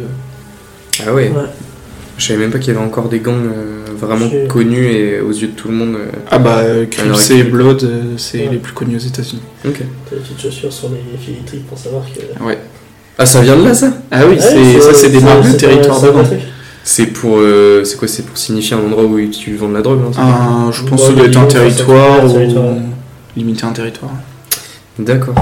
Ah 1.07 1.13
ouais. 1.13 1.31
Ouais. 1.35 1.43
Je 2.17 2.27
savais 2.27 2.39
même 2.41 2.51
pas 2.51 2.59
qu'il 2.59 2.73
y 2.73 2.77
avait 2.77 2.85
encore 2.87 3.09
des 3.09 3.19
gangs 3.19 3.35
euh, 3.47 3.81
vraiment 3.99 4.29
Je- 4.31 4.47
connus 4.47 4.87
et 4.87 5.21
aux 5.21 5.33
yeux 5.33 5.49
de 5.49 5.53
tout 5.53 5.69
le 5.69 5.75
monde. 5.75 5.95
euh, 5.97 6.07
Ah 6.31 6.39
bah 6.39 6.59
euh, 6.59 6.87
Crips 6.87 7.31
et 7.31 7.43
Blood, 7.45 7.83
euh, 7.83 8.03
c'est 8.19 8.39
Ouais. 8.45 8.49
les 8.53 8.59
plus 8.59 8.73
connus 8.73 8.97
aux 8.97 9.01
États-Unis. 9.01 9.43
Ok. 9.67 9.81
T'as 10.09 10.17
des 10.17 10.23
petites 10.23 10.41
chaussures 10.41 10.73
sur 10.73 10.91
les 10.91 11.19
filles 11.19 11.35
électriques 11.35 11.67
pour 11.67 11.79
savoir 11.79 12.03
que. 12.05 12.45
Ouais. 12.45 12.59
Ah, 13.19 13.27
ça 13.27 13.41
vient 13.41 13.57
de 13.57 13.65
là, 13.65 13.75
ça? 13.75 13.93
Ah 14.11 14.23
oui, 14.27 14.35
Ouais, 14.35 14.41
c'est- 14.41 14.81
ça 14.81 14.93
c'est 14.95 15.09
des 15.11 15.21
marques 15.21 15.45
de 15.45 15.51
c'est- 15.53 15.57
territoire 15.57 15.99
truc. 16.01 16.41
C'est 16.87 17.07
pour, 17.07 17.39
euh, 17.39 17.83
c'est 17.85 17.97
quoi 17.97 18.07
C'est 18.07 18.25
pour 18.27 18.37
signifier 18.37 18.77
un 18.77 18.81
endroit 18.81 19.05
où 19.05 19.19
tu 19.29 19.57
vends 19.57 19.69
de 19.71 19.75
la 19.75 19.81
drogue, 19.83 20.01
Un- 20.19 20.71
je 20.71 20.83
pense 20.83 21.01
que 21.01 21.07
ça 21.09 21.13
doit 21.15 21.27
être 21.27 21.39
un 21.39 21.47
territoire 21.47 22.25
ou 22.25 22.29
territoire. 22.33 22.65
Limiter 23.37 23.65
un 23.65 23.73
territoire. 23.73 24.13
D'accord. 24.99 25.35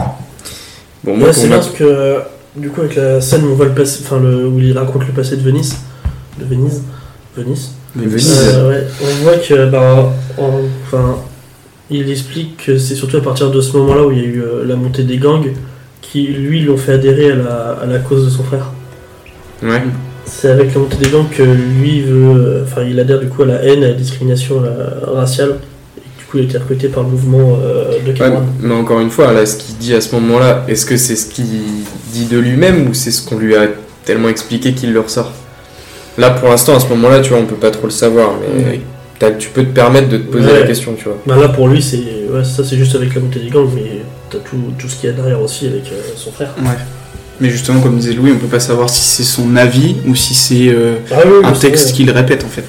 Bon, 1.05 1.12
Ouais, 1.12 1.18
moi, 1.18 1.33
c'est 1.33 1.48
bien 1.48 1.57
parce 1.57 1.70
que 1.70 2.18
du 2.57 2.68
coup 2.70 2.81
avec 2.83 2.96
la 2.96 3.20
scène 3.20 3.44
où 3.44 3.50
on 3.52 3.55
voit 3.55 3.66
le 3.66 3.72
passé, 3.72 4.00
enfin 4.05 4.18
le, 4.20 4.46
où 4.46 4.59
il 4.59 4.76
raconte 4.76 5.07
le 5.07 5.12
passé 5.12 5.37
de 5.37 5.42
Venise, 5.42 5.76
de 6.38 6.44
Venise, 6.44 6.83
Venise. 7.37 7.70
Venise. 7.94 8.33
Euh, 8.55 8.68
ouais, 8.70 8.87
on 9.02 9.22
voit 9.24 9.37
que 9.37 9.66
bah, 9.70 10.12
en- 10.38 10.61
enfin 10.87 11.16
il 11.90 12.11
explique 12.11 12.64
que 12.66 12.78
c'est 12.78 12.94
surtout 12.94 13.18
à 13.18 13.20
partir 13.20 13.50
de 13.50 13.61
ce 13.61 13.76
moment-là 13.76 14.07
où 14.07 14.12
il 14.12 14.18
y 14.18 14.22
a 14.22 14.24
eu 14.24 14.40
euh, 14.42 14.64
la 14.66 14.76
montée 14.76 15.02
des 15.02 15.18
gangs 15.18 15.52
qui 16.00 16.26
lui 16.28 16.61
lui 16.61 16.70
ont 16.70 16.76
fait 16.78 16.92
adhérer 16.92 17.33
à 17.33 17.37
la, 17.37 17.78
à 17.83 17.87
la 17.87 17.98
cause 17.98 18.24
de 18.24 18.31
son 18.31 18.44
frère. 18.44 18.70
Ouais. 19.62 19.83
C'est 20.24 20.48
avec 20.50 20.72
la 20.74 20.81
montée 20.81 20.96
des 20.96 21.11
gangs 21.11 21.28
que 21.28 21.42
lui 21.42 22.00
veut, 22.02 22.35
euh, 22.37 22.64
enfin 22.64 22.83
il 22.83 22.98
adhère 22.98 23.18
du 23.20 23.28
coup 23.28 23.42
à 23.42 23.46
la 23.46 23.62
haine, 23.64 23.83
à 23.85 23.88
la 23.88 23.94
discrimination 23.94 24.62
raciale. 25.07 25.57
Coup 26.33 26.38
il 26.38 26.45
a 26.45 26.45
été 26.45 26.57
recruté 26.57 26.88
par 26.88 27.03
le 27.03 27.11
mouvement 27.11 27.59
euh, 27.62 27.99
de 28.07 28.09
Ouais, 28.09 28.14
Cameron. 28.16 28.42
mais 28.62 28.73
encore 28.75 29.01
une 29.01 29.11
fois, 29.11 29.33
là, 29.33 29.45
ce 29.45 29.57
qu'il 29.59 29.77
dit 29.77 29.92
à 29.92 30.01
ce 30.01 30.14
moment-là, 30.14 30.64
est-ce 30.66 30.87
que 30.87 30.97
c'est 30.97 31.14
ce 31.14 31.27
qu'il 31.27 31.45
dit 32.11 32.25
de 32.25 32.38
lui-même 32.38 32.88
ou 32.88 32.95
c'est 32.95 33.11
ce 33.11 33.21
qu'on 33.21 33.37
lui 33.37 33.55
a 33.55 33.66
tellement 34.07 34.31
expliqué 34.31 34.73
qu'il 34.73 34.95
le 34.95 35.01
ressort? 35.01 35.31
Là, 36.16 36.31
pour 36.31 36.49
l'instant, 36.49 36.75
à 36.75 36.81
ce 36.81 36.88
moment-là, 36.88 37.21
tu 37.21 37.31
vois, 37.31 37.38
on 37.38 37.45
peut 37.45 37.55
pas 37.57 37.71
trop 37.71 37.85
le 37.87 37.90
savoir, 37.92 38.31
mais 38.40 38.81
Oui. 39.21 39.31
tu 39.38 39.51
peux 39.51 39.62
te 39.62 39.75
permettre 39.75 40.09
de 40.09 40.16
te 40.16 40.33
poser 40.33 40.47
Ouais. 40.47 40.61
la 40.61 40.66
question, 40.66 40.95
tu 40.97 41.05
vois. 41.05 41.18
Bah 41.27 41.37
là 41.37 41.49
pour 41.51 41.68
lui 41.68 41.83
c'est 41.83 41.99
ouais, 42.33 42.42
ça 42.45 42.64
c'est 42.64 42.77
juste 42.79 42.95
avec 42.97 43.14
la 43.14 43.21
montée 43.21 43.38
des 43.40 43.51
gangs 43.51 43.68
mais 43.75 44.01
t'as 44.31 44.38
tout, 44.38 44.57
tout 44.79 44.88
ce 44.88 44.97
qu'il 44.97 45.11
y 45.11 45.12
a 45.12 45.14
derrière 45.14 45.40
aussi 45.40 45.66
avec 45.66 45.85
euh, 45.92 46.01
son 46.16 46.33
frère. 46.33 46.55
Ouais. 46.61 46.71
Mais 47.40 47.51
justement, 47.51 47.81
comme 47.81 47.99
disait 47.99 48.14
Louis, 48.14 48.33
on 48.35 48.38
peut 48.38 48.47
pas 48.47 48.59
savoir 48.61 48.88
si 48.90 49.03
c'est 49.03 49.23
son 49.23 49.55
avis 49.57 49.97
ou 50.09 50.14
si 50.16 50.33
c'est 50.35 50.68
euh, 50.71 50.95
Ah 51.11 51.16
oui, 51.27 51.45
un 51.45 51.53
texte 51.53 51.92
qu'il 51.92 52.11
répète 52.11 52.42
en 52.45 52.49
fait. 52.49 52.64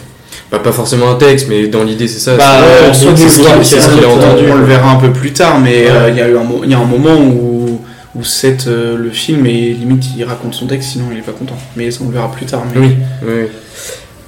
Bah, 0.54 0.60
pas 0.60 0.72
forcément 0.72 1.10
un 1.10 1.16
texte, 1.16 1.48
mais 1.50 1.66
dans 1.68 1.84
l'idée, 1.84 2.08
c'est 2.08 2.20
ça. 2.20 2.38
Bah, 2.38 2.60
c'est- 2.94 3.08
euh, 3.08 3.16
ce 3.18 3.36
qu'il 3.36 4.04
a 4.06 4.08
on- 4.08 4.14
entendu. 4.18 4.44
On 4.52 4.56
le 4.56 4.66
verra 4.66 4.92
un 4.92 4.98
peu 4.98 5.12
plus 5.12 5.34
tard, 5.34 5.60
mais 5.60 5.86
Ouais. 5.86 5.90
euh, 5.90 6.10
il 6.12 6.16
y 6.16 6.22
a 6.22 6.30
eu 6.30 6.38
un, 6.38 6.44
mo- 6.44 6.62
il 6.64 6.70
y 6.70 6.76
a 6.76 6.80
un 6.80 6.86
moment 6.86 7.16
où, 7.20 7.82
où 8.16 8.24
Seth, 8.24 8.68
euh, 8.68 8.96
le 8.96 9.10
film, 9.10 9.48
et 9.48 9.74
limite 9.74 10.04
il 10.16 10.24
raconte 10.24 10.54
son 10.54 10.68
texte, 10.68 10.90
sinon 10.92 11.06
il 11.12 11.18
est 11.18 11.22
pas 11.24 11.32
content. 11.32 11.58
Mais 11.76 11.90
ça, 11.90 12.02
on 12.04 12.08
le 12.10 12.14
verra 12.14 12.32
plus 12.32 12.46
tard. 12.46 12.62
Mais... 12.76 12.82
Oui. 12.88 12.96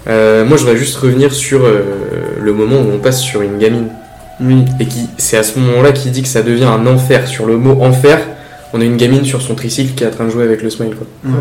Euh, 0.08 0.46
moi, 0.46 0.58
je 0.58 0.64
voudrais 0.64 0.78
juste 0.78 0.96
revenir 0.98 1.32
sur 1.32 1.64
euh, 1.64 1.82
le 2.42 2.54
moment 2.54 2.78
où 2.78 2.92
on 2.92 2.98
passe 2.98 3.22
sur 3.22 3.44
une 3.44 3.60
gamine. 3.60 3.90
Oui. 4.42 4.66
Et 4.80 4.86
qui, 4.88 5.08
c'est 5.18 5.38
à 5.38 5.44
ce 5.44 5.60
moment-là 5.60 5.92
qu'il 5.92 6.12
dit 6.12 6.24
que 6.24 6.28
ça 6.28 6.42
devient 6.42 6.64
un 6.66 6.88
enfer. 6.88 7.28
Sur 7.28 7.46
le 7.46 7.58
mot 7.58 7.78
enfer, 7.84 8.20
on 8.74 8.82
a 8.82 8.84
une 8.84 8.98
gamine 8.98 9.26
sur 9.26 9.44
son 9.44 9.54
tricycle 9.54 9.94
qui 9.94 10.04
est 10.04 10.08
en 10.08 10.12
train 10.12 10.26
de 10.26 10.32
jouer 10.32 10.44
avec 10.44 10.64
le 10.64 10.72
smile, 10.72 10.96
quoi. 10.96 11.06
Ouais. 11.24 11.38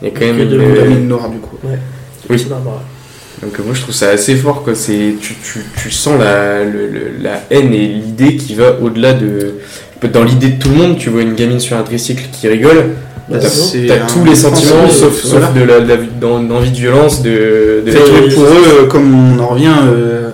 Il 0.00 0.08
y 0.08 0.10
a 0.12 0.14
quand 0.16 0.24
même 0.26 0.40
une, 0.40 0.74
gamine 0.74 1.08
noire, 1.08 1.28
du 1.28 1.38
coup. 1.38 1.56
Ouais. 1.64 1.78
Oui. 2.30 2.46
Donc 3.42 3.58
moi 3.64 3.74
je 3.74 3.82
trouve 3.82 3.94
ça 3.94 4.10
assez 4.10 4.34
fort 4.36 4.62
quoi. 4.62 4.74
C'est 4.74 5.14
tu, 5.20 5.34
tu, 5.42 5.60
tu 5.80 5.90
sens 5.90 6.18
la, 6.18 6.64
le- 6.64 7.12
la 7.22 7.42
haine 7.50 7.72
et 7.72 7.86
l'idée 7.86 8.36
qui 8.36 8.54
va 8.54 8.76
au-delà 8.80 9.12
de 9.12 9.54
dans 10.12 10.24
l'idée 10.24 10.48
de 10.50 10.58
tout 10.62 10.68
le 10.70 10.74
monde. 10.76 10.98
Tu 10.98 11.10
vois 11.10 11.22
une 11.22 11.34
gamine 11.34 11.60
sur 11.60 11.76
un 11.76 11.82
tricycle 11.82 12.24
qui 12.32 12.48
rigole. 12.48 12.90
Bah, 13.30 13.36
T'as 13.40 14.06
tous 14.06 14.24
les 14.24 14.34
sentiments 14.34 14.88
sauf, 14.88 15.22
voilà. 15.26 15.46
sauf 15.48 15.54
de 15.54 15.62
la, 15.62 15.80
de 15.80 15.88
la- 15.88 15.96
d'en- 16.20 16.42
d'envie 16.42 16.70
de 16.70 16.76
violence 16.78 17.22
de, 17.22 17.82
de 17.84 17.90
En 17.90 17.92
fait, 17.92 17.98
la- 18.12 18.20
ouais, 18.26 18.34
pour 18.34 18.44
eux, 18.44 18.86
comme 18.88 19.14
on 19.14 19.38
en 19.38 19.48
revient, 19.48 19.74
euh, 19.86 20.30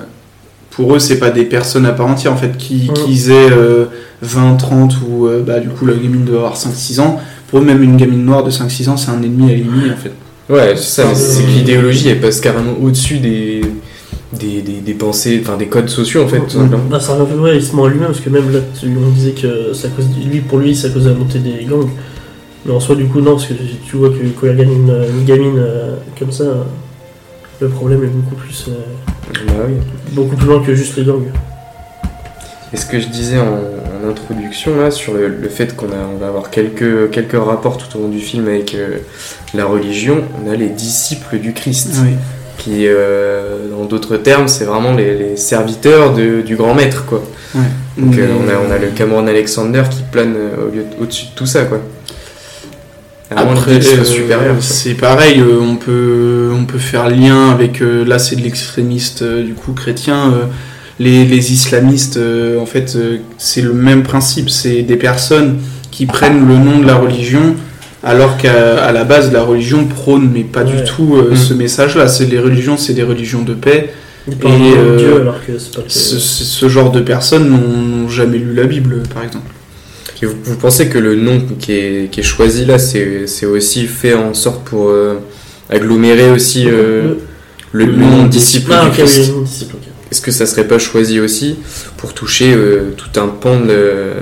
pour 0.70 0.94
eux, 0.94 1.00
c'est 1.00 1.18
pas 1.18 1.30
des 1.30 1.42
personnes 1.44 1.86
à 1.86 1.92
part 1.92 2.06
entière 2.06 2.32
en 2.32 2.36
fait, 2.36 2.56
qui, 2.56 2.88
Mm. 2.90 2.92
qu'ils 2.94 3.30
aient 3.32 3.50
euh, 3.50 3.86
20, 4.22 4.54
30 4.54 4.94
ou 5.08 5.26
euh, 5.26 5.42
bah, 5.44 5.58
du 5.58 5.68
coup 5.70 5.86
la 5.86 5.94
gamine 5.94 6.24
doit 6.24 6.36
avoir 6.38 6.56
5-6 6.56 7.00
ans. 7.00 7.18
Pour 7.48 7.58
eux, 7.58 7.62
même 7.64 7.82
une 7.82 7.96
gamine 7.96 8.24
noire 8.24 8.44
de 8.44 8.50
5-6 8.50 8.88
ans, 8.88 8.96
c'est 8.96 9.10
un 9.10 9.20
ennemi 9.22 9.50
à 9.50 9.54
éliminer 9.54 9.90
en 9.92 9.96
fait. 9.96 10.12
Ouais, 10.50 10.74
c'est 10.76 10.82
ça. 10.82 11.04
mais 11.06 11.12
Euh, 11.12 11.14
C'est 11.14 11.42
que 11.42 11.48
l'idéologie 11.48 12.08
elle 12.08 12.20
passe 12.20 12.40
carrément 12.40 12.74
au-dessus 12.82 13.18
des 13.18 13.62
des, 14.32 14.62
des, 14.62 14.80
des 14.80 14.94
pensées, 14.94 15.40
enfin 15.42 15.56
des 15.56 15.66
codes 15.68 15.88
sociaux 15.88 16.24
en 16.24 16.28
fait. 16.28 16.40
tout 16.40 16.50
simplement. 16.50 16.82
Bah, 16.90 16.98
ça 16.98 17.14
revient 17.14 17.34
ouais, 17.38 17.56
il 17.56 17.62
se 17.62 17.74
ment 17.76 17.82
en 17.82 17.86
lui-même 17.86 18.08
parce 18.08 18.20
que 18.20 18.30
même 18.30 18.52
là 18.52 18.58
tu- 18.78 18.86
on 18.88 19.10
disait 19.10 19.30
que 19.30 19.72
ça 19.72 19.88
cause 19.88 20.06
lui 20.28 20.40
pour 20.40 20.58
lui 20.58 20.76
à 20.84 20.88
cause 20.88 21.06
la 21.06 21.14
montée 21.14 21.38
des 21.38 21.64
gangs. 21.64 21.88
Mais 22.66 22.72
en 22.72 22.80
soi 22.80 22.96
du 22.96 23.04
coup 23.06 23.20
non 23.20 23.32
parce 23.36 23.46
que 23.46 23.54
tu 23.86 23.96
vois 23.96 24.08
que 24.10 24.16
quand 24.40 24.46
il 24.48 24.56
gagne 24.56 24.72
une, 24.72 25.04
une 25.18 25.24
gamine 25.24 25.54
euh, 25.58 25.94
comme 26.18 26.32
ça 26.32 26.44
euh, 26.44 26.62
le 27.60 27.68
problème 27.68 28.02
est 28.02 28.08
beaucoup 28.08 28.34
plus 28.34 28.66
euh, 28.68 28.72
Bah 29.46 29.52
oui. 29.68 29.74
beaucoup 30.12 30.34
plus 30.36 30.46
loin 30.48 30.60
que 30.62 30.74
juste 30.74 30.96
les 30.96 31.04
gangs. 31.04 31.28
Et 32.72 32.76
ce 32.76 32.86
que 32.86 32.98
je 32.98 33.06
disais 33.06 33.38
en, 33.38 33.56
en 34.04 34.10
introduction 34.10 34.80
là 34.80 34.90
sur 34.90 35.14
le, 35.14 35.28
le 35.28 35.48
fait 35.48 35.74
qu'on 35.76 35.86
a, 35.88 36.08
on 36.14 36.18
va 36.18 36.26
avoir 36.28 36.50
quelques, 36.50 37.10
quelques 37.10 37.32
rapports 37.42 37.78
tout 37.78 37.96
au 37.98 38.02
long 38.02 38.08
du 38.08 38.20
film 38.20 38.48
avec 38.48 38.74
euh, 38.74 38.98
la 39.54 39.64
religion, 39.66 40.22
on 40.44 40.50
a 40.50 40.54
les 40.56 40.68
disciples 40.68 41.38
du 41.38 41.52
Christ. 41.52 41.90
Oui. 42.02 42.10
Qui, 42.56 42.86
euh, 42.86 43.68
dans 43.68 43.84
d'autres 43.84 44.16
termes, 44.16 44.46
c'est 44.46 44.64
vraiment 44.64 44.94
les, 44.94 45.16
les 45.18 45.36
serviteurs 45.36 46.14
de- 46.14 46.40
du 46.40 46.54
grand 46.54 46.72
maître, 46.72 47.04
quoi. 47.04 47.20
Ouais. 47.54 47.60
Donc 47.98 48.16
euh, 48.16 48.28
on, 48.40 48.48
a, 48.48 48.52
on 48.68 48.72
a 48.72 48.78
le 48.78 48.88
Cameron 48.94 49.26
Alexander 49.26 49.82
qui 49.90 50.02
plane 50.10 50.34
euh, 50.36 50.68
au 50.68 50.70
lieu 50.74 50.82
de- 50.84 51.02
au-dessus 51.02 51.26
de 51.26 51.30
tout 51.34 51.46
ça, 51.46 51.64
quoi. 51.64 51.80
Après, 53.34 53.72
euh, 53.98 54.60
c'est 54.60 54.94
pareil, 54.94 55.40
euh, 55.40 55.58
on, 55.60 55.76
peut, 55.76 56.52
on 56.54 56.64
peut 56.64 56.78
faire 56.78 57.08
lien 57.08 57.50
avec, 57.50 57.82
euh, 57.82 58.04
là 58.04 58.18
c'est 58.20 58.36
de 58.36 58.42
l'extrémiste 58.42 59.22
euh, 59.22 59.42
du 59.42 59.54
coup 59.54 59.72
chrétien, 59.72 60.32
euh, 60.32 60.44
les, 61.00 61.24
les 61.24 61.52
islamistes, 61.52 62.16
euh, 62.16 62.60
en 62.60 62.66
fait 62.66 62.94
euh, 62.96 63.18
c'est 63.38 63.62
le 63.62 63.72
même 63.72 64.02
principe, 64.02 64.48
c'est 64.50 64.82
des 64.82 64.96
personnes 64.96 65.58
qui 65.90 66.06
prennent 66.06 66.46
le 66.46 66.56
nom 66.56 66.78
de 66.80 66.86
la 66.86 66.96
religion 66.96 67.54
alors 68.02 68.36
qu'à 68.36 68.92
la 68.92 69.04
base 69.04 69.32
la 69.32 69.42
religion 69.42 69.86
prône 69.86 70.30
mais 70.32 70.42
pas 70.44 70.62
Ouais. 70.62 70.72
du 70.72 70.84
tout 70.84 71.16
euh, 71.16 71.32
Mm. 71.32 71.36
ce 71.36 71.54
message-là, 71.54 72.06
c'est 72.08 72.26
les 72.26 72.38
religions, 72.38 72.76
c'est 72.76 72.92
des 72.94 73.02
religions 73.02 73.42
de 73.42 73.54
paix. 73.54 73.90
Et, 74.30 74.34
de 74.34 74.46
euh, 74.46 74.96
Dieu 74.98 75.20
alors 75.20 75.38
que 75.44 75.52
pas 75.52 75.82
le 75.82 75.88
Ce, 75.88 76.68
genre 76.68 76.90
de 76.90 77.00
personnes 77.00 77.48
n'ont 77.50 78.08
jamais 78.08 78.38
lu 78.38 78.54
la 78.54 78.64
Bible 78.64 79.02
par 79.12 79.22
exemple. 79.24 79.50
Et 80.22 80.26
vous, 80.26 80.36
vous 80.44 80.56
pensez 80.56 80.88
que 80.88 80.96
le 80.98 81.14
nom 81.16 81.42
qui 81.58 81.72
est, 81.72 82.10
qui 82.10 82.20
est 82.20 82.22
choisi 82.22 82.64
là, 82.64 82.78
c'est 82.78 83.44
aussi 83.46 83.86
fait 83.86 84.14
en 84.14 84.32
sorte 84.32 84.64
pour 84.64 84.88
euh, 84.88 85.16
agglomérer 85.68 86.30
aussi 86.30 86.64
euh, 86.66 87.14
le, 87.72 87.84
le 87.86 87.92
nom 87.96 88.22
de 88.24 88.28
disciple 88.28 88.72
Ah, 88.74 88.84
du 88.86 88.90
Christ 88.92 89.18
oui, 89.18 89.34
le 89.40 89.44
disciple, 89.44 89.74
ok. 89.76 89.88
Est-ce 90.14 90.20
que 90.22 90.30
ça 90.30 90.46
serait 90.46 90.68
pas 90.68 90.78
choisi 90.78 91.18
aussi 91.18 91.56
pour 91.96 92.14
toucher 92.14 92.54
euh, 92.54 92.92
tout 92.96 93.18
un 93.18 93.26
pan 93.26 93.58
de, 93.58 94.12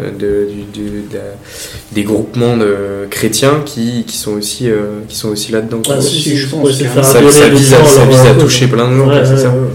des 1.93 2.03
groupements 2.03 2.57
de 2.57 3.07
chrétiens 3.11 3.61
qui, 3.67 4.05
qui 4.07 4.17
sont 4.17 4.33
aussi, 4.33 4.71
euh, 4.71 5.01
qui 5.07 5.17
sont 5.17 5.29
aussi 5.29 5.53
là-dedans. 5.53 5.83
Ah, 5.91 6.01
si, 6.01 6.23
si, 6.23 6.37
je 6.39 6.49
pense 6.49 6.79
que 6.79 6.85
ça, 6.85 7.03
ça 7.03 7.21
vise 7.51 7.75
à, 7.75 7.85
ça 7.85 8.05
vise 8.07 8.21
toucher 8.41 8.69
plein 8.69 8.91
de 8.91 8.97
gens, 8.97 9.07
Ouais, 9.07 9.21
c'est 9.25 9.33
ouais, 9.33 9.37
ça. 9.37 9.49
ouais. 9.51 9.69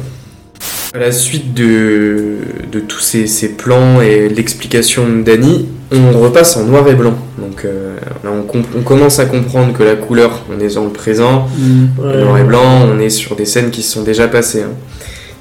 À 0.96 1.00
la 1.00 1.12
suite 1.12 1.54
de, 1.54 2.38
de 2.72 2.80
tous 2.80 3.00
ces, 3.02 3.28
ces 3.28 3.50
plans 3.50 4.02
et 4.02 4.28
l'explication 4.28 5.04
de 5.08 5.22
Danny, 5.22 5.68
on 5.92 6.20
repasse 6.20 6.58
en 6.58 6.64
noir 6.64 6.88
et 6.88 6.96
blanc. 6.96 7.14
Donc 7.38 7.64
euh, 7.64 7.96
là, 8.24 8.32
on, 8.34 8.42
comp- 8.42 8.66
on 8.76 8.82
commence 8.82 9.20
à 9.20 9.26
comprendre 9.26 9.74
que 9.78 9.84
la 9.84 9.94
couleur, 9.96 10.44
on 10.50 10.60
est 10.60 10.74
dans 10.74 10.86
le 10.86 10.90
présent, 10.90 11.48
Mm. 11.60 11.86
le 12.02 12.10
Ouais. 12.10 12.18
noir 12.24 12.38
et 12.40 12.44
blanc, 12.44 12.88
on 12.92 13.00
est 13.00 13.12
sur 13.12 13.36
des 13.36 13.46
scènes 13.46 13.70
qui 13.70 13.84
se 13.84 13.92
sont 13.94 14.02
déjà 14.02 14.28
passées. 14.28 14.64
hein. 14.64 14.72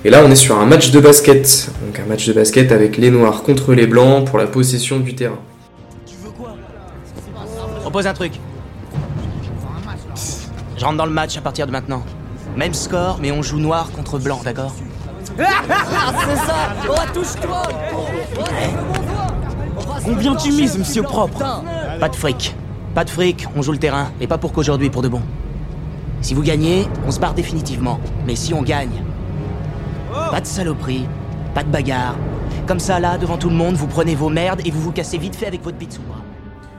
Et 0.06 0.10
là, 0.10 0.22
on 0.24 0.30
est 0.30 0.36
sur 0.36 0.56
un 0.56 0.66
match 0.66 0.92
de 0.92 1.00
basket. 1.00 1.68
Donc 1.84 1.98
un 1.98 2.04
match 2.04 2.28
de 2.28 2.32
basket 2.32 2.70
avec 2.70 2.96
les 2.96 3.10
noirs 3.10 3.42
contre 3.42 3.74
les 3.74 3.88
blancs 3.88 4.24
pour 4.24 4.38
la 4.38 4.46
possession 4.46 5.00
du 5.00 5.16
terrain. 5.16 5.40
Propose 7.80 8.06
un 8.06 8.14
truc. 8.14 8.34
Je 10.76 10.84
rentre 10.84 10.96
dans 10.96 11.06
le 11.06 11.12
match 11.12 11.36
à 11.36 11.40
partir 11.40 11.66
de 11.66 11.72
maintenant. 11.72 12.04
Même 12.56 12.72
score, 12.72 13.18
mais 13.20 13.32
on 13.32 13.42
joue 13.42 13.58
noir 13.58 13.90
contre 13.90 14.20
blanc, 14.20 14.40
d'accord? 14.44 14.76
C'est 15.36 16.36
ça 16.36 16.76
Oh, 16.88 16.94
touche-toi 17.12 17.62
Combien 20.04 20.36
tu 20.36 20.52
mises, 20.52 20.78
monsieur 20.78 21.02
propre 21.02 21.64
Pas 21.98 22.08
de 22.08 22.14
fric. 22.14 22.54
Pas 22.94 23.02
de 23.02 23.10
fric, 23.10 23.44
on 23.56 23.62
joue 23.62 23.72
le 23.72 23.78
terrain, 23.78 24.12
et 24.20 24.28
pas 24.28 24.38
pour 24.38 24.52
qu'aujourd'hui, 24.52 24.88
pour 24.88 25.02
de 25.02 25.08
bon. 25.08 25.22
Si 26.20 26.32
vous 26.32 26.42
gagnez, 26.42 26.86
on 27.08 27.10
se 27.10 27.18
barre 27.18 27.34
définitivement. 27.34 27.98
Mais 28.24 28.36
si 28.36 28.54
on 28.54 28.62
gagne, 28.62 29.02
pas 30.30 30.40
de 30.40 30.46
saloperie, 30.46 31.06
pas 31.54 31.62
de 31.62 31.70
bagarre. 31.70 32.16
Comme 32.66 32.80
ça, 32.80 32.98
là, 32.98 33.16
devant 33.18 33.36
tout 33.36 33.48
le 33.48 33.54
monde, 33.54 33.74
vous 33.76 33.86
prenez 33.86 34.14
vos 34.14 34.28
merdes 34.28 34.60
et 34.64 34.70
vous 34.70 34.80
vous 34.80 34.92
cassez 34.92 35.18
vite 35.18 35.36
fait 35.36 35.46
avec 35.46 35.62
votre 35.62 35.76
bras. 35.76 36.22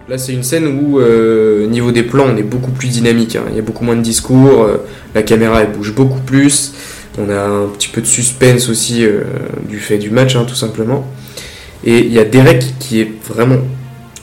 Là, 0.10 0.18
c'est 0.18 0.34
une 0.34 0.44
scène 0.44 0.68
où, 0.68 1.00
euh, 1.00 1.68
niveau 1.68 1.92
des 1.92 2.04
plans, 2.04 2.26
on 2.30 2.38
est 2.38 2.44
beaucoup 2.44 2.72
plus 2.72 2.88
dynamique. 2.90 3.36
hein. 3.36 3.44
Il 3.50 3.56
y 3.56 3.60
a 3.60 3.62
beaucoup 3.62 3.84
moins 3.84 3.96
de 3.96 4.02
discours, 4.02 4.64
euh, 4.64 4.78
la 5.14 5.22
caméra 5.24 5.62
elle 5.62 5.72
bouge 5.72 5.94
beaucoup 5.94 6.20
plus. 6.20 6.74
On 7.20 7.30
a 7.30 7.42
un 7.42 7.68
petit 7.68 7.88
peu 7.90 8.00
de 8.02 8.06
suspense 8.06 8.70
aussi 8.70 9.04
euh, 9.06 9.24
du 9.68 9.80
fait 9.80 9.98
du 9.98 10.10
match, 10.10 10.36
hein, 10.36 10.46
tout 10.48 10.56
simplement. 10.56 11.06
Et 11.84 12.00
il 12.00 12.14
y 12.14 12.20
a 12.20 12.26
Derek 12.26 12.64
qui 12.80 13.02
est 13.02 13.12
vraiment 13.28 13.60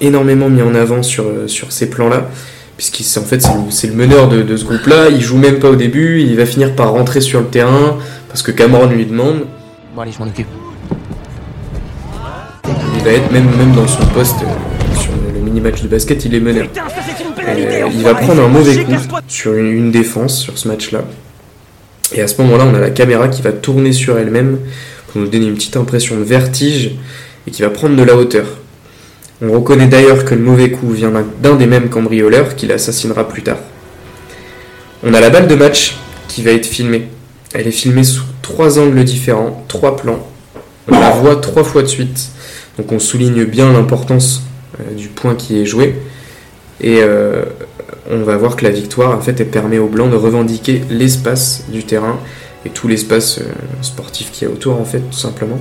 énormément 0.01 0.49
mis 0.49 0.63
en 0.63 0.75
avant 0.75 1.03
sur, 1.03 1.25
sur 1.47 1.73
ces 1.73 1.91
plans-là, 1.91 2.29
puisqu'il 2.77 3.05
en 3.19 3.23
fait 3.25 3.41
c'est 3.41 3.53
le- 3.55 3.71
c'est 3.71 3.87
le 3.87 3.95
meneur 3.95 4.29
de, 4.29 4.43
de 4.43 4.57
ce 4.57 4.65
groupe-là. 4.65 5.09
Il 5.11 5.21
joue 5.21 5.37
même 5.39 5.59
pas 5.59 5.69
au 5.71 5.77
début, 5.77 6.21
il 6.21 6.37
va 6.37 6.47
finir 6.47 6.75
par 6.75 6.91
rentrer 6.93 7.21
sur 7.21 7.41
le 7.41 7.47
terrain 7.47 7.97
parce 8.29 8.43
que 8.43 8.51
Cameron 8.51 8.87
lui 8.87 9.07
demande. 9.07 9.45
Bon, 9.95 10.03
allez, 10.03 10.13
je 10.13 10.19
m'en 10.19 10.27
occupe. 10.29 10.47
Il 12.97 13.05
va 13.05 13.11
être 13.13 13.31
même, 13.33 13.49
même 13.57 13.73
dans 13.75 13.87
son 13.87 14.05
poste 14.07 14.37
euh, 14.43 14.95
sur 15.01 15.13
le 15.35 15.41
mini-match 15.41 15.83
de 15.83 15.89
basket, 15.89 16.25
il 16.25 16.35
est 16.35 16.41
meneur. 16.41 16.67
Euh, 17.47 17.89
il 17.93 18.03
va 18.03 18.15
prendre 18.15 18.43
un 18.43 18.49
mauvais 18.49 18.83
coup 18.85 18.93
sur 19.29 19.53
une, 19.55 19.71
une 19.71 19.91
défense 19.93 20.39
sur 20.39 20.57
ce 20.57 20.67
match-là. 20.69 21.03
Et 22.13 22.23
à 22.23 22.27
ce 22.29 22.41
moment-là, 22.43 22.65
on 22.71 22.75
a 22.75 22.81
la 22.81 22.91
caméra 22.91 23.29
qui 23.29 23.43
va 23.43 23.53
tourner 23.53 23.93
sur 23.93 24.19
elle-même 24.19 24.59
pour 25.09 25.21
nous 25.21 25.29
donner 25.29 25.47
une 25.47 25.55
petite 25.55 25.77
impression 25.77 26.17
de 26.17 26.23
vertige 26.23 26.93
et 27.47 27.51
qui 27.51 27.63
va 27.63 27.71
prendre 27.71 27.97
de 27.97 28.03
la 28.03 28.17
hauteur. 28.17 28.47
On 29.43 29.51
reconnaît 29.53 29.87
d'ailleurs 29.87 30.25
que 30.25 30.35
le 30.35 30.41
mauvais 30.41 30.71
coup 30.71 30.91
vient 30.91 31.11
d'un- 31.43 31.55
des 31.57 31.67
mêmes 31.67 31.89
cambrioleurs 31.89 32.55
qui 32.57 32.67
l'assassinera 32.67 33.29
plus 33.29 33.43
tard. 33.43 33.59
On 35.03 35.13
a 35.13 35.21
la 35.21 35.31
balle 35.31 35.49
de 35.49 35.55
match 35.55 35.97
qui 36.29 36.43
va 36.43 36.53
être 36.53 36.67
filmée. 36.67 37.09
Elle 37.53 37.67
est 37.67 37.73
filmée 37.73 38.05
sous 38.05 38.25
trois 38.43 38.79
angles 38.79 39.05
différents, 39.05 39.65
trois 39.69 39.97
plans. 39.97 40.27
On 40.89 40.99
la 40.99 41.11
voit 41.11 41.37
trois 41.37 41.65
fois 41.65 41.83
de 41.83 41.89
suite. 41.89 42.29
Donc 42.79 42.91
on 42.93 42.99
souligne 42.99 43.45
bien 43.45 43.73
l'importance 43.73 44.43
euh, 44.81 44.95
du 44.95 45.09
point 45.09 45.35
qui 45.35 45.61
est 45.61 45.67
joué. 45.67 45.97
Et 46.81 46.99
euh, 47.03 47.45
on 48.11 48.23
va 48.23 48.37
voir 48.37 48.57
que 48.57 48.65
la 48.65 48.71
victoire, 48.71 49.17
en 49.17 49.21
fait, 49.21 49.45
permet 49.51 49.79
aux 49.79 49.89
Blancs 49.89 50.11
de 50.11 50.17
revendiquer 50.17 50.83
l'espace 50.91 51.65
du 51.69 51.85
terrain 51.85 52.19
et 52.67 52.71
tout 52.71 52.89
l'espace 52.89 53.39
euh, 53.39 53.45
sportif 53.83 54.31
qu'il 54.33 54.49
y 54.49 54.51
a 54.51 54.53
autour, 54.55 54.81
en 54.81 54.85
fait, 54.85 54.99
tout 55.01 55.17
simplement. 55.19 55.59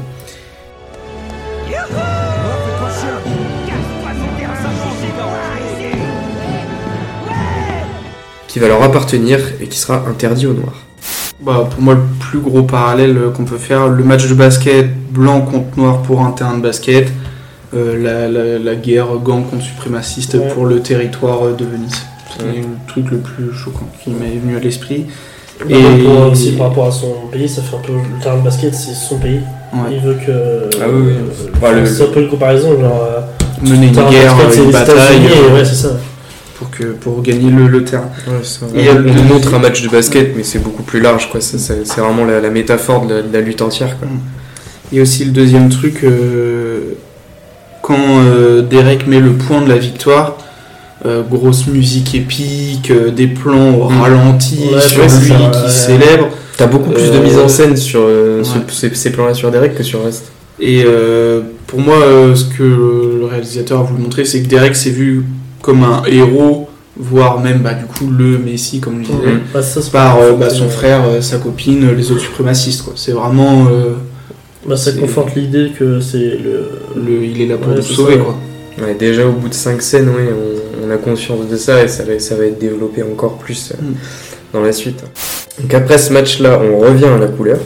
Qui 8.54 8.60
va 8.60 8.68
leur 8.68 8.84
appartenir 8.84 9.40
et 9.60 9.66
qui 9.68 9.80
sera 9.80 10.04
interdit 10.08 10.46
aux 10.46 10.54
Noirs. 10.54 10.76
Bah, 11.42 11.68
pour 11.70 11.82
moi, 11.82 11.96
le 11.96 12.02
plus 12.20 12.38
gros 12.40 12.62
parallèle 12.62 13.18
euh, 13.18 13.32
qu'on 13.32 13.46
peut 13.46 13.58
faire, 13.58 13.88
le 13.88 14.04
match 14.04 14.28
de 14.28 14.36
basket 14.36 14.86
blanc 15.12 15.42
contre 15.42 15.76
noir 15.78 16.04
pour 16.04 16.22
un 16.22 16.30
terrain 16.32 16.56
de 16.56 16.62
basket, 16.62 17.08
euh, 17.74 17.98
la, 17.98 18.30
la- 18.30 18.60
la 18.60 18.76
guerre 18.76 19.08
gang 19.24 19.44
contre 19.50 19.64
suprémaciste 19.64 20.36
Ouais. 20.36 20.48
pour 20.54 20.68
le 20.68 20.82
territoire 20.82 21.48
euh, 21.48 21.54
de 21.54 21.66
Venise. 21.66 21.96
C'est 22.38 22.44
Ouais. 22.46 22.52
le 22.62 22.68
truc 22.88 23.10
le 23.10 23.18
plus 23.18 23.52
choquant 23.54 23.90
qui 24.04 24.12
m'est 24.12 24.38
venu 24.40 24.56
à 24.56 24.60
l'esprit. 24.60 25.08
Et 25.68 25.74
Et 25.80 26.08
aussi 26.32 26.52
par 26.52 26.68
rapport 26.70 26.88
à 26.88 26.92
son 26.92 27.14
pays, 27.32 27.50
ça 27.50 27.64
fait 27.64 27.76
un 27.76 27.80
peu 27.80 27.94
le 27.94 28.22
terrain 28.24 28.38
de 28.38 28.44
basket, 28.44 28.74
c'est 28.76 28.94
son 28.94 29.18
pays. 29.18 29.40
Ouais. 29.74 29.80
Il 29.94 30.00
veut 30.00 30.14
que. 30.26 30.70
Ah 30.80 30.86
oui, 30.94 31.02
oui. 31.08 31.12
euh, 31.14 31.50
Bah, 31.60 31.72
le- 31.72 31.86
c'est 31.88 32.04
un 32.04 32.08
peu 32.12 32.22
une 32.22 32.30
comparaison, 32.30 32.80
genre. 32.80 33.08
mener 33.64 33.88
une 33.88 33.94
guerre, 33.94 34.36
basket, 34.38 34.64
une 34.64 34.72
bataille, 34.72 35.28
euh, 35.50 35.54
ouais, 35.56 35.66
c'est 35.66 35.76
ça. 35.76 35.90
Pour, 36.64 36.72
que, 36.72 36.84
pour 36.94 37.22
gagner 37.22 37.52
le, 37.52 37.68
le 37.68 37.84
terrain. 37.84 38.10
ça. 38.44 38.66
Et 38.76 38.90
on, 38.90 38.96
le- 39.00 39.12
on 39.12 39.24
montre 39.34 39.54
un 39.54 39.60
match 39.60 39.82
de 39.82 39.90
basket, 39.90 40.34
mais 40.36 40.44
c'est 40.44 40.60
beaucoup 40.60 40.84
plus 40.84 41.00
large, 41.02 41.30
quoi. 41.32 41.42
Ça, 41.42 41.58
ça- 41.58 41.74
c'est 41.84 42.02
vraiment 42.02 42.26
la, 42.26 42.40
la 42.40 42.50
métaphore 42.50 43.06
de 43.06 43.16
la, 43.16 43.22
de 43.22 43.34
la 43.34 43.42
lutte 43.42 43.62
entière, 43.62 43.98
quoi. 44.00 44.08
Et 44.92 45.02
aussi 45.02 45.26
le 45.26 45.32
deuxième 45.32 45.70
truc, 45.70 46.04
euh, 46.04 46.94
quand 47.82 47.98
euh, 48.00 48.62
Derek 48.62 49.08
met 49.08 49.20
le 49.20 49.34
point 49.34 49.62
de 49.62 49.70
la 49.70 49.78
victoire, 49.78 50.38
euh, 51.06 51.22
grosse 51.22 51.68
musique 51.68 52.16
épique, 52.16 52.92
euh, 52.92 53.12
des 53.12 53.28
plans 53.28 53.76
au 53.76 53.90
Mm. 53.90 54.02
ralenti 54.02 54.60
Ouais, 54.74 54.80
sur 54.82 55.02
ouais, 55.02 55.10
c'est 55.10 55.22
lui 55.22 55.28
ça, 55.30 55.50
qui 55.52 55.64
ouais. 55.64 55.70
célèbre. 55.70 56.30
T'as 56.56 56.68
beaucoup 56.68 56.92
plus 56.92 57.12
de 57.12 57.18
mise 57.20 57.38
en 57.40 57.48
scène 57.50 57.76
sur 57.76 58.02
euh, 58.04 58.44
ce- 58.44 58.54
ouais. 58.60 58.64
ces, 58.72 58.94
ces 58.94 59.12
plans-là 59.12 59.34
sur 59.34 59.50
Derek 59.52 59.76
que 59.76 59.84
sur 59.84 60.00
le 60.00 60.06
reste. 60.06 60.26
Et 60.60 60.84
euh, 60.86 61.42
pour 61.68 61.80
moi, 61.80 61.96
euh, 61.98 62.36
ce 62.36 62.46
que 62.46 62.64
le 62.64 63.26
réalisateur 63.30 63.80
a 63.80 63.84
voulu 63.84 64.04
montrer, 64.04 64.24
c'est 64.24 64.42
que 64.44 64.48
Derek 64.48 64.76
s'est 64.76 64.92
vu 64.92 65.24
comme 65.64 65.84
un 65.84 66.04
héros, 66.06 66.70
voire 66.96 67.40
même 67.40 67.60
bah, 67.60 67.74
du 67.74 67.86
coup 67.86 68.08
le 68.12 68.38
Messi, 68.38 68.80
comme 68.80 69.00
je 69.04 69.08
disais, 69.12 69.26
Mhm. 69.34 69.40
Bah, 69.54 69.64
ça, 69.64 69.82
par 69.92 70.20
euh, 70.20 70.34
bah, 70.34 70.50
son 70.52 70.66
vrai. 70.66 70.74
frère, 70.76 71.02
euh, 71.08 71.22
sa 71.22 71.38
copine, 71.38 71.90
les 71.98 72.12
autres 72.12 72.22
suprémacistes. 72.22 72.84
quoi. 72.84 72.94
C'est 72.96 73.14
vraiment. 73.14 73.66
euh, 73.72 73.94
Bah, 74.68 74.78
ça 74.78 74.92
conforte 74.94 75.34
l'idée 75.36 75.72
que 75.78 76.00
c'est 76.00 76.38
le. 76.38 76.70
le, 76.96 77.24
il 77.26 77.42
est 77.42 77.48
là 77.48 77.58
pour 77.58 77.70
Ouais, 77.72 77.78
nous 77.78 77.82
sauver. 77.82 78.18
ça. 78.18 78.20
quoi. 78.22 78.38
Ouais, 78.86 78.94
déjà 78.94 79.26
au 79.26 79.32
bout 79.32 79.50
de 79.50 79.54
5 79.54 79.82
scènes, 79.82 80.10
ouais, 80.10 80.30
on, 80.32 80.88
on 80.88 80.92
a 80.92 80.98
conscience 80.98 81.48
de 81.50 81.58
ça 81.58 81.84
et 81.84 81.88
ça 81.88 82.04
va, 82.04 82.20
ça 82.20 82.36
va 82.36 82.46
être 82.46 82.60
développé 82.60 83.02
encore 83.04 83.38
plus 83.38 83.72
euh, 83.72 83.76
Mm. 83.82 83.94
dans 84.54 84.62
la 84.62 84.72
suite. 84.72 85.04
Donc 85.60 85.74
après 85.74 85.98
ce 85.98 86.12
match-là, 86.14 86.60
on 86.64 86.80
revient 86.80 87.06
à 87.06 87.18
la 87.18 87.28
couleur. 87.28 87.60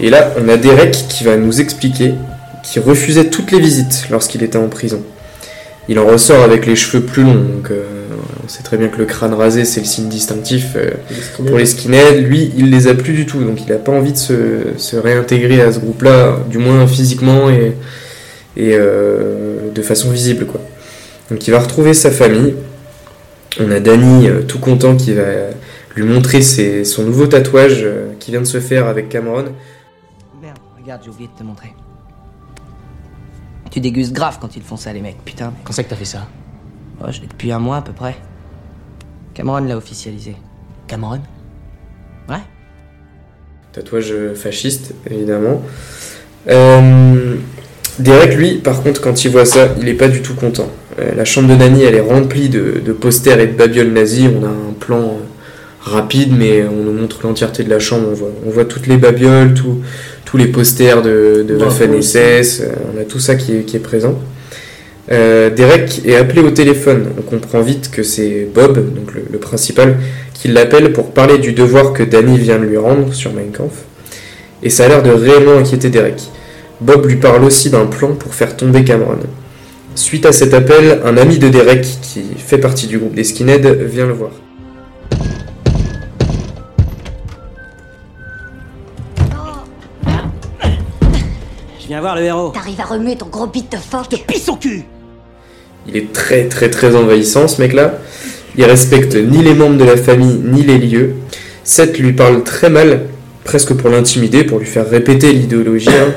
Et 0.00 0.10
là, 0.10 0.32
on 0.42 0.48
a 0.48 0.56
Derek 0.56 0.92
qui 1.08 1.24
va 1.24 1.36
nous 1.36 1.60
expliquer 1.60 2.14
qu'il 2.62 2.82
refusait 2.82 3.30
toutes 3.30 3.50
les 3.52 3.60
visites 3.60 4.06
lorsqu'il 4.10 4.42
était 4.42 4.58
en 4.58 4.68
prison. 4.68 5.00
Il 5.88 5.98
en 6.00 6.06
ressort 6.06 6.42
avec 6.42 6.66
les 6.66 6.74
cheveux 6.74 7.04
plus 7.04 7.22
longs, 7.22 7.34
donc 7.34 7.70
euh, 7.70 7.84
on 8.44 8.48
sait 8.48 8.62
très 8.64 8.76
bien 8.76 8.88
que 8.88 8.98
le 8.98 9.04
crâne 9.04 9.34
rasé 9.34 9.64
c'est 9.64 9.78
le 9.80 9.86
signe 9.86 10.08
distinctif 10.08 10.72
euh, 10.76 10.90
pour 11.46 11.58
les 11.58 11.66
skinheads. 11.66 12.20
Lui, 12.22 12.52
il 12.56 12.70
les 12.70 12.88
a 12.88 12.94
plus 12.94 13.12
du 13.12 13.24
tout, 13.24 13.42
donc 13.44 13.60
il 13.62 13.68
n'a 13.68 13.78
pas 13.78 13.92
envie 13.92 14.12
de 14.12 14.16
se, 14.18 14.34
se 14.78 14.96
réintégrer 14.96 15.60
à 15.60 15.70
ce 15.72 15.78
groupe-là, 15.78 16.38
du 16.50 16.58
moins 16.58 16.86
physiquement 16.88 17.50
et, 17.50 17.76
et 18.56 18.72
euh, 18.74 19.70
de 19.72 19.82
façon 19.82 20.10
visible 20.10 20.46
quoi. 20.46 20.60
Donc 21.30 21.46
il 21.46 21.50
va 21.52 21.60
retrouver 21.60 21.94
sa 21.94 22.10
famille. 22.10 22.54
On 23.60 23.70
a 23.70 23.78
Danny 23.80 24.28
euh, 24.28 24.42
tout 24.42 24.58
content 24.58 24.96
qui 24.96 25.12
va 25.14 25.22
lui 25.94 26.02
montrer 26.04 26.42
ses- 26.42 26.84
son 26.84 27.04
nouveau 27.04 27.26
tatouage 27.28 27.80
euh, 27.84 28.08
qu'il 28.18 28.32
vient 28.32 28.40
de 28.42 28.46
se 28.46 28.58
faire 28.60 28.86
avec 28.86 29.08
Cameron. 29.08 29.44
Merde, 30.42 30.56
regarde, 30.82 31.00
j'ai 31.04 31.10
oublié 31.10 31.30
de 31.32 31.38
te 31.38 31.44
montrer. 31.44 31.68
Tu 33.76 33.80
dégustes 33.80 34.14
grave 34.14 34.38
quand 34.40 34.56
ils 34.56 34.62
font 34.62 34.78
ça, 34.78 34.90
les 34.94 35.02
mecs, 35.02 35.22
putain. 35.22 35.52
Quand 35.62 35.74
c'est 35.74 35.84
que 35.84 35.90
t'as 35.90 35.96
fait 35.96 36.06
ça 36.06 36.26
Oh, 36.98 37.08
je 37.10 37.20
l'ai 37.20 37.26
depuis 37.26 37.52
un 37.52 37.58
mois 37.58 37.76
à 37.76 37.82
peu 37.82 37.92
près. 37.92 38.16
Cameron 39.34 39.58
l'a 39.58 39.76
officialisé. 39.76 40.34
Cameron 40.86 41.20
Ouais. 42.26 42.36
Tatouage 43.74 44.12
euh, 44.12 44.34
fasciste 44.34 44.94
évidemment. 45.10 45.60
Euh, 46.48 47.34
Derek 47.98 48.34
lui 48.34 48.54
par 48.60 48.82
contre 48.82 49.02
quand 49.02 49.26
il 49.26 49.30
voit 49.30 49.44
ça 49.44 49.68
il 49.78 49.86
est 49.90 49.94
pas 49.94 50.08
du 50.08 50.22
tout 50.22 50.34
content. 50.34 50.70
Euh, 50.98 51.14
la 51.14 51.26
chambre 51.26 51.50
de 51.50 51.56
Danny 51.56 51.82
elle 51.82 51.96
est 51.96 52.00
remplie 52.00 52.48
de, 52.48 52.80
de 52.82 52.92
posters 52.94 53.38
et 53.40 53.46
de 53.46 53.52
babioles 53.52 53.92
nazies. 53.92 54.30
On 54.34 54.42
a 54.42 54.48
un 54.48 54.72
plan 54.80 55.00
euh, 55.02 55.18
rapide 55.82 56.32
mais 56.34 56.64
on 56.64 56.82
nous 56.82 56.94
montre 56.94 57.18
l'entièreté 57.26 57.62
de 57.62 57.68
la 57.68 57.78
chambre. 57.78 58.08
On 58.10 58.14
voit, 58.14 58.30
on 58.46 58.48
voit 58.50 58.64
toutes 58.64 58.86
les 58.86 58.96
babioles, 58.96 59.52
tout- 59.52 59.82
tous 60.26 60.36
les 60.36 60.48
posters 60.48 61.00
de, 61.00 61.44
de 61.48 61.56
Waffen 61.56 62.02
SS. 62.02 62.60
euh, 62.60 62.66
on 62.94 63.00
a 63.00 63.04
tout 63.04 63.18
ça 63.20 63.34
qui 63.36 63.56
est, 63.56 63.62
qui 63.62 63.76
est 63.76 63.80
présent. 63.80 64.18
Euh, 65.12 65.50
Derek 65.50 66.02
est 66.04 66.16
appelé 66.16 66.42
au 66.42 66.50
téléphone. 66.50 67.06
On 67.18 67.22
comprend 67.22 67.62
vite 67.62 67.90
que 67.90 68.02
c'est 68.02 68.46
Bob, 68.52 68.74
donc 68.94 69.14
le, 69.14 69.22
le 69.32 69.38
principal, 69.38 69.96
qui 70.34 70.48
l'appelle 70.48 70.92
pour 70.92 71.12
parler 71.12 71.38
du 71.38 71.52
devoir 71.52 71.92
que 71.94 72.02
Danny 72.02 72.36
vient 72.38 72.58
de 72.58 72.64
lui 72.64 72.76
rendre 72.76 73.14
sur 73.14 73.32
Mein 73.32 73.52
Kampf. 73.56 73.84
et 74.62 74.68
ça 74.68 74.84
a 74.84 74.88
l'air 74.88 75.02
de 75.02 75.10
réellement 75.10 75.56
inquiéter 75.56 75.88
Derek. 75.90 76.20
Bob 76.80 77.06
lui 77.06 77.16
parle 77.16 77.44
aussi 77.44 77.70
d'un 77.70 77.86
plan 77.86 78.12
pour 78.14 78.34
faire 78.34 78.56
tomber 78.56 78.84
Cameron. 78.84 79.18
Suite 79.94 80.26
à 80.26 80.32
cet 80.32 80.52
appel, 80.52 81.00
un 81.06 81.16
ami 81.16 81.38
de 81.38 81.48
Derek, 81.48 81.86
qui 82.02 82.22
fait 82.36 82.58
partie 82.58 82.86
du 82.86 82.98
groupe 82.98 83.14
des 83.14 83.24
skinheads, 83.24 83.72
vient 83.84 84.06
le 84.06 84.12
voir. 84.12 84.32
Viens 91.96 92.00
voir 92.02 92.16
le 92.16 92.22
héros. 92.22 92.50
T'arrives 92.50 92.80
à 92.80 92.84
remuer 92.84 93.16
ton 93.16 93.26
gros 93.26 93.46
bite 93.46 93.72
de 93.72 93.78
phoque 93.78 94.06
Je 94.10 94.16
te 94.16 94.22
pisse 94.22 94.48
au 94.48 94.56
cul 94.56 94.84
Il 95.88 95.96
est 95.96 96.12
très 96.12 96.46
très 96.48 96.68
très 96.68 96.94
envahissant 96.94 97.48
ce 97.48 97.60
mec-là. 97.62 97.94
Il 98.58 98.64
respecte 98.64 99.14
ni 99.14 99.42
les 99.42 99.54
membres 99.54 99.78
de 99.78 99.84
la 99.84 99.96
famille 99.96 100.40
ni 100.44 100.62
les 100.62 100.78
lieux. 100.78 101.14
Seth 101.64 101.98
lui 101.98 102.12
parle 102.12 102.44
très 102.44 102.68
mal, 102.68 103.06
presque 103.44 103.74
pour 103.74 103.88
l'intimider, 103.90 104.44
pour 104.44 104.58
lui 104.58 104.66
faire 104.66 104.88
répéter 104.88 105.32
l'idéologie 105.32 105.88
hein, 105.88 106.14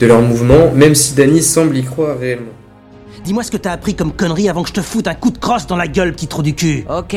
de 0.00 0.06
leur 0.06 0.22
mouvement, 0.22 0.70
même 0.74 0.94
si 0.94 1.14
Danny 1.14 1.42
semble 1.42 1.76
y 1.76 1.82
croire 1.82 2.18
réellement. 2.18 2.52
Dis-moi 3.24 3.42
ce 3.42 3.50
que 3.50 3.56
t'as 3.56 3.72
appris 3.72 3.94
comme 3.94 4.12
connerie 4.12 4.48
avant 4.48 4.62
que 4.62 4.68
je 4.68 4.74
te 4.74 4.80
foute 4.80 5.08
un 5.08 5.14
coup 5.14 5.30
de 5.30 5.38
crosse 5.38 5.66
dans 5.66 5.76
la 5.76 5.88
gueule, 5.88 6.12
petit 6.12 6.28
trou 6.28 6.42
du 6.42 6.54
cul. 6.54 6.84
Ok. 6.88 7.16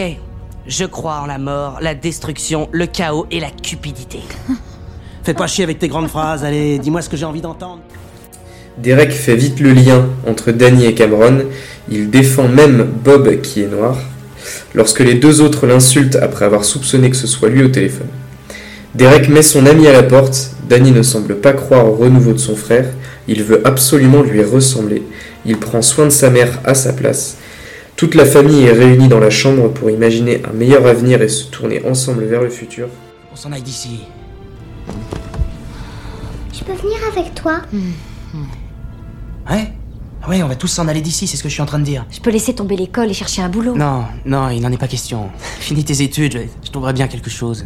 Je 0.67 0.85
crois 0.85 1.21
en 1.21 1.25
la 1.25 1.37
mort, 1.37 1.77
la 1.81 1.95
destruction, 1.95 2.69
le 2.71 2.85
chaos 2.85 3.27
et 3.31 3.39
la 3.39 3.49
cupidité. 3.49 4.19
Fais 5.29 5.35
pas 5.35 5.45
chier 5.45 5.63
avec 5.63 5.77
tes 5.77 5.87
grandes 5.87 6.07
phrases, 6.07 6.43
allez, 6.43 6.79
dis-moi 6.79 7.03
ce 7.03 7.07
que 7.07 7.15
j'ai 7.15 7.25
envie 7.25 7.39
d'entendre. 7.39 7.81
Derek 8.79 9.11
fait 9.11 9.35
vite 9.35 9.59
le 9.59 9.73
lien 9.73 10.07
entre 10.25 10.51
Danny 10.51 10.87
et 10.87 10.95
Cameron. 10.95 11.43
Il 11.87 12.09
défend 12.09 12.47
même 12.47 12.89
Bob 13.03 13.39
qui 13.41 13.61
est 13.61 13.67
noir. 13.67 13.95
Lorsque 14.73 15.01
les 15.01 15.13
deux 15.13 15.41
autres 15.41 15.67
l'insultent 15.67 16.15
après 16.15 16.45
avoir 16.45 16.65
soupçonné 16.65 17.11
que 17.11 17.15
ce 17.15 17.27
soit 17.27 17.49
lui 17.49 17.61
au 17.61 17.67
téléphone. 17.67 18.07
Derek 18.95 19.29
met 19.29 19.43
son 19.43 19.67
ami 19.67 19.85
à 19.85 19.93
la 19.93 20.01
porte. 20.01 20.49
Danny 20.67 20.91
ne 20.91 21.03
semble 21.03 21.35
pas 21.35 21.53
croire 21.53 21.85
au 21.85 21.93
renouveau 21.93 22.33
de 22.33 22.39
son 22.39 22.55
frère. 22.55 22.87
Il 23.27 23.43
veut 23.43 23.61
absolument 23.65 24.23
lui 24.23 24.43
ressembler. 24.43 25.03
Il 25.45 25.57
prend 25.57 25.83
soin 25.83 26.05
de 26.05 26.09
sa 26.09 26.31
mère 26.31 26.59
à 26.65 26.73
sa 26.73 26.91
place. 26.91 27.37
Toute 27.95 28.15
la 28.15 28.25
famille 28.25 28.63
est 28.65 28.73
réunie 28.73 29.09
dans 29.09 29.19
la 29.19 29.29
chambre 29.29 29.69
pour 29.71 29.91
imaginer 29.91 30.41
un 30.51 30.53
meilleur 30.53 30.87
avenir 30.87 31.21
et 31.21 31.29
se 31.29 31.43
tourner 31.43 31.83
ensemble 31.87 32.23
vers 32.23 32.41
le 32.41 32.49
futur. 32.49 32.87
On 33.31 33.35
s'en 33.35 33.51
aille 33.51 33.61
d'ici. 33.61 33.99
Je 36.59 36.65
peux 36.65 36.73
venir 36.73 36.97
avec 37.09 37.33
toi 37.35 37.61
Ouais 39.49 39.71
Ouais, 40.27 40.43
on 40.43 40.47
va 40.47 40.55
tous 40.55 40.67
s'en 40.67 40.89
aller 40.89 40.99
d'ici, 40.99 41.25
c'est 41.25 41.37
ce 41.37 41.43
que 41.43 41.47
je 41.47 41.53
suis 41.53 41.61
en 41.61 41.65
train 41.65 41.79
de 41.79 41.85
dire. 41.85 42.05
Je 42.11 42.19
peux 42.19 42.29
laisser 42.29 42.53
tomber 42.53 42.75
l'école 42.75 43.09
et 43.09 43.13
chercher 43.13 43.41
un 43.41 43.47
boulot. 43.47 43.75
Non, 43.75 44.03
non, 44.25 44.49
il 44.49 44.59
n'en 44.59 44.69
est 44.69 44.77
pas 44.77 44.89
question. 44.89 45.29
Finis 45.59 45.85
tes 45.85 46.01
études, 46.01 46.33
je, 46.33 46.39
je 46.65 46.71
trouverai 46.71 46.91
bien 46.91 47.07
quelque 47.07 47.29
chose. 47.29 47.65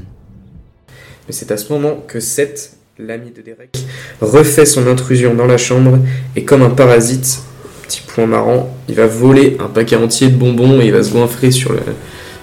Mais 1.27 1.33
c'est 1.33 1.51
à 1.51 1.57
ce 1.57 1.73
moment 1.73 1.95
que 2.07 2.19
Seth, 2.19 2.77
l'ami 2.99 3.31
de 3.31 3.41
Derek, 3.41 3.75
refait 4.21 4.67
son 4.67 4.85
intrusion 4.85 5.33
dans 5.33 5.47
la 5.47 5.57
chambre 5.57 5.97
et 6.35 6.45
comme 6.45 6.61
un 6.61 6.69
parasite, 6.69 7.41
petit 7.87 8.01
point 8.01 8.27
marrant, 8.27 8.69
il 8.87 8.93
va 8.93 9.07
voler 9.07 9.57
un 9.59 9.67
paquet 9.69 9.95
entier 9.95 10.27
de 10.29 10.35
bonbons 10.35 10.79
et 10.79 10.85
il 10.85 10.93
va 10.93 11.01
se 11.01 11.11
goinfrer 11.11 11.49
sur 11.49 11.73
le, 11.73 11.81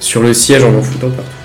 sur 0.00 0.20
le 0.20 0.34
siège 0.34 0.64
en 0.64 0.74
en 0.74 0.82
foutant 0.82 1.10
partout. 1.10 1.39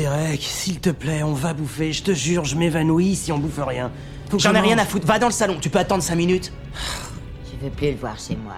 Derek, 0.00 0.40
s'il 0.40 0.80
te 0.80 0.88
plaît, 0.88 1.22
on 1.22 1.34
va 1.34 1.52
bouffer, 1.52 1.92
je 1.92 2.02
te 2.02 2.12
jure, 2.12 2.46
je 2.46 2.56
m'évanouis 2.56 3.14
si 3.16 3.32
on 3.32 3.38
bouffe 3.38 3.60
rien. 3.62 3.90
Faut 4.30 4.38
que 4.38 4.42
J'en 4.42 4.52
je 4.52 4.56
ai 4.56 4.60
rien 4.60 4.78
à 4.78 4.86
foutre. 4.86 5.06
Va 5.06 5.18
dans 5.18 5.26
le 5.26 5.32
salon, 5.32 5.56
tu 5.60 5.68
peux 5.68 5.78
attendre 5.78 6.02
5 6.02 6.14
minutes. 6.14 6.54
Je 7.44 7.62
veux 7.62 7.70
plus 7.70 7.88
le 7.88 7.96
voir 8.00 8.16
chez 8.18 8.34
moi. 8.42 8.54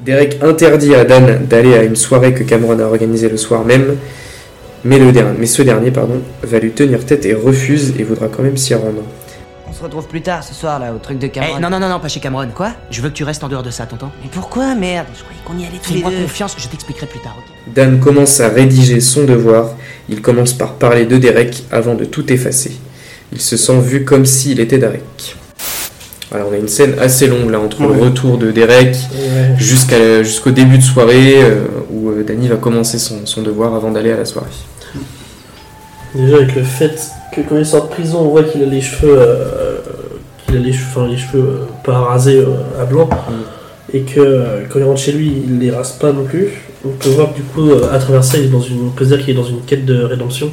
Derek 0.00 0.42
interdit 0.42 0.96
à 0.96 1.04
Dan 1.04 1.46
d'aller 1.46 1.74
à 1.74 1.84
une 1.84 1.94
soirée 1.94 2.34
que 2.34 2.42
Cameron 2.42 2.80
a 2.80 2.82
organisée 2.82 3.28
le 3.28 3.36
soir 3.36 3.64
même, 3.64 3.96
mais, 4.82 4.98
le 4.98 5.12
dernier, 5.12 5.38
mais 5.38 5.46
ce 5.46 5.62
dernier 5.62 5.92
pardon, 5.92 6.20
va 6.42 6.58
lui 6.58 6.72
tenir 6.72 7.06
tête 7.06 7.26
et 7.26 7.34
refuse 7.34 7.94
et 8.00 8.02
voudra 8.02 8.26
quand 8.26 8.42
même 8.42 8.56
s'y 8.56 8.74
rendre. 8.74 9.04
On 9.72 9.74
se 9.74 9.82
retrouve 9.82 10.06
plus 10.06 10.20
tard 10.20 10.44
ce 10.44 10.52
soir 10.52 10.78
là 10.78 10.92
au 10.92 10.98
truc 10.98 11.18
de 11.18 11.26
Eh, 11.26 11.30
Cameron. 11.30 11.58
non, 11.58 11.70
non, 11.70 11.80
non, 11.80 11.88
non, 11.88 11.98
pas 11.98 12.08
chez 12.08 12.20
Cameron. 12.20 12.48
Quoi? 12.54 12.72
Je 12.90 13.00
veux 13.00 13.08
que 13.08 13.14
tu 13.14 13.24
restes 13.24 13.42
en 13.42 13.48
dehors 13.48 13.62
de 13.62 13.70
ça, 13.70 13.86
t'entends 13.86 14.12
Mais 14.22 14.28
pourquoi? 14.30 14.74
Merde 14.74 15.06
Je 15.16 15.22
croyais 15.22 15.40
qu'on 15.46 15.56
y 15.58 15.66
allait 15.66 15.78
tous 15.82 15.90
les 15.94 16.00
Fais-moi 16.00 16.10
deux. 16.10 16.22
confiance, 16.24 16.54
je 16.58 16.68
t'expliquerai 16.68 17.06
plus 17.06 17.20
tard, 17.20 17.34
ok? 17.38 17.72
Dan 17.74 17.98
commence 17.98 18.38
à 18.40 18.48
rédiger 18.48 19.00
son 19.00 19.24
devoir. 19.24 19.70
Il 20.10 20.20
commence 20.20 20.52
par 20.52 20.74
parler 20.74 21.06
de 21.06 21.16
Derek 21.16 21.64
avant 21.70 21.94
de 21.94 22.04
tout 22.04 22.30
effacer. 22.30 22.72
Il 23.32 23.40
se 23.40 23.56
sent 23.56 23.80
vu 23.80 24.04
comme 24.04 24.26
s'il 24.26 24.60
était 24.60 24.76
Derek. 24.76 25.36
Alors 26.32 26.48
on 26.50 26.54
a 26.54 26.58
une 26.58 26.68
scène 26.68 26.96
assez 27.00 27.26
longue 27.26 27.48
là 27.50 27.58
entre 27.58 27.80
Ouais. 27.80 27.96
le 27.96 28.02
retour 28.04 28.36
de 28.36 28.50
Derek 28.50 28.94
Ouais. 29.14 29.54
jusqu'au 29.58 30.50
début 30.50 30.76
de 30.78 30.82
soirée 30.82 31.42
euh, 31.42 31.64
où 31.90 32.10
euh, 32.10 32.24
Danny 32.24 32.48
va 32.48 32.56
commencer 32.56 32.98
son, 32.98 33.24
son 33.24 33.40
devoir 33.42 33.74
avant 33.74 33.90
d'aller 33.90 34.12
à 34.12 34.16
la 34.18 34.24
soirée. 34.26 34.48
Déjà 36.14 36.36
avec 36.36 36.54
le 36.54 36.62
fait 36.62 37.10
que 37.34 37.40
quand 37.40 37.56
il 37.56 37.64
sort 37.64 37.84
de 37.84 37.90
prison, 37.90 38.18
on 38.20 38.28
voit 38.28 38.42
qu'il 38.42 38.62
a 38.62 38.66
les 38.66 38.80
cheveux, 38.82 39.16
euh, 39.18 39.78
qu'il 40.44 40.56
a 40.56 40.60
les 40.60 40.72
cheveux, 40.72 40.86
enfin 40.94 41.06
les 41.08 41.16
cheveux 41.16 41.42
euh, 41.42 41.64
pas 41.84 41.98
rasés 41.98 42.38
euh, 42.40 42.80
à 42.80 42.84
blanc, 42.84 43.08
et 43.94 44.02
que 44.02 44.20
euh, 44.20 44.62
quand 44.68 44.78
il 44.78 44.84
rentre 44.84 45.00
chez 45.00 45.12
lui, 45.12 45.42
il 45.46 45.58
les 45.58 45.70
rase 45.70 45.92
pas 45.92 46.12
non 46.12 46.24
plus. 46.24 46.48
On 46.84 46.90
peut 46.90 47.08
voir 47.10 47.30
que 47.32 47.36
du 47.36 47.42
coup, 47.42 47.70
à 47.90 47.98
travers 47.98 48.22
ça, 48.24 48.36
il 48.38 48.44
est 48.44 48.48
dans 48.48 48.60
une, 48.60 48.88
on 48.88 48.90
peut 48.90 49.06
dire 49.06 49.18
qu'il 49.20 49.30
est 49.30 49.34
dans 49.40 49.44
une 49.44 49.62
quête 49.62 49.86
de 49.86 50.02
rédemption, 50.02 50.50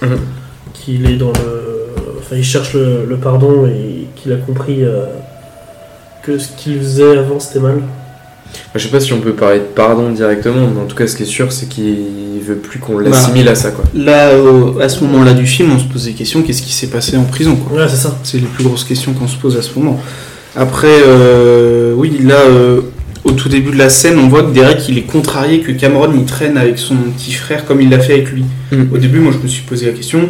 Mhm. 0.00 0.18
qu'il 0.72 1.10
est 1.10 1.16
dans 1.16 1.28
le, 1.32 1.90
enfin 2.18 2.34
il 2.36 2.42
cherche 2.44 2.72
le, 2.74 3.04
le 3.08 3.16
pardon 3.16 3.66
et 3.66 4.06
qu'il 4.16 4.32
a 4.32 4.36
compris 4.36 4.80
que 6.22 6.38
ce 6.38 6.48
qu'il 6.56 6.78
faisait 6.78 7.18
avant 7.18 7.38
c'était 7.38 7.60
mal. 7.60 7.82
Je 8.74 8.82
sais 8.82 8.88
pas 8.88 9.00
si 9.00 9.12
on 9.12 9.20
peut 9.20 9.32
parler 9.32 9.58
de 9.58 9.64
pardon 9.64 10.10
directement, 10.10 10.68
mais 10.74 10.80
en 10.80 10.86
tout 10.86 10.96
cas 10.96 11.06
ce 11.06 11.16
qui 11.16 11.24
est 11.24 11.26
sûr 11.26 11.52
c'est 11.52 11.68
qu'il 11.68 12.40
veut 12.46 12.56
plus 12.56 12.78
qu'on 12.78 12.98
l'assimile 12.98 13.48
à 13.48 13.54
ça 13.54 13.70
quoi. 13.70 13.84
Là, 13.94 14.36
au- 14.38 14.80
à 14.80 14.88
ce 14.88 15.04
moment-là 15.04 15.32
du 15.34 15.46
film, 15.46 15.70
on 15.72 15.78
se 15.78 15.84
pose 15.84 16.04
des 16.04 16.12
questions 16.12 16.42
qu'est-ce 16.42 16.62
qui 16.62 16.72
s'est 16.72 16.88
passé 16.88 17.16
en 17.16 17.24
prison 17.24 17.56
quoi. 17.56 17.78
Ouais, 17.80 17.88
c'est 17.88 17.96
ça. 17.96 18.18
C'est 18.22 18.38
les 18.38 18.46
plus 18.46 18.64
grosses 18.64 18.84
questions 18.84 19.12
qu'on 19.12 19.28
se 19.28 19.36
pose 19.36 19.56
à 19.56 19.62
ce 19.62 19.78
moment. 19.78 20.00
Après, 20.56 20.88
euh, 21.06 21.92
oui, 21.96 22.18
là, 22.22 22.34
euh, 22.34 22.80
au 23.24 23.32
tout 23.32 23.48
début 23.48 23.70
de 23.70 23.78
la 23.78 23.88
scène, 23.88 24.18
on 24.18 24.28
voit 24.28 24.42
que 24.42 24.50
Derek 24.52 24.88
il 24.88 24.98
est 24.98 25.02
contrarié 25.02 25.60
que 25.60 25.72
Cameron 25.72 26.10
il 26.14 26.24
traîne 26.24 26.56
avec 26.58 26.78
son 26.78 26.96
petit 27.16 27.32
frère 27.32 27.64
comme 27.64 27.80
il 27.80 27.88
l'a 27.90 28.00
fait 28.00 28.14
avec 28.14 28.30
lui. 28.32 28.44
Mm. 28.72 28.82
Au 28.92 28.98
début, 28.98 29.20
moi 29.20 29.32
je 29.32 29.38
me 29.42 29.48
suis 29.48 29.62
posé 29.62 29.86
la 29.86 29.92
question 29.92 30.28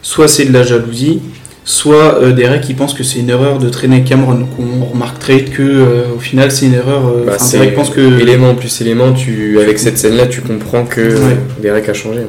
soit 0.00 0.28
c'est 0.28 0.44
de 0.44 0.52
la 0.52 0.62
jalousie, 0.62 1.20
soit 1.68 2.14
euh, 2.22 2.32
Derek 2.32 2.66
il 2.70 2.76
pense 2.76 2.94
que 2.94 3.02
c'est 3.04 3.18
une 3.18 3.28
erreur 3.28 3.58
de 3.58 3.68
traîner 3.68 4.02
Cameron. 4.02 4.34
Donc 4.34 4.48
on 4.58 4.84
remarque 4.86 5.18
très 5.18 5.36
vite 5.36 5.50
que 5.52 5.62
euh, 5.62 6.14
au 6.16 6.18
final 6.18 6.50
c'est 6.50 6.66
une 6.66 6.74
erreur. 6.74 7.06
euh, 7.06 7.26
Bah, 7.26 7.36
que 7.36 8.20
élément 8.20 8.54
plus 8.54 8.80
élément, 8.80 9.12
tu 9.12 9.60
avec 9.60 9.78
cette 9.78 9.98
scène 9.98 10.16
là 10.16 10.26
tu 10.26 10.40
comprends 10.40 10.84
que 10.84 11.00
Ouais. 11.02 11.32
euh, 11.34 11.62
Derek 11.62 11.88
a 11.88 11.94
changé. 11.94 12.22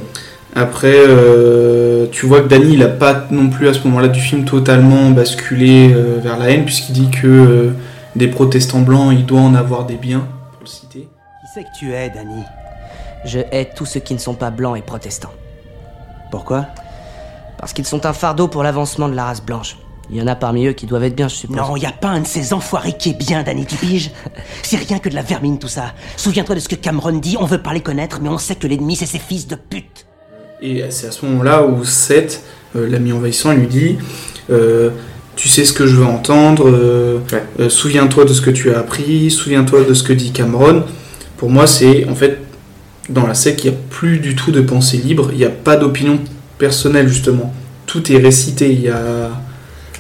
Après, 0.56 0.94
euh, 1.08 2.08
tu 2.12 2.26
vois 2.26 2.42
que 2.42 2.48
Danny, 2.48 2.74
il 2.74 2.84
a 2.84 2.88
pas 2.88 3.28
non 3.30 3.50
plus 3.50 3.68
à 3.70 3.74
ce 3.74 3.88
moment-là 3.88 4.08
du 4.08 4.20
film 4.20 4.46
totalement 4.46 5.12
basculé 5.12 5.92
euh, 5.94 6.18
vers 6.22 6.38
la 6.40 6.50
haine, 6.50 6.66
puisqu'il 6.66 6.94
dit 6.94 7.10
que 7.12 7.28
euh, 7.28 7.70
des 8.16 8.28
protestants 8.28 8.80
blancs, 8.82 9.14
il 9.14 9.26
doit 9.28 9.42
en 9.42 9.54
avoir 9.54 9.86
des 9.86 9.94
biens, 9.96 10.28
pour 10.54 10.62
le 10.64 10.68
citer. 10.68 11.00
Qui 11.02 11.48
c'est 11.54 11.62
que 11.62 11.68
tu 11.80 11.94
es, 11.94 12.10
Danny? 12.10 12.42
Je 13.26 13.40
hais 13.52 13.70
tous 13.76 13.86
ceux 13.86 14.00
qui 14.00 14.16
ne 14.16 14.20
sont 14.20 14.34
pas 14.34 14.50
blancs 14.50 14.76
et 14.76 14.82
protestants. 14.82 15.34
Pourquoi? 16.32 16.66
Parce 17.60 17.74
qu'ils 17.74 17.86
sont 17.86 18.06
un 18.06 18.14
fardeau 18.14 18.48
pour 18.48 18.64
l'avancement 18.64 19.10
de 19.10 19.16
la 19.16 19.26
race 19.26 19.44
blanche. 19.44 19.78
Il 20.10 20.18
y 20.18 20.22
en 20.22 20.28
a 20.28 20.36
parmi 20.36 20.66
eux 20.66 20.74
qui 20.74 20.88
doivent 20.88 21.04
être 21.04 21.16
bien, 21.16 21.28
je 21.28 21.36
suppose. 21.36 21.58
Non, 21.58 21.76
y 21.76 21.86
a 21.86 21.92
pas 21.92 22.08
un 22.08 22.22
de 22.22 22.28
ces 22.28 22.54
enfoirés 22.54 22.94
qui 22.94 23.12
est 23.12 23.18
bien, 23.18 23.44
Danny, 23.44 23.66
tu 23.66 23.76
piges 23.76 24.12
C'est 24.64 24.78
rien 24.78 24.98
que 24.98 25.08
de 25.10 25.14
la 25.14 25.22
vermine 25.22 25.60
tout 25.60 25.68
ça. 25.68 25.94
Souviens-toi 26.18 26.56
de 26.56 26.60
ce 26.62 26.68
que 26.68 26.76
Cameron 26.76 27.12
dit, 27.12 27.36
on 27.40 27.46
veut 27.46 27.62
pas 27.62 27.74
les 27.74 27.82
connaître, 27.82 28.20
mais 28.22 28.30
on 28.30 28.40
sait 28.40 28.56
que 28.56 28.66
l'ennemi 28.66 28.96
c'est 28.96 29.06
ces 29.06 29.20
fils 29.20 29.48
de 29.48 29.56
pute. 29.56 30.08
Et 30.62 30.84
c'est 30.90 31.08
à 31.08 31.12
ce 31.12 31.26
moment-là 31.26 31.64
où 31.64 31.86
Seth, 31.86 32.44
euh, 32.76 32.90
l'ami 32.90 33.14
envahissant, 33.14 33.54
lui 33.54 33.68
dit 33.68 33.98
euh, 34.50 34.90
Tu 35.36 35.48
sais 35.48 35.64
ce 35.64 35.74
que 35.74 35.86
je 35.86 35.96
veux 35.98 36.06
entendre, 36.06 36.68
euh, 36.68 37.20
euh, 37.60 37.70
souviens-toi 37.70 38.26
de 38.26 38.34
ce 38.34 38.42
que 38.42 38.50
tu 38.50 38.74
as 38.74 38.80
appris, 38.80 39.30
souviens-toi 39.30 39.84
de 39.84 39.94
ce 39.94 40.04
que 40.04 40.14
dit 40.14 40.32
Cameron. 40.32 40.84
Pour 41.38 41.50
moi, 41.50 41.68
c'est 41.68 42.10
en 42.10 42.16
fait 42.16 42.40
dans 43.10 43.28
la 43.28 43.36
secte, 43.36 43.64
il 43.64 43.72
n'y 43.72 43.78
a 43.78 43.80
plus 43.90 44.20
du 44.20 44.36
tout 44.36 44.52
de 44.52 44.62
pensée 44.62 44.98
libre, 44.98 45.30
il 45.32 45.38
n'y 45.38 45.46
a 45.46 45.50
pas 45.50 45.78
d'opinion 45.78 46.20
personnelle, 46.60 47.08
justement. 47.08 47.52
Tout 47.88 48.12
est 48.12 48.18
récité, 48.18 48.72
il 48.72 48.82
y 48.84 48.90
a. 48.90 49.32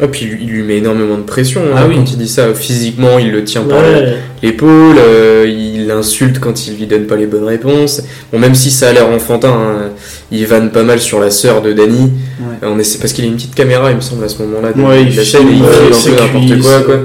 Et 0.01 0.07
puis 0.07 0.30
il 0.39 0.47
lui- 0.47 0.64
met 0.64 0.78
énormément 0.78 1.18
de 1.18 1.24
pression 1.24 1.62
Ah 1.76 1.82
hein, 1.82 1.86
oui. 1.89 1.95
quand 1.95 2.10
il 2.12 2.18
dit 2.18 2.28
ça. 2.30 2.53
Physiquement, 2.53 3.20
il 3.20 3.32
le 3.32 3.43
tient 3.43 3.64
par 3.64 3.80
Ouais. 3.80 4.14
l'épaule, 4.41 4.95
euh, 4.97 5.45
il 5.45 5.88
l'insulte 5.88 6.39
quand 6.39 6.68
il 6.68 6.78
lui 6.78 6.86
donne 6.86 7.05
pas 7.05 7.18
les 7.18 7.26
bonnes 7.26 7.43
réponses. 7.43 8.01
Bon, 8.32 8.39
même 8.39 8.55
si 8.55 8.72
ça 8.72 8.89
a 8.89 8.93
l'air 8.93 9.10
enfantin, 9.10 9.49
hein, 9.51 9.89
il 10.32 10.45
vanne 10.45 10.72
pas 10.72 10.84
mal 10.84 10.99
sur 11.01 11.20
la 11.20 11.32
sœur 11.32 11.62
de 11.62 11.74
Danny. 11.74 12.14
Ouais. 12.39 12.55
On 12.70 12.80
essaie 12.80 12.97
parce 12.99 13.12
qu'il 13.12 13.26
a 13.26 13.28
une 13.28 13.36
petite 13.36 13.55
caméra, 13.55 13.89
il 13.91 13.97
me 13.97 14.01
semble 14.01 14.24
à 14.24 14.30
ce 14.30 14.41
moment-là. 14.43 14.70
Ouais, 14.78 15.01
il 15.03 15.10
il 15.12 15.20
euh, 15.20 15.88
un 15.91 16.32
peu 16.32 16.39
n'importe 16.39 16.62
quoi, 16.62 16.82
quoi. 16.82 16.99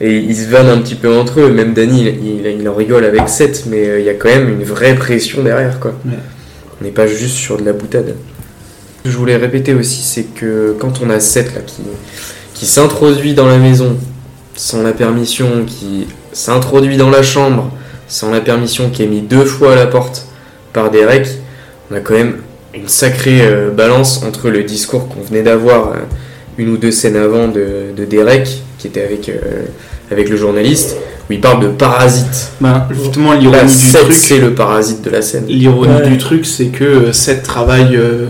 Et 0.00 0.16
ils 0.16 0.36
se 0.36 0.48
vannent 0.48 0.68
un 0.68 0.78
petit 0.78 0.94
peu 0.94 1.12
entre 1.12 1.40
eux. 1.40 1.50
Même 1.50 1.74
Danny, 1.74 2.02
il, 2.02 2.46
il- 2.46 2.60
il 2.60 2.68
en 2.68 2.74
rigole 2.74 3.04
avec 3.04 3.28
Seth, 3.28 3.64
mais 3.68 3.88
euh, 3.88 3.98
il 3.98 4.06
y 4.06 4.08
a 4.08 4.14
quand 4.14 4.28
même 4.28 4.48
une 4.48 4.62
vraie 4.64 4.94
pression 4.94 5.42
derrière, 5.42 5.80
quoi. 5.80 5.94
On 6.80 6.84
n'est 6.84 6.92
pas 6.92 7.08
juste 7.08 7.34
sur 7.34 7.56
de 7.58 7.64
la 7.64 7.72
boutade. 7.72 8.14
Ce 9.00 9.04
que 9.08 9.10
je 9.10 9.16
voulais 9.16 9.36
répéter 9.36 9.74
aussi, 9.74 10.02
c'est 10.02 10.24
que 10.24 10.76
quand 10.78 11.00
on 11.02 11.08
a 11.10 11.20
Seth 11.20 11.54
là, 11.54 11.60
qui, 11.66 11.82
qui 12.54 12.66
s'introduit 12.66 13.32
dans 13.34 13.46
la 13.46 13.56
maison 13.58 13.96
sans 14.54 14.82
la 14.82 14.92
permission, 14.92 15.64
qui 15.66 16.06
s'introduit 16.32 16.96
dans 16.98 17.08
la 17.10 17.22
chambre 17.22 17.70
sans 18.08 18.30
la 18.30 18.40
permission, 18.40 18.90
qui 18.90 19.02
est 19.02 19.06
mis 19.06 19.22
deux 19.22 19.44
fois 19.46 19.72
à 19.72 19.76
la 19.76 19.86
porte 19.86 20.26
par 20.74 20.90
Derek, 20.90 21.26
on 21.90 21.94
a 21.96 22.00
quand 22.00 22.12
même 22.14 22.36
une 22.74 22.88
sacrée 22.88 23.40
euh, 23.42 23.70
balance 23.70 24.22
entre 24.22 24.50
le 24.50 24.62
discours 24.64 25.08
qu'on 25.08 25.22
venait 25.22 25.42
d'avoir 25.42 25.88
euh, 25.92 25.96
une 26.58 26.68
ou 26.68 26.76
deux 26.76 26.90
scènes 26.92 27.16
avant 27.16 27.48
de, 27.48 27.92
de 27.96 28.04
Derek, 28.04 28.62
qui 28.78 28.86
était 28.86 29.02
avec, 29.02 29.28
euh, 29.30 29.62
avec 30.10 30.28
le 30.28 30.36
journaliste, 30.36 30.96
où 31.28 31.32
il 31.32 31.40
parle 31.40 31.62
de 31.62 31.68
parasite. 31.68 32.50
Bah, 32.60 32.86
justement, 32.90 33.32
La 33.32 33.38
l'ironie 33.40 33.62
du 33.64 33.68
Seth, 33.74 34.02
truc, 34.02 34.12
c'est 34.14 34.38
le 34.38 34.54
parasite 34.54 35.02
de 35.02 35.10
la 35.10 35.22
scène. 35.22 35.46
l'ironie 35.48 35.94
Ouais. 35.94 36.08
du 36.08 36.18
truc, 36.18 36.44
c'est 36.44 36.66
que 36.66 37.12
Seth 37.12 37.42
travaille 37.44 37.96
euh, 37.96 38.26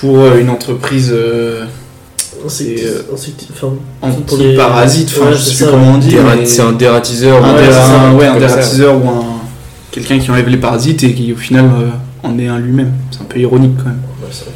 pour 0.00 0.18
euh, 0.20 0.38
une 0.40 0.50
entreprise 0.50 1.10
euh, 1.14 1.64
c'est, 2.48 2.76
euh, 2.84 3.02
enfin, 3.12 3.68
anti-parasite, 4.02 5.10
enfin, 5.16 5.30
Ouais, 5.30 5.32
je 5.32 5.38
sais 5.38 5.64
plus 5.64 5.72
comment 5.72 5.92
on 5.94 5.98
dit. 5.98 6.14
Mais- 6.38 6.44
C'est 6.44 6.62
un 6.62 6.72
dératiseur. 6.72 7.42
un, 7.44 7.52
ou- 7.52 7.56
un- 7.56 8.14
ouais, 8.18 8.26
un 8.26 8.32
comme 8.34 8.42
ça. 8.42 8.48
dératiseur 8.48 8.96
ou 9.02 9.08
un 9.08 9.24
quelqu'un 9.90 10.18
qui 10.18 10.30
enlève 10.30 10.48
les 10.48 10.56
parasites 10.56 11.02
et 11.04 11.14
qui 11.14 11.32
au 11.32 11.36
final 11.36 11.64
euh, 11.66 12.28
en 12.28 12.38
est 12.38 12.48
un 12.48 12.58
lui-même. 12.58 12.92
C'est 13.12 13.20
un 13.22 13.24
peu 13.24 13.38
ironique 13.38 13.76
quand 13.78 13.84
même. 13.90 14.00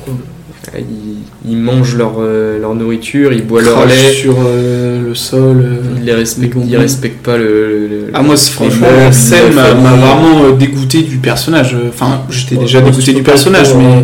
Un. 0.09 0.79
Ils, 0.81 1.51
ils 1.53 1.57
mangent 1.57 1.95
leur, 1.97 2.17
euh, 2.19 2.61
leur 2.61 2.75
nourriture, 2.75 3.33
ils 3.33 3.47
boivent 3.47 3.65
leur 3.65 3.87
lait. 3.87 4.13
sur 4.13 4.35
euh, 4.45 5.01
le 5.09 5.15
sol. 5.15 5.63
euh, 5.65 5.77
Ils 5.99 6.05
les 6.05 6.13
respectent, 6.15 6.57
les 6.57 6.67
ils 6.67 6.77
respectent 6.77 7.23
pas 7.25 7.39
le. 7.39 7.87
le- 7.89 8.11
Ah 8.13 8.23
moi 8.23 8.37
franchement 8.37 8.87
meubles, 8.89 9.05
la 9.05 9.13
scène 9.13 9.55
la 9.55 9.75
m'a 9.75 9.91
vraiment 9.93 10.45
euh, 10.45 10.53
dégoûté 10.53 11.03
du 11.03 11.17
personnage. 11.19 11.75
Enfin 11.89 12.21
j'étais 12.29 12.57
Ouais, 12.57 12.63
déjà 12.65 12.81
dégoûté 12.83 13.13
du 13.15 13.23
personnage 13.23 13.73
mais 13.75 13.85
euh, 13.87 14.01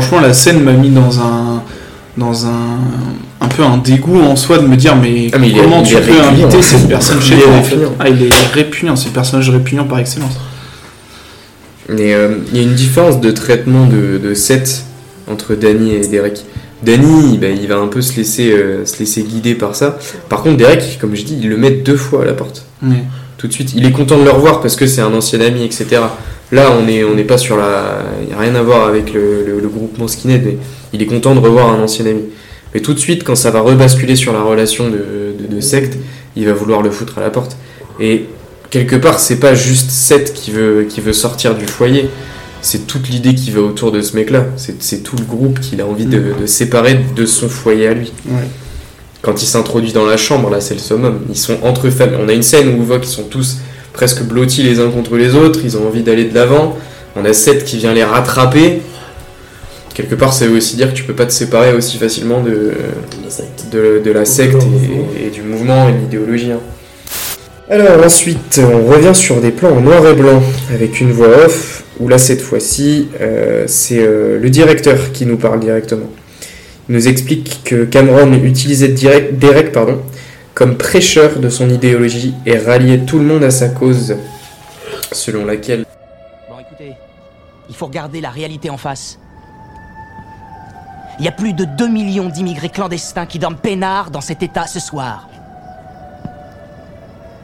franchement 0.00 0.20
la 0.20 0.32
scène 0.32 0.60
m'a 0.60 0.72
mis 0.72 0.90
dans 0.90 1.20
un 1.20 1.62
dans 2.16 2.46
un 2.46 2.78
un 3.40 3.46
peu 3.48 3.62
un 3.62 3.76
dégoût 3.76 4.20
en 4.20 4.34
soi 4.36 4.58
de 4.58 4.66
me 4.66 4.76
dire 4.76 4.96
mais, 4.96 5.28
Ah, 5.32 5.38
mais 5.38 5.50
il 5.50 5.56
est- 5.56 5.60
comment 5.60 5.82
il 5.82 5.86
tu 5.88 5.94
peux 5.94 6.00
répugnant. 6.00 6.28
inviter 6.28 6.62
cette 6.62 6.88
personne 6.88 7.20
chez 7.20 7.36
toi 7.36 7.52
en 7.52 7.62
fait 7.62 7.74
répugnant. 7.76 7.92
Ah 8.00 8.08
il 8.08 8.22
est 8.22 8.30
répugnant, 8.52 8.96
c'est 8.96 9.08
le 9.08 9.12
personnage 9.14 9.50
répugnant 9.50 9.84
par 9.84 9.98
excellence. 10.00 10.32
Mais 11.88 12.14
euh, 12.14 12.38
il 12.52 12.56
y 12.56 12.60
a 12.60 12.62
une 12.64 12.74
différence 12.74 13.20
de 13.20 13.30
traitement 13.30 13.86
de, 13.86 14.18
de 14.18 14.34
Seth 14.34 14.84
entre 15.30 15.54
Danny 15.54 15.92
et 15.94 16.06
Derek. 16.08 16.44
Danny, 16.82 17.38
bah, 17.38 17.48
il 17.48 17.66
va 17.68 17.76
un 17.76 17.86
peu 17.88 18.00
se 18.02 18.16
laisser, 18.16 18.50
euh, 18.52 18.84
se 18.86 18.98
laisser 18.98 19.22
guider 19.22 19.54
par 19.54 19.74
ça. 19.74 19.98
Par 20.28 20.42
contre, 20.42 20.56
Derek, 20.56 20.98
comme 21.00 21.14
je 21.14 21.24
dis, 21.24 21.38
il 21.40 21.48
le 21.48 21.56
met 21.56 21.70
deux 21.70 21.96
fois 21.96 22.22
à 22.22 22.24
la 22.24 22.32
porte. 22.34 22.64
Tout 23.38 23.48
de 23.48 23.52
suite. 23.52 23.72
Il 23.76 23.84
est 23.86 23.90
content 23.92 24.18
de 24.18 24.24
le 24.24 24.30
revoir 24.30 24.60
parce 24.60 24.76
que 24.76 24.86
c'est 24.86 25.00
un 25.02 25.12
ancien 25.12 25.40
ami, 25.40 25.64
etc. 25.64 25.86
Là, 26.52 26.70
on 26.78 26.84
n'est 26.84 27.02
on 27.04 27.16
pas 27.24 27.38
sur 27.38 27.56
la. 27.56 28.04
Il 28.22 28.28
n'y 28.28 28.32
a 28.34 28.38
rien 28.38 28.54
à 28.54 28.62
voir 28.62 28.86
avec 28.86 29.12
le, 29.12 29.44
le, 29.44 29.60
le 29.60 29.68
groupement 29.68 30.06
Skinhead, 30.06 30.44
mais 30.44 30.56
il 30.92 31.02
est 31.02 31.06
content 31.06 31.34
de 31.34 31.40
revoir 31.40 31.70
un 31.70 31.82
ancien 31.82 32.06
ami. 32.06 32.22
Mais 32.74 32.80
tout 32.80 32.94
de 32.94 32.98
suite, 32.98 33.24
quand 33.24 33.34
ça 33.36 33.50
va 33.50 33.60
rebasculer 33.60 34.16
sur 34.16 34.32
la 34.32 34.42
relation 34.42 34.88
de, 34.88 35.34
de, 35.38 35.54
de 35.54 35.60
secte, 35.60 35.96
il 36.36 36.46
va 36.46 36.52
vouloir 36.52 36.82
le 36.82 36.90
foutre 36.90 37.18
à 37.18 37.20
la 37.20 37.30
porte. 37.30 37.56
Et 38.00 38.26
quelque 38.70 38.96
part, 38.96 39.20
c'est 39.20 39.38
pas 39.38 39.54
juste 39.54 39.90
Seth 39.90 40.32
qui 40.32 40.50
veut, 40.50 40.86
qui 40.88 41.00
veut 41.00 41.12
sortir 41.12 41.54
du 41.54 41.66
foyer, 41.66 42.08
c'est 42.60 42.86
toute 42.86 43.08
l'idée 43.08 43.34
qui 43.34 43.50
va 43.50 43.60
autour 43.60 43.92
de 43.92 44.00
ce 44.00 44.16
mec-là. 44.16 44.46
C'est 44.56 44.82
c'est 44.82 45.02
tout 45.02 45.16
le 45.16 45.24
groupe 45.24 45.60
qu'il 45.60 45.80
a 45.80 45.86
envie 45.86 46.06
de, 46.06 46.34
de 46.40 46.46
séparer 46.46 46.98
de 47.14 47.26
son 47.26 47.48
foyer 47.48 47.88
à 47.88 47.94
lui. 47.94 48.12
Ouais. 48.26 48.48
Quand 49.22 49.42
il 49.42 49.46
s'introduit 49.46 49.92
dans 49.92 50.04
la 50.04 50.16
chambre, 50.16 50.50
là, 50.50 50.60
c'est 50.60 50.74
le 50.74 50.80
summum. 50.80 51.20
Ils 51.30 51.36
sont 51.36 51.58
entre 51.62 51.88
familles. 51.90 52.18
On 52.22 52.28
a 52.28 52.32
une 52.32 52.42
scène 52.42 52.68
où 52.68 52.80
on 52.80 52.84
voit 52.84 52.98
qu'ils 52.98 53.08
sont 53.08 53.24
tous 53.24 53.58
presque 53.94 54.22
blottis 54.24 54.62
les 54.62 54.78
uns 54.80 54.90
contre 54.90 55.16
les 55.16 55.34
autres, 55.34 55.60
ils 55.64 55.78
ont 55.78 55.86
envie 55.86 56.02
d'aller 56.02 56.24
de 56.24 56.34
l'avant. 56.34 56.76
On 57.16 57.24
a 57.24 57.32
Seth 57.32 57.64
qui 57.64 57.78
vient 57.78 57.94
les 57.94 58.04
rattraper. 58.04 58.82
Quelque 59.94 60.16
part, 60.16 60.32
ça 60.34 60.46
veut 60.46 60.56
aussi 60.56 60.76
dire 60.76 60.92
que 60.92 60.96
tu 60.98 61.04
peux 61.04 61.14
pas 61.14 61.24
te 61.24 61.32
séparer 61.32 61.72
aussi 61.72 61.96
facilement 61.96 62.42
de, 62.42 62.72
La 63.22 63.30
secte. 63.30 63.66
de, 63.72 64.02
de 64.04 64.10
la 64.10 64.24
secte 64.24 64.62
et, 65.16 65.26
et 65.28 65.30
du 65.30 65.42
mouvement 65.42 65.88
et 65.88 65.92
de 65.92 65.98
l'idéologie. 65.98 66.50
hein. 66.50 66.60
Alors 67.70 68.04
ensuite, 68.04 68.60
on 68.60 68.84
revient 68.92 69.14
sur 69.14 69.40
des 69.40 69.52
plans 69.52 69.70
en 69.70 69.80
noir 69.80 70.06
et 70.06 70.14
blanc 70.14 70.42
avec 70.74 71.00
une 71.00 71.12
voix 71.12 71.28
off, 71.46 71.84
où 72.00 72.08
là 72.08 72.18
cette 72.18 72.42
fois-ci, 72.42 73.08
euh, 73.20 73.64
c'est 73.68 74.00
euh, 74.00 74.38
le 74.40 74.50
directeur 74.50 75.12
qui 75.12 75.24
nous 75.24 75.36
parle 75.38 75.60
directement. 75.60 76.10
Il 76.88 76.96
nous 76.96 77.08
explique 77.08 77.60
que 77.64 77.84
Cameron 77.84 78.32
utilisait 78.34 78.88
direct, 78.88 79.38
Derek 79.38 79.72
pardon, 79.72 80.00
comme 80.54 80.78
prêcheur 80.78 81.40
de 81.40 81.48
son 81.48 81.68
idéologie 81.68 82.34
et 82.46 82.56
ralliait 82.56 83.04
tout 83.04 83.18
le 83.18 83.24
monde 83.24 83.42
à 83.42 83.50
sa 83.50 83.68
cause, 83.68 84.16
selon 85.12 85.44
laquelle 85.44 85.84
Bon, 86.48 86.58
écoutez, 86.60 86.94
il 87.68 87.74
faut 87.74 87.86
regarder 87.86 88.20
la 88.20 88.30
réalité 88.30 88.70
en 88.70 88.76
face. 88.76 89.18
Il 91.18 91.24
y 91.24 91.28
a 91.28 91.32
plus 91.32 91.52
de 91.52 91.64
2 91.64 91.88
millions 91.88 92.28
d'immigrés 92.28 92.68
clandestins 92.68 93.26
qui 93.26 93.38
dorment 93.38 93.56
peinards 93.56 94.10
dans 94.10 94.20
cet 94.20 94.42
État 94.42 94.66
ce 94.66 94.80
soir. 94.80 95.28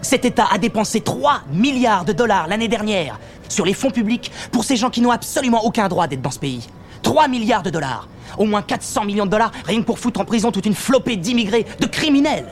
Cet 0.02 0.24
État 0.24 0.46
a 0.50 0.58
dépensé 0.58 1.00
3 1.00 1.42
milliards 1.52 2.04
de 2.04 2.12
dollars 2.12 2.48
l'année 2.48 2.68
dernière 2.68 3.18
sur 3.48 3.66
les 3.66 3.74
fonds 3.74 3.90
publics 3.90 4.30
pour 4.50 4.64
ces 4.64 4.76
gens 4.76 4.90
qui 4.90 5.00
n'ont 5.00 5.10
absolument 5.10 5.64
aucun 5.64 5.88
droit 5.88 6.06
d'être 6.06 6.22
dans 6.22 6.30
ce 6.30 6.38
pays. 6.38 6.68
3 7.02 7.28
milliards 7.28 7.62
de 7.62 7.70
dollars. 7.70 8.08
Au 8.38 8.44
moins 8.44 8.62
400 8.62 9.04
millions 9.04 9.26
de 9.26 9.30
dollars 9.30 9.52
rien 9.66 9.80
que 9.80 9.86
pour 9.86 9.98
foutre 9.98 10.20
en 10.20 10.24
prison 10.24 10.52
toute 10.52 10.66
une 10.66 10.74
flopée 10.74 11.16
d'immigrés, 11.16 11.66
de 11.80 11.86
criminels 11.86 12.46